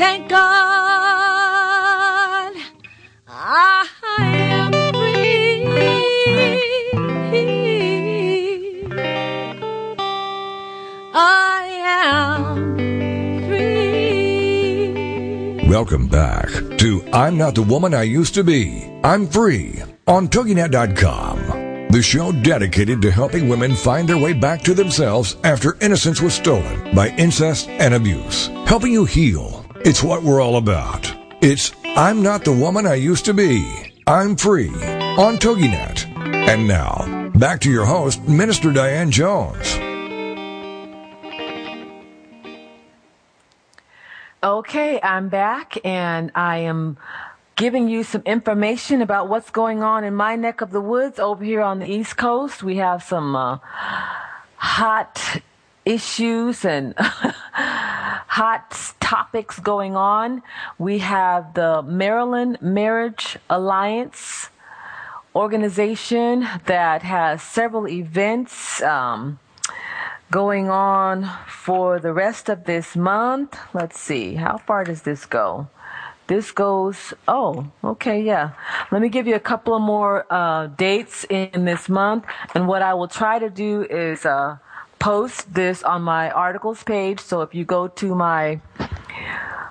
Thank 0.00 0.30
God 0.30 0.40
I 3.28 3.86
am 4.18 4.72
free. 4.94 5.66
I 11.12 11.68
am 11.84 12.76
free. 13.46 14.88
Welcome 15.68 16.08
back 16.08 16.48
to 16.78 17.04
I'm 17.12 17.36
Not 17.36 17.54
the 17.54 17.60
Woman 17.60 17.92
I 17.92 18.04
Used 18.04 18.32
to 18.36 18.42
Be. 18.42 18.90
I'm 19.04 19.26
Free 19.26 19.82
on 20.06 20.28
TogiNet.com. 20.28 21.88
The 21.90 22.00
show 22.00 22.32
dedicated 22.32 23.02
to 23.02 23.10
helping 23.10 23.50
women 23.50 23.74
find 23.74 24.08
their 24.08 24.16
way 24.16 24.32
back 24.32 24.62
to 24.62 24.72
themselves 24.72 25.36
after 25.44 25.76
innocence 25.82 26.22
was 26.22 26.32
stolen 26.32 26.94
by 26.94 27.10
incest 27.18 27.68
and 27.68 27.92
abuse. 27.92 28.46
Helping 28.64 28.92
you 28.92 29.04
heal. 29.04 29.59
It's 29.82 30.02
what 30.02 30.22
we're 30.22 30.42
all 30.42 30.56
about. 30.58 31.10
It's 31.40 31.72
I'm 31.96 32.22
Not 32.22 32.44
the 32.44 32.52
Woman 32.52 32.86
I 32.86 32.96
Used 32.96 33.24
to 33.24 33.32
Be. 33.32 33.94
I'm 34.06 34.36
Free 34.36 34.68
on 34.68 35.38
TogiNet. 35.38 36.06
And 36.48 36.68
now, 36.68 37.30
back 37.36 37.62
to 37.62 37.70
your 37.70 37.86
host, 37.86 38.22
Minister 38.28 38.74
Diane 38.74 39.10
Jones. 39.10 39.74
Okay, 44.42 45.00
I'm 45.02 45.30
back 45.30 45.78
and 45.82 46.30
I 46.34 46.58
am 46.58 46.98
giving 47.56 47.88
you 47.88 48.04
some 48.04 48.22
information 48.26 49.00
about 49.00 49.30
what's 49.30 49.48
going 49.48 49.82
on 49.82 50.04
in 50.04 50.14
my 50.14 50.36
neck 50.36 50.60
of 50.60 50.72
the 50.72 50.80
woods 50.82 51.18
over 51.18 51.42
here 51.42 51.62
on 51.62 51.78
the 51.78 51.90
East 51.90 52.18
Coast. 52.18 52.62
We 52.62 52.76
have 52.76 53.02
some 53.02 53.34
uh, 53.34 53.58
hot 54.56 55.40
issues 55.84 56.64
and 56.64 56.94
hot 56.98 58.94
topics 59.00 59.58
going 59.58 59.96
on. 59.96 60.42
We 60.78 60.98
have 60.98 61.54
the 61.54 61.82
Maryland 61.82 62.58
Marriage 62.60 63.38
Alliance 63.48 64.50
organization 65.34 66.46
that 66.66 67.02
has 67.02 67.42
several 67.42 67.88
events. 67.88 68.82
Um, 68.82 69.38
going 70.30 70.70
on 70.70 71.28
for 71.48 71.98
the 71.98 72.12
rest 72.12 72.48
of 72.48 72.64
this 72.64 72.94
month. 72.94 73.58
Let's 73.74 73.98
see, 73.98 74.34
how 74.34 74.58
far 74.58 74.84
does 74.84 75.02
this 75.02 75.26
go? 75.26 75.68
This 76.28 76.52
goes, 76.52 77.12
oh, 77.26 77.72
okay, 77.82 78.22
yeah. 78.22 78.52
Let 78.92 79.02
me 79.02 79.08
give 79.08 79.26
you 79.26 79.34
a 79.34 79.40
couple 79.40 79.74
of 79.74 79.82
more 79.82 80.32
uh, 80.32 80.68
dates 80.68 81.26
in 81.28 81.64
this 81.64 81.88
month. 81.88 82.24
And 82.54 82.68
what 82.68 82.82
I 82.82 82.94
will 82.94 83.08
try 83.08 83.40
to 83.40 83.50
do 83.50 83.82
is 83.82 84.24
uh, 84.24 84.58
post 85.00 85.52
this 85.52 85.82
on 85.82 86.02
my 86.02 86.30
articles 86.30 86.84
page. 86.84 87.18
So 87.18 87.42
if 87.42 87.54
you 87.54 87.64
go 87.64 87.88
to 87.88 88.14
my 88.14 88.60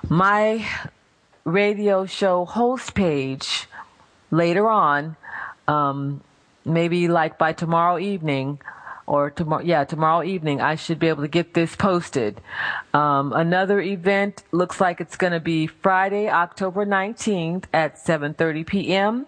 my 0.08 0.66
radio 1.44 2.04
show 2.04 2.44
host 2.44 2.94
page 2.94 3.66
later 4.30 4.68
on, 4.68 5.16
um, 5.66 6.20
maybe 6.64 7.08
like 7.08 7.38
by 7.38 7.52
tomorrow 7.52 7.98
evening, 7.98 8.58
or 9.06 9.30
tomorrow, 9.30 9.62
yeah, 9.64 9.84
tomorrow 9.84 10.22
evening, 10.22 10.60
I 10.60 10.74
should 10.74 10.98
be 10.98 11.08
able 11.08 11.22
to 11.22 11.28
get 11.28 11.54
this 11.54 11.74
posted. 11.74 12.40
Um, 12.92 13.32
another 13.32 13.80
event 13.80 14.42
looks 14.52 14.80
like 14.80 15.00
it's 15.00 15.16
going 15.16 15.32
to 15.32 15.40
be 15.40 15.66
Friday, 15.66 16.28
October 16.28 16.84
19th 16.84 17.64
at 17.72 17.96
7:30 17.96 18.66
p.m. 18.66 19.26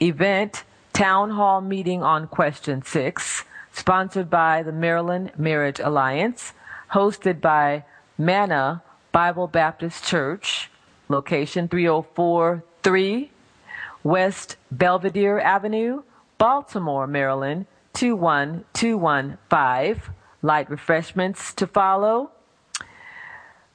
Event 0.00 0.64
town 0.92 1.30
hall 1.30 1.60
meeting 1.60 2.02
on 2.02 2.28
question 2.28 2.82
six, 2.84 3.44
sponsored 3.74 4.30
by 4.30 4.62
the 4.62 4.72
Maryland 4.72 5.32
Marriage 5.36 5.80
Alliance, 5.80 6.52
hosted 6.92 7.40
by 7.40 7.84
Manna 8.16 8.82
Bible 9.12 9.48
Baptist 9.48 10.04
Church, 10.04 10.70
location 11.08 11.66
3043 11.68 13.30
West 14.02 14.56
Belvedere 14.70 15.40
Avenue, 15.40 16.02
Baltimore, 16.38 17.06
Maryland 17.06 17.66
21215. 17.94 20.12
Light 20.42 20.70
refreshments 20.70 21.54
to 21.54 21.66
follow. 21.66 22.30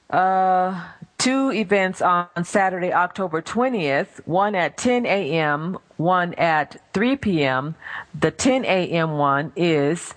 Uh, 0.08 0.88
two 1.20 1.52
events 1.52 2.00
on 2.00 2.28
Saturday, 2.44 2.94
October 2.94 3.42
20th, 3.42 4.26
one 4.26 4.54
at 4.54 4.78
10 4.78 5.04
a.m., 5.04 5.76
one 5.98 6.32
at 6.34 6.82
3 6.94 7.16
p.m. 7.16 7.74
The 8.18 8.30
10 8.30 8.64
a.m. 8.64 9.12
one 9.18 9.52
is 9.54 10.14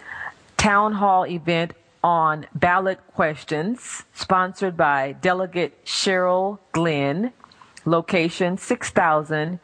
town 0.56 0.94
hall 0.94 1.28
event 1.28 1.74
on 2.06 2.46
ballot 2.56 3.00
questions, 3.14 4.04
sponsored 4.14 4.78
by 4.78 5.12
Delegate 5.22 5.86
Cheryl 5.86 6.60
Glenn, 6.72 7.34
location 7.86 8.58
6000 8.58 9.60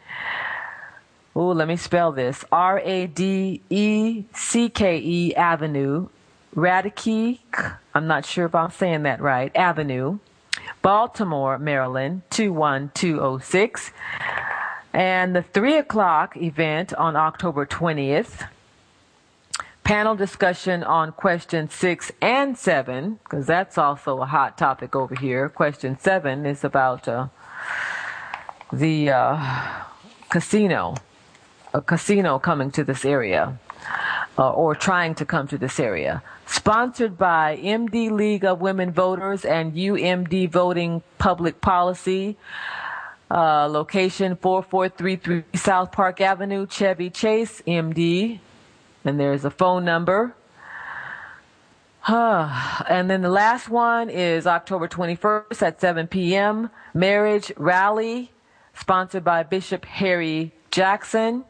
Oh, 1.36 1.48
let 1.48 1.70
me 1.70 1.78
spell 1.78 2.12
this. 2.12 2.44
R 2.52 2.80
A 2.84 3.08
D 3.08 3.62
E 3.70 4.26
C 4.34 4.68
K 4.68 4.98
E 4.98 5.34
Avenue, 5.36 6.10
Radke, 6.54 7.40
I'm 7.94 8.08
not 8.08 8.26
sure 8.26 8.46
if 8.46 8.56
I'm 8.56 8.72
saying 8.72 9.04
that 9.04 9.22
right, 9.22 9.56
Avenue, 9.56 10.20
Baltimore, 10.82 11.58
Maryland, 11.58 12.22
21206. 12.30 13.92
And 14.94 15.36
the 15.36 15.44
3 15.44 15.78
o'clock 15.78 16.36
event 16.38 16.94
on 16.94 17.16
October 17.16 17.66
20th, 17.66 18.48
panel 19.84 20.16
discussion 20.16 20.84
on 20.84 21.12
question 21.12 21.70
6 21.70 22.12
and 22.22 22.58
7, 22.58 23.20
because 23.24 23.46
that's 23.46 23.78
also 23.78 24.22
a 24.22 24.26
hot 24.26 24.58
topic 24.58 24.96
over 24.96 25.16
here. 25.16 25.50
Question 25.50 26.00
7 26.00 26.46
is 26.46 26.64
about 26.64 27.08
uh, 27.08 27.28
the 28.72 29.10
uh, 29.10 29.84
casino 30.30 30.96
a 31.74 31.82
casino 31.82 32.40
coming 32.40 32.72
to 32.72 32.84
this 32.84 33.06
area 33.06 33.60
uh, 34.40 34.52
or 34.52 34.74
trying 34.74 35.14
to 35.16 35.26
come 35.26 35.48
to 35.50 35.58
this 35.58 35.80
area. 35.80 36.24
Sponsored 36.48 37.18
by 37.18 37.58
MD 37.58 38.10
League 38.10 38.46
of 38.46 38.62
Women 38.62 38.92
Voters 38.92 39.44
and 39.44 39.74
UMD 39.74 40.50
Voting 40.50 41.04
Public 41.18 41.60
Policy. 41.60 42.38
Uh, 43.30 43.68
location 43.68 44.38
4433 44.38 45.60
South 45.60 45.92
Park 45.92 46.22
Avenue, 46.22 46.66
Chevy 46.68 47.10
Chase, 47.10 47.62
MD. 47.68 48.40
And 49.04 49.20
there's 49.20 49.46
a 49.46 49.52
phone 49.52 49.86
number. 49.86 50.34
And 52.08 53.10
then 53.10 53.22
the 53.22 53.30
last 53.30 53.70
one 53.70 54.10
is 54.10 54.48
October 54.48 54.88
21st 54.88 55.62
at 55.62 55.82
7 55.82 56.08
p.m. 56.08 56.72
Marriage 56.94 57.52
Rally, 57.58 58.32
sponsored 58.74 59.24
by 59.24 59.44
Bishop 59.44 59.86
Harry 59.86 60.54
Jackson. 60.72 61.44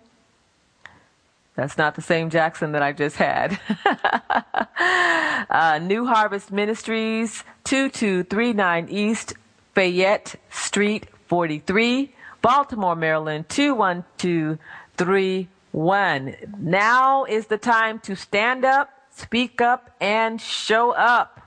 That's 1.59 1.77
not 1.77 1.95
the 1.95 2.01
same 2.01 2.29
Jackson 2.29 2.71
that 2.71 2.81
I 2.81 2.93
just 2.93 3.17
had. 3.17 3.59
uh, 5.49 5.79
New 5.83 6.05
Harvest 6.05 6.53
Ministries, 6.53 7.43
2239 7.65 8.87
East 8.89 9.33
Fayette 9.75 10.37
Street, 10.49 11.07
43, 11.27 12.15
Baltimore, 12.41 12.95
Maryland, 12.95 13.49
21231. 13.49 16.35
Now 16.59 17.25
is 17.25 17.47
the 17.47 17.57
time 17.57 17.99
to 17.99 18.15
stand 18.15 18.63
up, 18.63 18.89
speak 19.11 19.59
up, 19.59 19.93
and 19.99 20.39
show 20.39 20.91
up. 20.91 21.41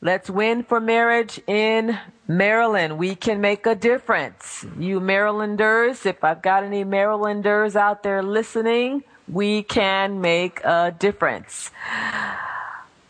Let's 0.00 0.30
win 0.30 0.62
for 0.62 0.80
marriage 0.80 1.38
in 1.46 1.98
Maryland, 2.26 2.96
we 2.96 3.14
can 3.14 3.40
make 3.40 3.66
a 3.66 3.74
difference. 3.74 4.64
You 4.78 4.98
Marylanders, 4.98 6.06
if 6.06 6.24
I've 6.24 6.40
got 6.40 6.64
any 6.64 6.82
Marylanders 6.82 7.76
out 7.76 8.02
there 8.02 8.22
listening, 8.22 9.04
we 9.28 9.62
can 9.62 10.22
make 10.22 10.60
a 10.64 10.94
difference. 10.98 11.70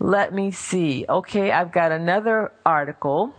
Let 0.00 0.34
me 0.34 0.50
see. 0.50 1.06
Okay, 1.08 1.52
I've 1.52 1.70
got 1.70 1.92
another 1.92 2.50
article. 2.66 3.34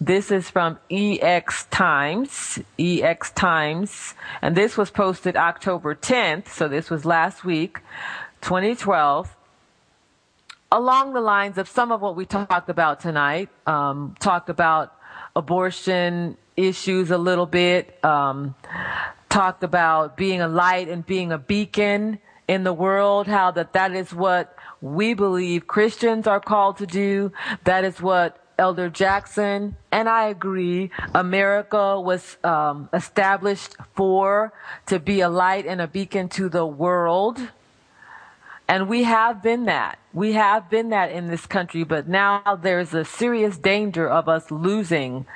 This 0.00 0.32
is 0.32 0.50
from 0.50 0.78
EX 0.90 1.66
Times, 1.66 2.58
EX 2.76 3.30
Times, 3.30 4.14
and 4.42 4.56
this 4.56 4.76
was 4.76 4.90
posted 4.90 5.36
October 5.36 5.94
10th, 5.94 6.48
so 6.48 6.66
this 6.66 6.90
was 6.90 7.04
last 7.04 7.44
week, 7.44 7.78
2012 8.40 9.34
along 10.72 11.12
the 11.12 11.20
lines 11.20 11.56
of 11.56 11.68
some 11.68 11.92
of 11.92 12.00
what 12.00 12.16
we 12.16 12.26
talked 12.26 12.68
about 12.68 12.98
tonight, 12.98 13.48
um, 13.64 14.16
talked 14.18 14.48
about 14.48 14.92
abortion 15.36 16.36
issues 16.56 17.10
a 17.10 17.18
little 17.18 17.46
bit, 17.46 18.02
um, 18.04 18.54
talked 19.28 19.64
about 19.64 20.16
being 20.16 20.40
a 20.40 20.48
light 20.48 20.88
and 20.88 21.04
being 21.04 21.32
a 21.32 21.38
beacon 21.38 22.18
in 22.46 22.64
the 22.64 22.72
world, 22.72 23.26
how 23.26 23.50
that 23.50 23.72
that 23.72 23.92
is 23.92 24.12
what 24.14 24.56
we 24.80 25.14
believe 25.14 25.66
Christians 25.66 26.26
are 26.26 26.40
called 26.40 26.76
to 26.78 26.86
do. 26.86 27.32
That 27.64 27.84
is 27.84 28.00
what 28.00 28.38
Elder 28.58 28.88
Jackson, 28.88 29.76
and 29.90 30.08
I 30.08 30.26
agree, 30.26 30.90
America 31.14 32.00
was 32.00 32.36
um, 32.44 32.88
established 32.92 33.76
for 33.94 34.52
to 34.86 35.00
be 35.00 35.20
a 35.20 35.28
light 35.28 35.66
and 35.66 35.80
a 35.80 35.88
beacon 35.88 36.28
to 36.30 36.48
the 36.48 36.64
world. 36.64 37.40
And 38.66 38.88
we 38.88 39.02
have 39.02 39.42
been 39.42 39.66
that. 39.66 39.98
We 40.12 40.32
have 40.32 40.70
been 40.70 40.90
that 40.90 41.12
in 41.12 41.28
this 41.28 41.44
country, 41.46 41.84
but 41.84 42.08
now 42.08 42.58
there's 42.62 42.94
a 42.94 43.04
serious 43.04 43.58
danger 43.58 44.08
of 44.08 44.28
us 44.28 44.50
losing 44.50 45.26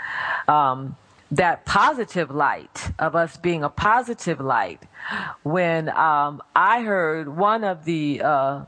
um, 0.46 0.96
that 1.30 1.66
positive 1.66 2.30
light, 2.30 2.92
of 2.98 3.14
us 3.14 3.36
being 3.36 3.62
a 3.62 3.68
positive 3.68 4.40
light. 4.40 4.82
When 5.42 5.90
um, 5.90 6.42
I 6.56 6.82
heard 6.82 7.36
one 7.36 7.64
of 7.64 7.84
the 7.84 8.22
uh, 8.22 8.60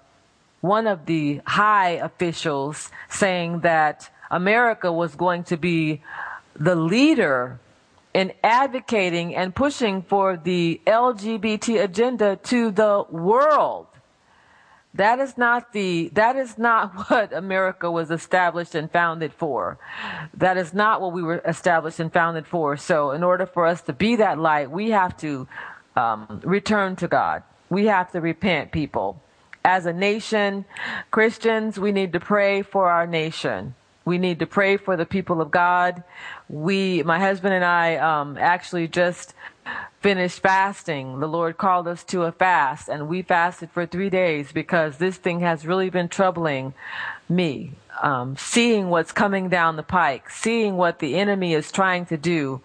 one 0.60 0.86
of 0.86 1.06
the 1.06 1.40
high 1.46 1.90
officials 1.90 2.90
saying 3.08 3.60
that 3.60 4.10
America 4.30 4.92
was 4.92 5.14
going 5.14 5.44
to 5.44 5.56
be 5.56 6.02
the 6.54 6.74
leader 6.74 7.58
in 8.12 8.32
advocating 8.42 9.34
and 9.34 9.54
pushing 9.54 10.02
for 10.02 10.36
the 10.36 10.80
LGBT 10.86 11.82
agenda 11.82 12.36
to 12.36 12.70
the 12.70 13.04
world. 13.08 13.86
That 14.94 15.20
is 15.20 15.38
not 15.38 15.72
the 15.72 16.08
that 16.14 16.36
is 16.36 16.58
not 16.58 16.92
what 17.10 17.32
America 17.32 17.90
was 17.90 18.10
established 18.10 18.74
and 18.74 18.90
founded 18.90 19.32
for. 19.32 19.78
That 20.34 20.56
is 20.56 20.74
not 20.74 21.00
what 21.00 21.12
we 21.12 21.22
were 21.22 21.42
established 21.44 22.00
and 22.00 22.12
founded 22.12 22.46
for. 22.46 22.76
So 22.76 23.12
in 23.12 23.22
order 23.22 23.46
for 23.46 23.66
us 23.66 23.82
to 23.82 23.92
be 23.92 24.16
that 24.16 24.38
light, 24.38 24.70
we 24.70 24.90
have 24.90 25.16
to 25.18 25.46
um, 25.96 26.40
return 26.44 26.96
to 26.96 27.08
God. 27.08 27.42
We 27.68 27.86
have 27.86 28.10
to 28.12 28.20
repent, 28.20 28.72
people. 28.72 29.22
As 29.64 29.86
a 29.86 29.92
nation, 29.92 30.64
Christians, 31.10 31.78
we 31.78 31.92
need 31.92 32.12
to 32.14 32.20
pray 32.20 32.62
for 32.62 32.90
our 32.90 33.06
nation. 33.06 33.74
We 34.04 34.18
need 34.18 34.38
to 34.38 34.46
pray 34.46 34.76
for 34.76 34.96
the 34.96 35.04
people 35.04 35.40
of 35.40 35.50
God. 35.50 36.02
We, 36.48 37.02
my 37.02 37.18
husband 37.18 37.54
and 37.54 37.64
I, 37.64 37.96
um, 37.96 38.38
actually 38.38 38.88
just 38.88 39.34
finished 40.00 40.40
fasting. 40.40 41.20
The 41.20 41.28
Lord 41.28 41.58
called 41.58 41.86
us 41.86 42.02
to 42.04 42.22
a 42.22 42.32
fast, 42.32 42.88
and 42.88 43.08
we 43.08 43.22
fasted 43.22 43.70
for 43.70 43.86
three 43.86 44.10
days 44.10 44.50
because 44.52 44.96
this 44.96 45.16
thing 45.16 45.40
has 45.40 45.66
really 45.66 45.90
been 45.90 46.08
troubling 46.08 46.74
me. 47.28 47.72
Um, 48.02 48.36
seeing 48.36 48.88
what's 48.88 49.12
coming 49.12 49.50
down 49.50 49.76
the 49.76 49.82
pike, 49.82 50.30
seeing 50.30 50.76
what 50.76 51.00
the 51.00 51.16
enemy 51.16 51.52
is 51.52 51.70
trying 51.70 52.06
to 52.06 52.16
do. 52.16 52.62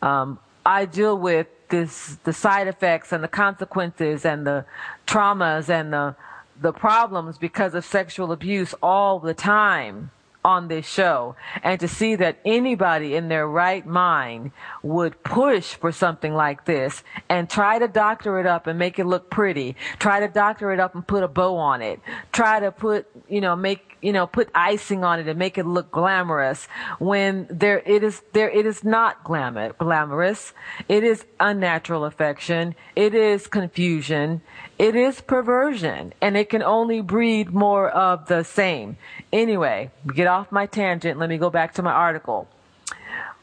Um, 0.00 0.38
I 0.64 0.86
deal 0.86 1.18
with 1.18 1.48
this, 1.68 2.16
the 2.24 2.32
side 2.32 2.66
effects 2.66 3.12
and 3.12 3.22
the 3.22 3.28
consequences 3.28 4.24
and 4.24 4.46
the 4.46 4.64
traumas 5.06 5.68
and 5.68 5.92
the 5.92 6.16
the 6.60 6.72
problems 6.72 7.38
because 7.38 7.74
of 7.74 7.86
sexual 7.86 8.32
abuse 8.32 8.74
all 8.82 9.18
the 9.18 9.32
time 9.32 10.10
on 10.44 10.68
this 10.68 10.86
show 10.86 11.36
and 11.62 11.78
to 11.80 11.88
see 11.88 12.16
that 12.16 12.38
anybody 12.44 13.14
in 13.14 13.28
their 13.28 13.46
right 13.46 13.86
mind 13.86 14.50
would 14.82 15.22
push 15.22 15.74
for 15.74 15.92
something 15.92 16.34
like 16.34 16.64
this 16.64 17.02
and 17.28 17.48
try 17.48 17.78
to 17.78 17.88
doctor 17.88 18.38
it 18.38 18.46
up 18.46 18.66
and 18.66 18.78
make 18.78 18.98
it 18.98 19.06
look 19.06 19.30
pretty 19.30 19.76
try 19.98 20.20
to 20.20 20.28
doctor 20.28 20.72
it 20.72 20.80
up 20.80 20.94
and 20.94 21.06
put 21.06 21.22
a 21.22 21.28
bow 21.28 21.56
on 21.56 21.82
it 21.82 22.00
try 22.32 22.60
to 22.60 22.72
put 22.72 23.06
you 23.28 23.40
know 23.40 23.54
make 23.54 23.96
you 24.00 24.12
know 24.12 24.26
put 24.26 24.48
icing 24.54 25.04
on 25.04 25.20
it 25.20 25.28
and 25.28 25.38
make 25.38 25.58
it 25.58 25.66
look 25.66 25.90
glamorous 25.90 26.66
when 26.98 27.46
there 27.50 27.80
it 27.80 28.02
is 28.02 28.22
there 28.32 28.50
it 28.50 28.64
is 28.64 28.82
not 28.82 29.22
glamour 29.24 29.70
glamorous. 29.78 30.52
It 30.88 31.04
is 31.04 31.24
unnatural 31.38 32.04
affection. 32.04 32.74
It 32.96 33.14
is 33.14 33.46
confusion 33.46 34.42
it 34.80 34.96
is 34.96 35.20
perversion 35.20 36.14
and 36.22 36.38
it 36.38 36.48
can 36.48 36.62
only 36.62 37.02
breed 37.02 37.50
more 37.50 37.90
of 37.90 38.28
the 38.28 38.42
same. 38.42 38.96
Anyway, 39.30 39.90
get 40.14 40.26
off 40.26 40.50
my 40.50 40.64
tangent. 40.64 41.18
Let 41.18 41.28
me 41.28 41.36
go 41.36 41.50
back 41.50 41.74
to 41.74 41.82
my 41.82 41.92
article. 41.92 42.48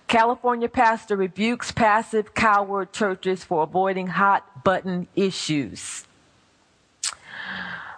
California 0.07 0.67
pastor 0.67 1.15
rebukes 1.15 1.71
passive 1.71 2.33
coward 2.33 2.91
churches 2.91 3.43
for 3.43 3.61
avoiding 3.61 4.07
hot 4.07 4.63
button 4.63 5.07
issues. 5.15 6.05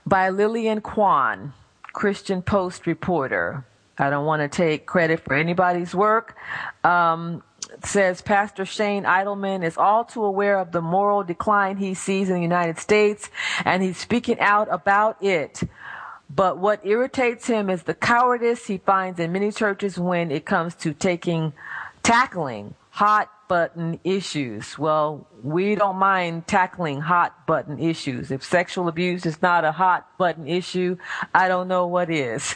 By 0.05 0.27
Lillian 0.27 0.81
Kwon, 0.81 1.53
Christian 1.93 2.41
Post 2.41 2.85
reporter. 2.85 3.63
I 3.97 4.09
don't 4.09 4.25
want 4.25 4.41
to 4.41 4.49
take 4.49 4.85
credit 4.85 5.21
for 5.21 5.33
anybody's 5.33 5.95
work. 5.95 6.35
Um, 6.83 7.41
says 7.85 8.21
Pastor 8.21 8.65
Shane 8.65 9.03
Idleman 9.03 9.63
is 9.63 9.77
all 9.77 10.03
too 10.03 10.23
aware 10.23 10.59
of 10.59 10.71
the 10.71 10.81
moral 10.81 11.23
decline 11.23 11.77
he 11.77 11.93
sees 11.93 12.29
in 12.29 12.35
the 12.35 12.41
United 12.41 12.77
States, 12.79 13.29
and 13.65 13.81
he's 13.83 13.97
speaking 13.97 14.39
out 14.39 14.67
about 14.71 15.21
it. 15.23 15.61
But 16.29 16.59
what 16.59 16.85
irritates 16.85 17.47
him 17.47 17.69
is 17.69 17.83
the 17.83 17.95
cowardice 17.95 18.67
he 18.67 18.77
finds 18.77 19.19
in 19.19 19.31
many 19.31 19.51
churches 19.51 19.97
when 19.97 20.31
it 20.31 20.45
comes 20.45 20.75
to 20.75 20.93
taking, 20.93 21.53
tackling 22.03 22.75
hot 22.91 23.31
button 23.49 23.99
issues. 24.05 24.79
Well, 24.79 25.27
we 25.43 25.75
don't 25.75 25.97
mind 25.97 26.47
tackling 26.47 27.01
hot 27.01 27.45
button 27.47 27.79
issues. 27.79 28.31
If 28.31 28.43
sexual 28.45 28.87
abuse 28.87 29.25
is 29.25 29.41
not 29.41 29.65
a 29.65 29.73
hot 29.73 30.17
button 30.17 30.47
issue, 30.47 30.95
I 31.33 31.49
don't 31.49 31.67
know 31.67 31.87
what 31.87 32.09
is. 32.09 32.55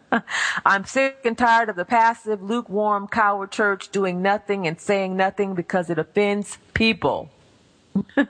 I'm 0.64 0.86
sick 0.86 1.18
and 1.24 1.36
tired 1.36 1.68
of 1.68 1.76
the 1.76 1.84
passive, 1.84 2.40
lukewarm, 2.42 3.08
coward 3.08 3.50
church 3.50 3.90
doing 3.90 4.22
nothing 4.22 4.66
and 4.66 4.80
saying 4.80 5.16
nothing 5.16 5.54
because 5.54 5.90
it 5.90 5.98
offends 5.98 6.56
people. 6.72 7.30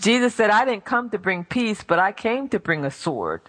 Jesus 0.00 0.34
said, 0.34 0.50
I 0.50 0.64
didn't 0.64 0.84
come 0.84 1.08
to 1.10 1.18
bring 1.18 1.44
peace, 1.44 1.82
but 1.82 2.00
I 2.00 2.10
came 2.12 2.48
to 2.48 2.58
bring 2.58 2.84
a 2.84 2.90
sword. 2.90 3.42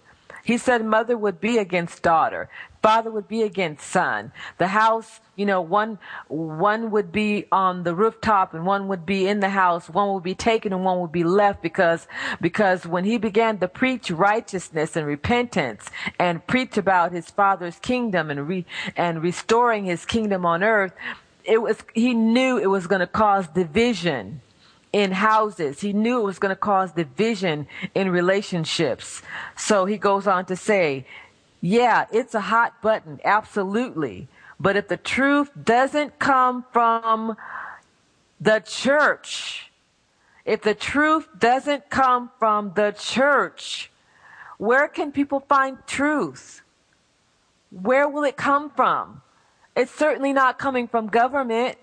He 0.43 0.57
said 0.57 0.85
mother 0.85 1.17
would 1.17 1.39
be 1.39 1.57
against 1.57 2.03
daughter, 2.03 2.49
father 2.81 3.09
would 3.09 3.29
be 3.29 3.43
against 3.43 3.87
son. 3.87 4.33
The 4.57 4.67
house, 4.67 5.21
you 5.37 5.45
know, 5.45 5.61
one 5.61 5.99
one 6.27 6.91
would 6.91 7.13
be 7.13 7.45
on 7.49 7.83
the 7.83 7.95
rooftop 7.95 8.53
and 8.53 8.65
one 8.65 8.89
would 8.89 9.05
be 9.05 9.25
in 9.27 9.39
the 9.39 9.49
house. 9.49 9.89
One 9.89 10.13
would 10.13 10.23
be 10.23 10.35
taken 10.35 10.73
and 10.73 10.83
one 10.83 10.99
would 10.99 11.13
be 11.13 11.23
left 11.23 11.61
because 11.61 12.07
because 12.41 12.85
when 12.85 13.05
he 13.05 13.17
began 13.17 13.57
to 13.59 13.69
preach 13.69 14.11
righteousness 14.11 14.97
and 14.97 15.07
repentance 15.07 15.89
and 16.19 16.45
preach 16.45 16.77
about 16.77 17.13
his 17.13 17.29
father's 17.29 17.79
kingdom 17.79 18.29
and 18.29 18.47
re, 18.47 18.65
and 18.97 19.23
restoring 19.23 19.85
his 19.85 20.05
kingdom 20.05 20.45
on 20.45 20.61
earth, 20.61 20.91
it 21.45 21.61
was 21.61 21.77
he 21.93 22.13
knew 22.13 22.57
it 22.57 22.67
was 22.67 22.85
going 22.87 22.99
to 22.99 23.07
cause 23.07 23.47
division 23.47 24.41
in 24.93 25.11
houses. 25.11 25.81
He 25.81 25.91
knew 25.91 26.21
it 26.21 26.23
was 26.23 26.39
going 26.39 26.51
to 26.51 26.55
cause 26.55 26.91
division 26.93 27.67
in 27.93 28.09
relationships. 28.09 29.21
So 29.57 29.85
he 29.85 29.97
goes 29.97 30.27
on 30.27 30.45
to 30.45 30.55
say, 30.55 31.05
yeah, 31.59 32.05
it's 32.11 32.35
a 32.35 32.41
hot 32.41 32.81
button. 32.81 33.19
Absolutely. 33.25 34.27
But 34.59 34.77
if 34.77 34.87
the 34.87 34.97
truth 34.97 35.49
doesn't 35.61 36.19
come 36.19 36.63
from 36.71 37.35
the 38.39 38.59
church, 38.59 39.71
if 40.45 40.61
the 40.61 40.75
truth 40.75 41.27
doesn't 41.37 41.89
come 41.89 42.29
from 42.37 42.73
the 42.75 42.91
church, 42.97 43.89
where 44.57 44.87
can 44.87 45.11
people 45.11 45.39
find 45.39 45.77
truth? 45.87 46.61
Where 47.71 48.07
will 48.07 48.23
it 48.23 48.37
come 48.37 48.69
from? 48.69 49.21
It's 49.75 49.91
certainly 49.91 50.33
not 50.33 50.59
coming 50.59 50.87
from 50.87 51.07
government 51.07 51.77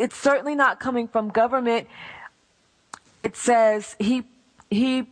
it's 0.00 0.16
certainly 0.16 0.54
not 0.54 0.80
coming 0.80 1.06
from 1.06 1.28
government. 1.28 1.86
It 3.22 3.36
says 3.36 3.96
he 3.98 4.24
he 4.70 5.06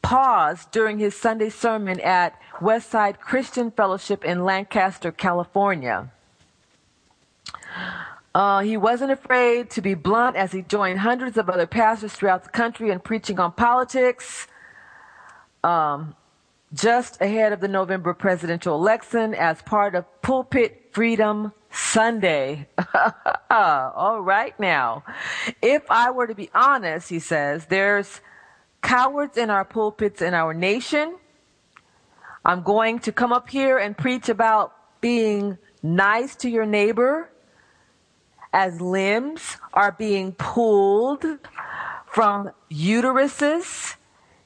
paused 0.00 0.70
during 0.70 0.98
his 0.98 1.14
Sunday 1.14 1.50
sermon 1.50 2.00
at 2.00 2.40
Westside 2.60 3.18
Christian 3.20 3.70
Fellowship 3.70 4.24
in 4.24 4.44
Lancaster, 4.44 5.12
California. 5.12 6.10
Uh, 8.34 8.60
he 8.60 8.76
wasn't 8.76 9.10
afraid 9.10 9.68
to 9.70 9.82
be 9.82 9.94
blunt 9.94 10.36
as 10.36 10.52
he 10.52 10.62
joined 10.62 11.00
hundreds 11.00 11.36
of 11.36 11.50
other 11.50 11.66
pastors 11.66 12.12
throughout 12.12 12.44
the 12.44 12.50
country 12.50 12.90
in 12.90 13.00
preaching 13.00 13.38
on 13.40 13.52
politics. 13.52 14.46
Um, 15.64 16.14
just 16.72 17.20
ahead 17.20 17.52
of 17.52 17.60
the 17.60 17.68
November 17.68 18.14
presidential 18.14 18.74
election 18.76 19.34
as 19.34 19.60
part 19.62 19.94
of 19.94 20.04
Pulpit 20.22 20.88
Freedom 20.92 21.52
Sunday. 21.76 22.68
All 23.50 24.20
right 24.20 24.58
now. 24.58 25.04
If 25.60 25.90
I 25.90 26.10
were 26.10 26.26
to 26.26 26.34
be 26.34 26.50
honest, 26.54 27.08
he 27.08 27.18
says, 27.18 27.66
there's 27.66 28.20
cowards 28.82 29.36
in 29.36 29.50
our 29.50 29.64
pulpits 29.64 30.22
in 30.22 30.34
our 30.34 30.54
nation. 30.54 31.16
I'm 32.44 32.62
going 32.62 33.00
to 33.00 33.12
come 33.12 33.32
up 33.32 33.48
here 33.50 33.78
and 33.78 33.96
preach 33.96 34.28
about 34.28 34.72
being 35.00 35.58
nice 35.82 36.36
to 36.36 36.48
your 36.48 36.66
neighbor 36.66 37.30
as 38.52 38.80
limbs 38.80 39.56
are 39.74 39.92
being 39.92 40.32
pulled 40.32 41.24
from 42.06 42.50
uteruses. 42.70 43.96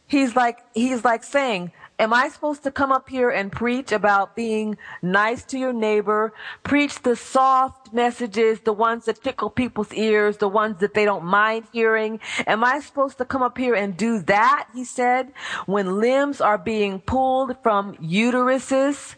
He's 0.07 0.35
like, 0.35 0.59
he's 0.74 1.05
like 1.05 1.22
saying, 1.22 1.72
Am 2.01 2.14
I 2.14 2.30
supposed 2.30 2.62
to 2.62 2.70
come 2.70 2.90
up 2.90 3.11
here 3.11 3.28
and 3.28 3.53
preach 3.53 3.92
about 3.92 4.34
being 4.34 4.78
nice 5.03 5.44
to 5.44 5.59
your 5.59 5.74
neighbor, 5.74 6.32
preach 6.62 7.03
the 7.03 7.14
soft 7.14 7.92
messages, 7.92 8.61
the 8.61 8.72
ones 8.72 9.05
that 9.05 9.22
tickle 9.22 9.51
people's 9.51 9.92
ears, 9.92 10.38
the 10.38 10.48
ones 10.48 10.78
that 10.80 10.94
they 10.94 11.05
don't 11.05 11.26
mind 11.26 11.66
hearing? 11.74 12.18
Am 12.46 12.64
I 12.64 12.80
supposed 12.80 13.18
to 13.18 13.26
come 13.26 13.42
up 13.42 13.59
here 13.59 13.74
and 13.74 13.98
do 13.98 14.22
that? 14.22 14.68
He 14.72 14.84
said, 14.84 15.34
when 15.66 16.01
limbs 16.01 16.40
are 16.40 16.57
being 16.57 17.01
pulled 17.01 17.62
from 17.62 17.96
uteruses 17.96 19.16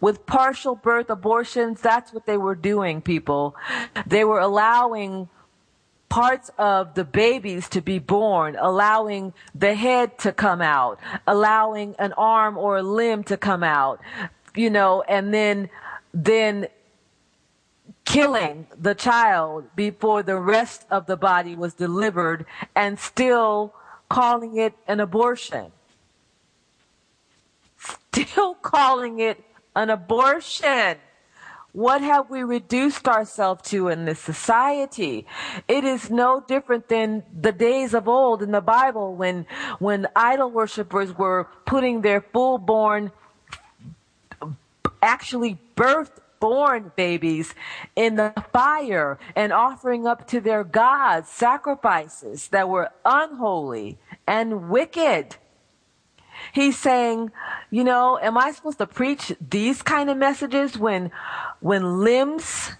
with 0.00 0.26
partial 0.26 0.74
birth 0.74 1.10
abortions. 1.10 1.80
That's 1.80 2.12
what 2.12 2.26
they 2.26 2.36
were 2.36 2.54
doing, 2.54 3.00
people. 3.00 3.56
They 4.06 4.24
were 4.24 4.40
allowing 4.40 5.28
parts 6.08 6.50
of 6.58 6.94
the 6.94 7.04
babies 7.04 7.68
to 7.68 7.80
be 7.80 7.98
born, 7.98 8.56
allowing 8.58 9.32
the 9.54 9.74
head 9.74 10.18
to 10.18 10.32
come 10.32 10.60
out, 10.60 10.98
allowing 11.26 11.94
an 11.98 12.12
arm 12.14 12.56
or 12.56 12.78
a 12.78 12.82
limb 12.82 13.24
to 13.24 13.36
come 13.36 13.62
out, 13.62 14.00
you 14.54 14.70
know, 14.70 15.02
and 15.02 15.32
then, 15.34 15.68
then 16.14 16.66
killing 18.04 18.66
the 18.80 18.94
child 18.94 19.64
before 19.76 20.22
the 20.22 20.36
rest 20.36 20.86
of 20.90 21.06
the 21.06 21.16
body 21.16 21.54
was 21.54 21.74
delivered 21.74 22.46
and 22.74 22.98
still 22.98 23.74
calling 24.08 24.56
it 24.56 24.72
an 24.86 25.00
abortion. 25.00 25.70
Still 27.78 28.54
calling 28.54 29.20
it 29.20 29.44
an 29.76 29.90
abortion. 29.90 30.96
What 31.72 32.00
have 32.00 32.30
we 32.30 32.42
reduced 32.42 33.06
ourselves 33.06 33.68
to 33.70 33.88
in 33.88 34.06
this 34.06 34.18
society? 34.18 35.26
It 35.68 35.84
is 35.84 36.10
no 36.10 36.42
different 36.46 36.88
than 36.88 37.24
the 37.38 37.52
days 37.52 37.94
of 37.94 38.08
old 38.08 38.42
in 38.42 38.52
the 38.52 38.62
Bible 38.62 39.14
when, 39.14 39.46
when 39.78 40.08
idol 40.16 40.50
worshippers 40.50 41.16
were 41.16 41.48
putting 41.66 42.00
their 42.00 42.22
full-born, 42.22 43.12
actually 45.02 45.58
birthed 45.76 46.18
born 46.40 46.92
babies 46.96 47.54
in 47.96 48.16
the 48.16 48.32
fire 48.52 49.18
and 49.36 49.52
offering 49.52 50.06
up 50.06 50.26
to 50.28 50.40
their 50.40 50.64
gods 50.64 51.28
sacrifices 51.28 52.48
that 52.48 52.68
were 52.68 52.90
unholy 53.04 53.98
and 54.26 54.70
wicked. 54.70 55.36
He's 56.52 56.78
saying, 56.78 57.30
you 57.70 57.84
know, 57.84 58.18
am 58.20 58.38
I 58.38 58.52
supposed 58.52 58.78
to 58.78 58.86
preach 58.86 59.32
these 59.40 59.82
kind 59.82 60.10
of 60.10 60.16
messages 60.16 60.78
when, 60.78 61.10
when 61.60 62.02
limbs 62.02 62.72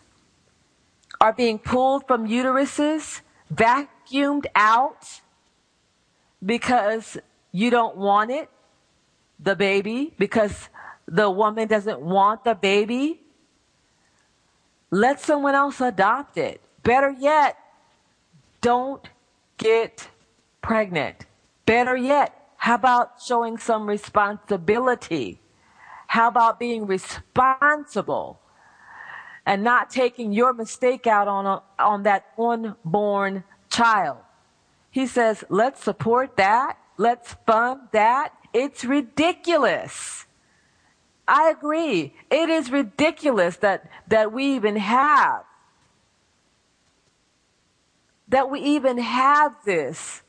are 1.21 1.33
being 1.33 1.59
pulled 1.59 2.07
from 2.07 2.29
uteruses, 2.29 3.21
vacuumed 3.53 4.47
out 4.55 5.21
because 6.45 7.19
you 7.53 7.71
don't 7.71 7.97
want 7.97 8.31
it, 8.31 8.49
the 9.41 9.57
baby, 9.57 10.13
because 10.19 10.69
the 11.07 11.31
woman 11.31 11.69
doesn't 11.69 12.01
want 12.01 12.45
the 12.45 12.55
baby? 12.55 13.21
Let 14.91 15.21
someone 15.21 15.55
else 15.55 15.81
adopt 15.81 16.39
it. 16.39 16.61
Better 16.83 17.11
yet, 17.11 17.57
don't 18.61 19.07
get 19.59 20.09
pregnant. 20.63 21.27
Better 21.67 21.97
yet, 21.97 22.38
how 22.59 22.75
about 22.75 23.23
showing 23.25 23.57
some 23.57 23.89
responsibility? 23.89 25.41
How 26.09 26.29
about 26.29 26.59
being 26.59 26.87
responsible 26.87 28.41
and 29.47 29.63
not 29.63 29.91
taking 29.91 30.33
your 30.33 30.53
mistake 30.53 31.07
out 31.07 31.29
on, 31.29 31.47
a, 31.47 31.63
on 31.79 32.03
that 32.03 32.27
unborn 32.37 33.45
child? 33.71 34.19
He 34.91 35.07
says, 35.07 35.45
let's 35.49 35.83
support 35.83 36.37
that. 36.37 36.79
Let's 36.97 37.35
fund 37.47 37.83
that. 37.93 38.33
It's 38.53 38.85
ridiculous. 38.85 40.27
I 41.29 41.51
agree. 41.51 42.13
It 42.29 42.49
is 42.49 42.73
ridiculous 42.73 43.59
that, 43.59 43.89
that 44.09 44.33
we 44.33 44.57
even 44.57 44.77
have, 44.77 45.45
that 48.27 48.51
we 48.51 48.61
even 48.61 48.99
have 48.99 49.55
this. 49.65 50.23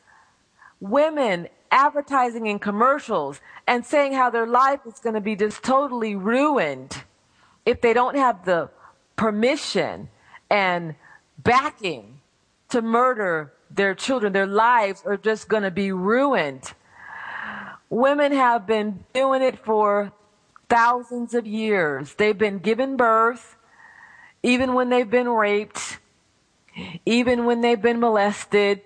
Women 0.79 1.47
advertising 1.71 2.47
in 2.47 2.59
commercials 2.59 3.39
and 3.67 3.85
saying 3.85 4.13
how 4.13 4.29
their 4.29 4.47
life 4.47 4.79
is 4.85 4.99
going 4.99 5.15
to 5.15 5.21
be 5.21 5.35
just 5.35 5.63
totally 5.63 6.15
ruined 6.15 7.03
if 7.65 7.81
they 7.81 7.93
don't 7.93 8.15
have 8.15 8.45
the 8.45 8.69
permission 9.15 10.09
and 10.49 10.95
backing 11.37 12.19
to 12.69 12.81
murder 12.81 13.53
their 13.69 13.93
children. 13.93 14.33
Their 14.33 14.47
lives 14.47 15.03
are 15.05 15.17
just 15.17 15.47
going 15.47 15.63
to 15.63 15.71
be 15.71 15.91
ruined. 15.91 16.73
Women 17.89 18.31
have 18.31 18.65
been 18.65 19.03
doing 19.13 19.41
it 19.41 19.59
for 19.59 20.11
thousands 20.69 21.33
of 21.33 21.47
years. 21.47 22.13
They've 22.15 22.37
been 22.37 22.59
given 22.59 22.95
birth, 22.97 23.57
even 24.43 24.73
when 24.73 24.89
they've 24.89 25.09
been 25.09 25.27
raped, 25.27 25.99
even 27.05 27.45
when 27.45 27.61
they've 27.61 27.81
been 27.81 27.99
molested. 27.99 28.81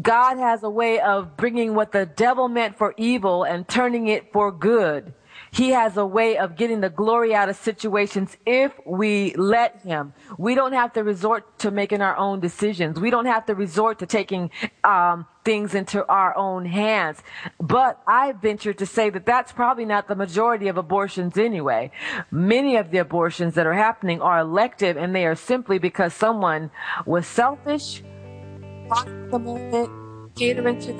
God 0.00 0.38
has 0.38 0.62
a 0.62 0.70
way 0.70 1.00
of 1.00 1.36
bringing 1.36 1.74
what 1.74 1.92
the 1.92 2.06
devil 2.06 2.48
meant 2.48 2.78
for 2.78 2.94
evil 2.96 3.44
and 3.44 3.68
turning 3.68 4.08
it 4.08 4.32
for 4.32 4.50
good. 4.52 5.14
He 5.52 5.70
has 5.70 5.96
a 5.96 6.06
way 6.06 6.38
of 6.38 6.56
getting 6.56 6.80
the 6.80 6.90
glory 6.90 7.34
out 7.34 7.48
of 7.48 7.56
situations 7.56 8.36
if 8.46 8.72
we 8.86 9.34
let 9.34 9.80
him. 9.82 10.12
We 10.38 10.54
don't 10.54 10.72
have 10.72 10.92
to 10.92 11.02
resort 11.02 11.58
to 11.60 11.70
making 11.70 12.02
our 12.02 12.16
own 12.16 12.40
decisions. 12.40 13.00
We 13.00 13.10
don't 13.10 13.26
have 13.26 13.46
to 13.46 13.54
resort 13.54 13.98
to 13.98 14.06
taking 14.06 14.50
um, 14.84 15.26
things 15.44 15.74
into 15.74 16.06
our 16.06 16.36
own 16.36 16.66
hands. 16.66 17.22
But 17.58 18.00
I 18.06 18.32
venture 18.32 18.72
to 18.74 18.86
say 18.86 19.10
that 19.10 19.26
that's 19.26 19.50
probably 19.50 19.84
not 19.84 20.06
the 20.06 20.14
majority 20.14 20.68
of 20.68 20.76
abortions 20.76 21.36
anyway. 21.36 21.90
Many 22.30 22.76
of 22.76 22.92
the 22.92 22.98
abortions 22.98 23.54
that 23.54 23.66
are 23.66 23.74
happening 23.74 24.20
are 24.20 24.38
elective 24.38 24.96
and 24.96 25.14
they 25.14 25.26
are 25.26 25.34
simply 25.34 25.78
because 25.78 26.14
someone 26.14 26.70
was 27.06 27.26
selfish 27.26 28.02
Lost 28.90 29.06
the 29.30 29.38
moment. 29.38 30.34
Catering 30.34 30.80
to. 30.80 30.92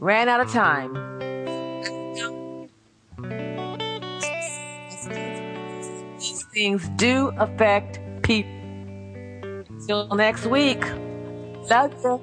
Ran 0.00 0.28
out 0.28 0.40
of 0.40 0.50
time. 0.50 0.94
These 6.18 6.44
things 6.54 6.88
do 6.96 7.30
affect 7.38 8.00
people. 8.22 8.50
Till 9.86 10.08
next 10.14 10.46
week. 10.46 10.82
Love 11.68 11.92
you. 12.02 12.20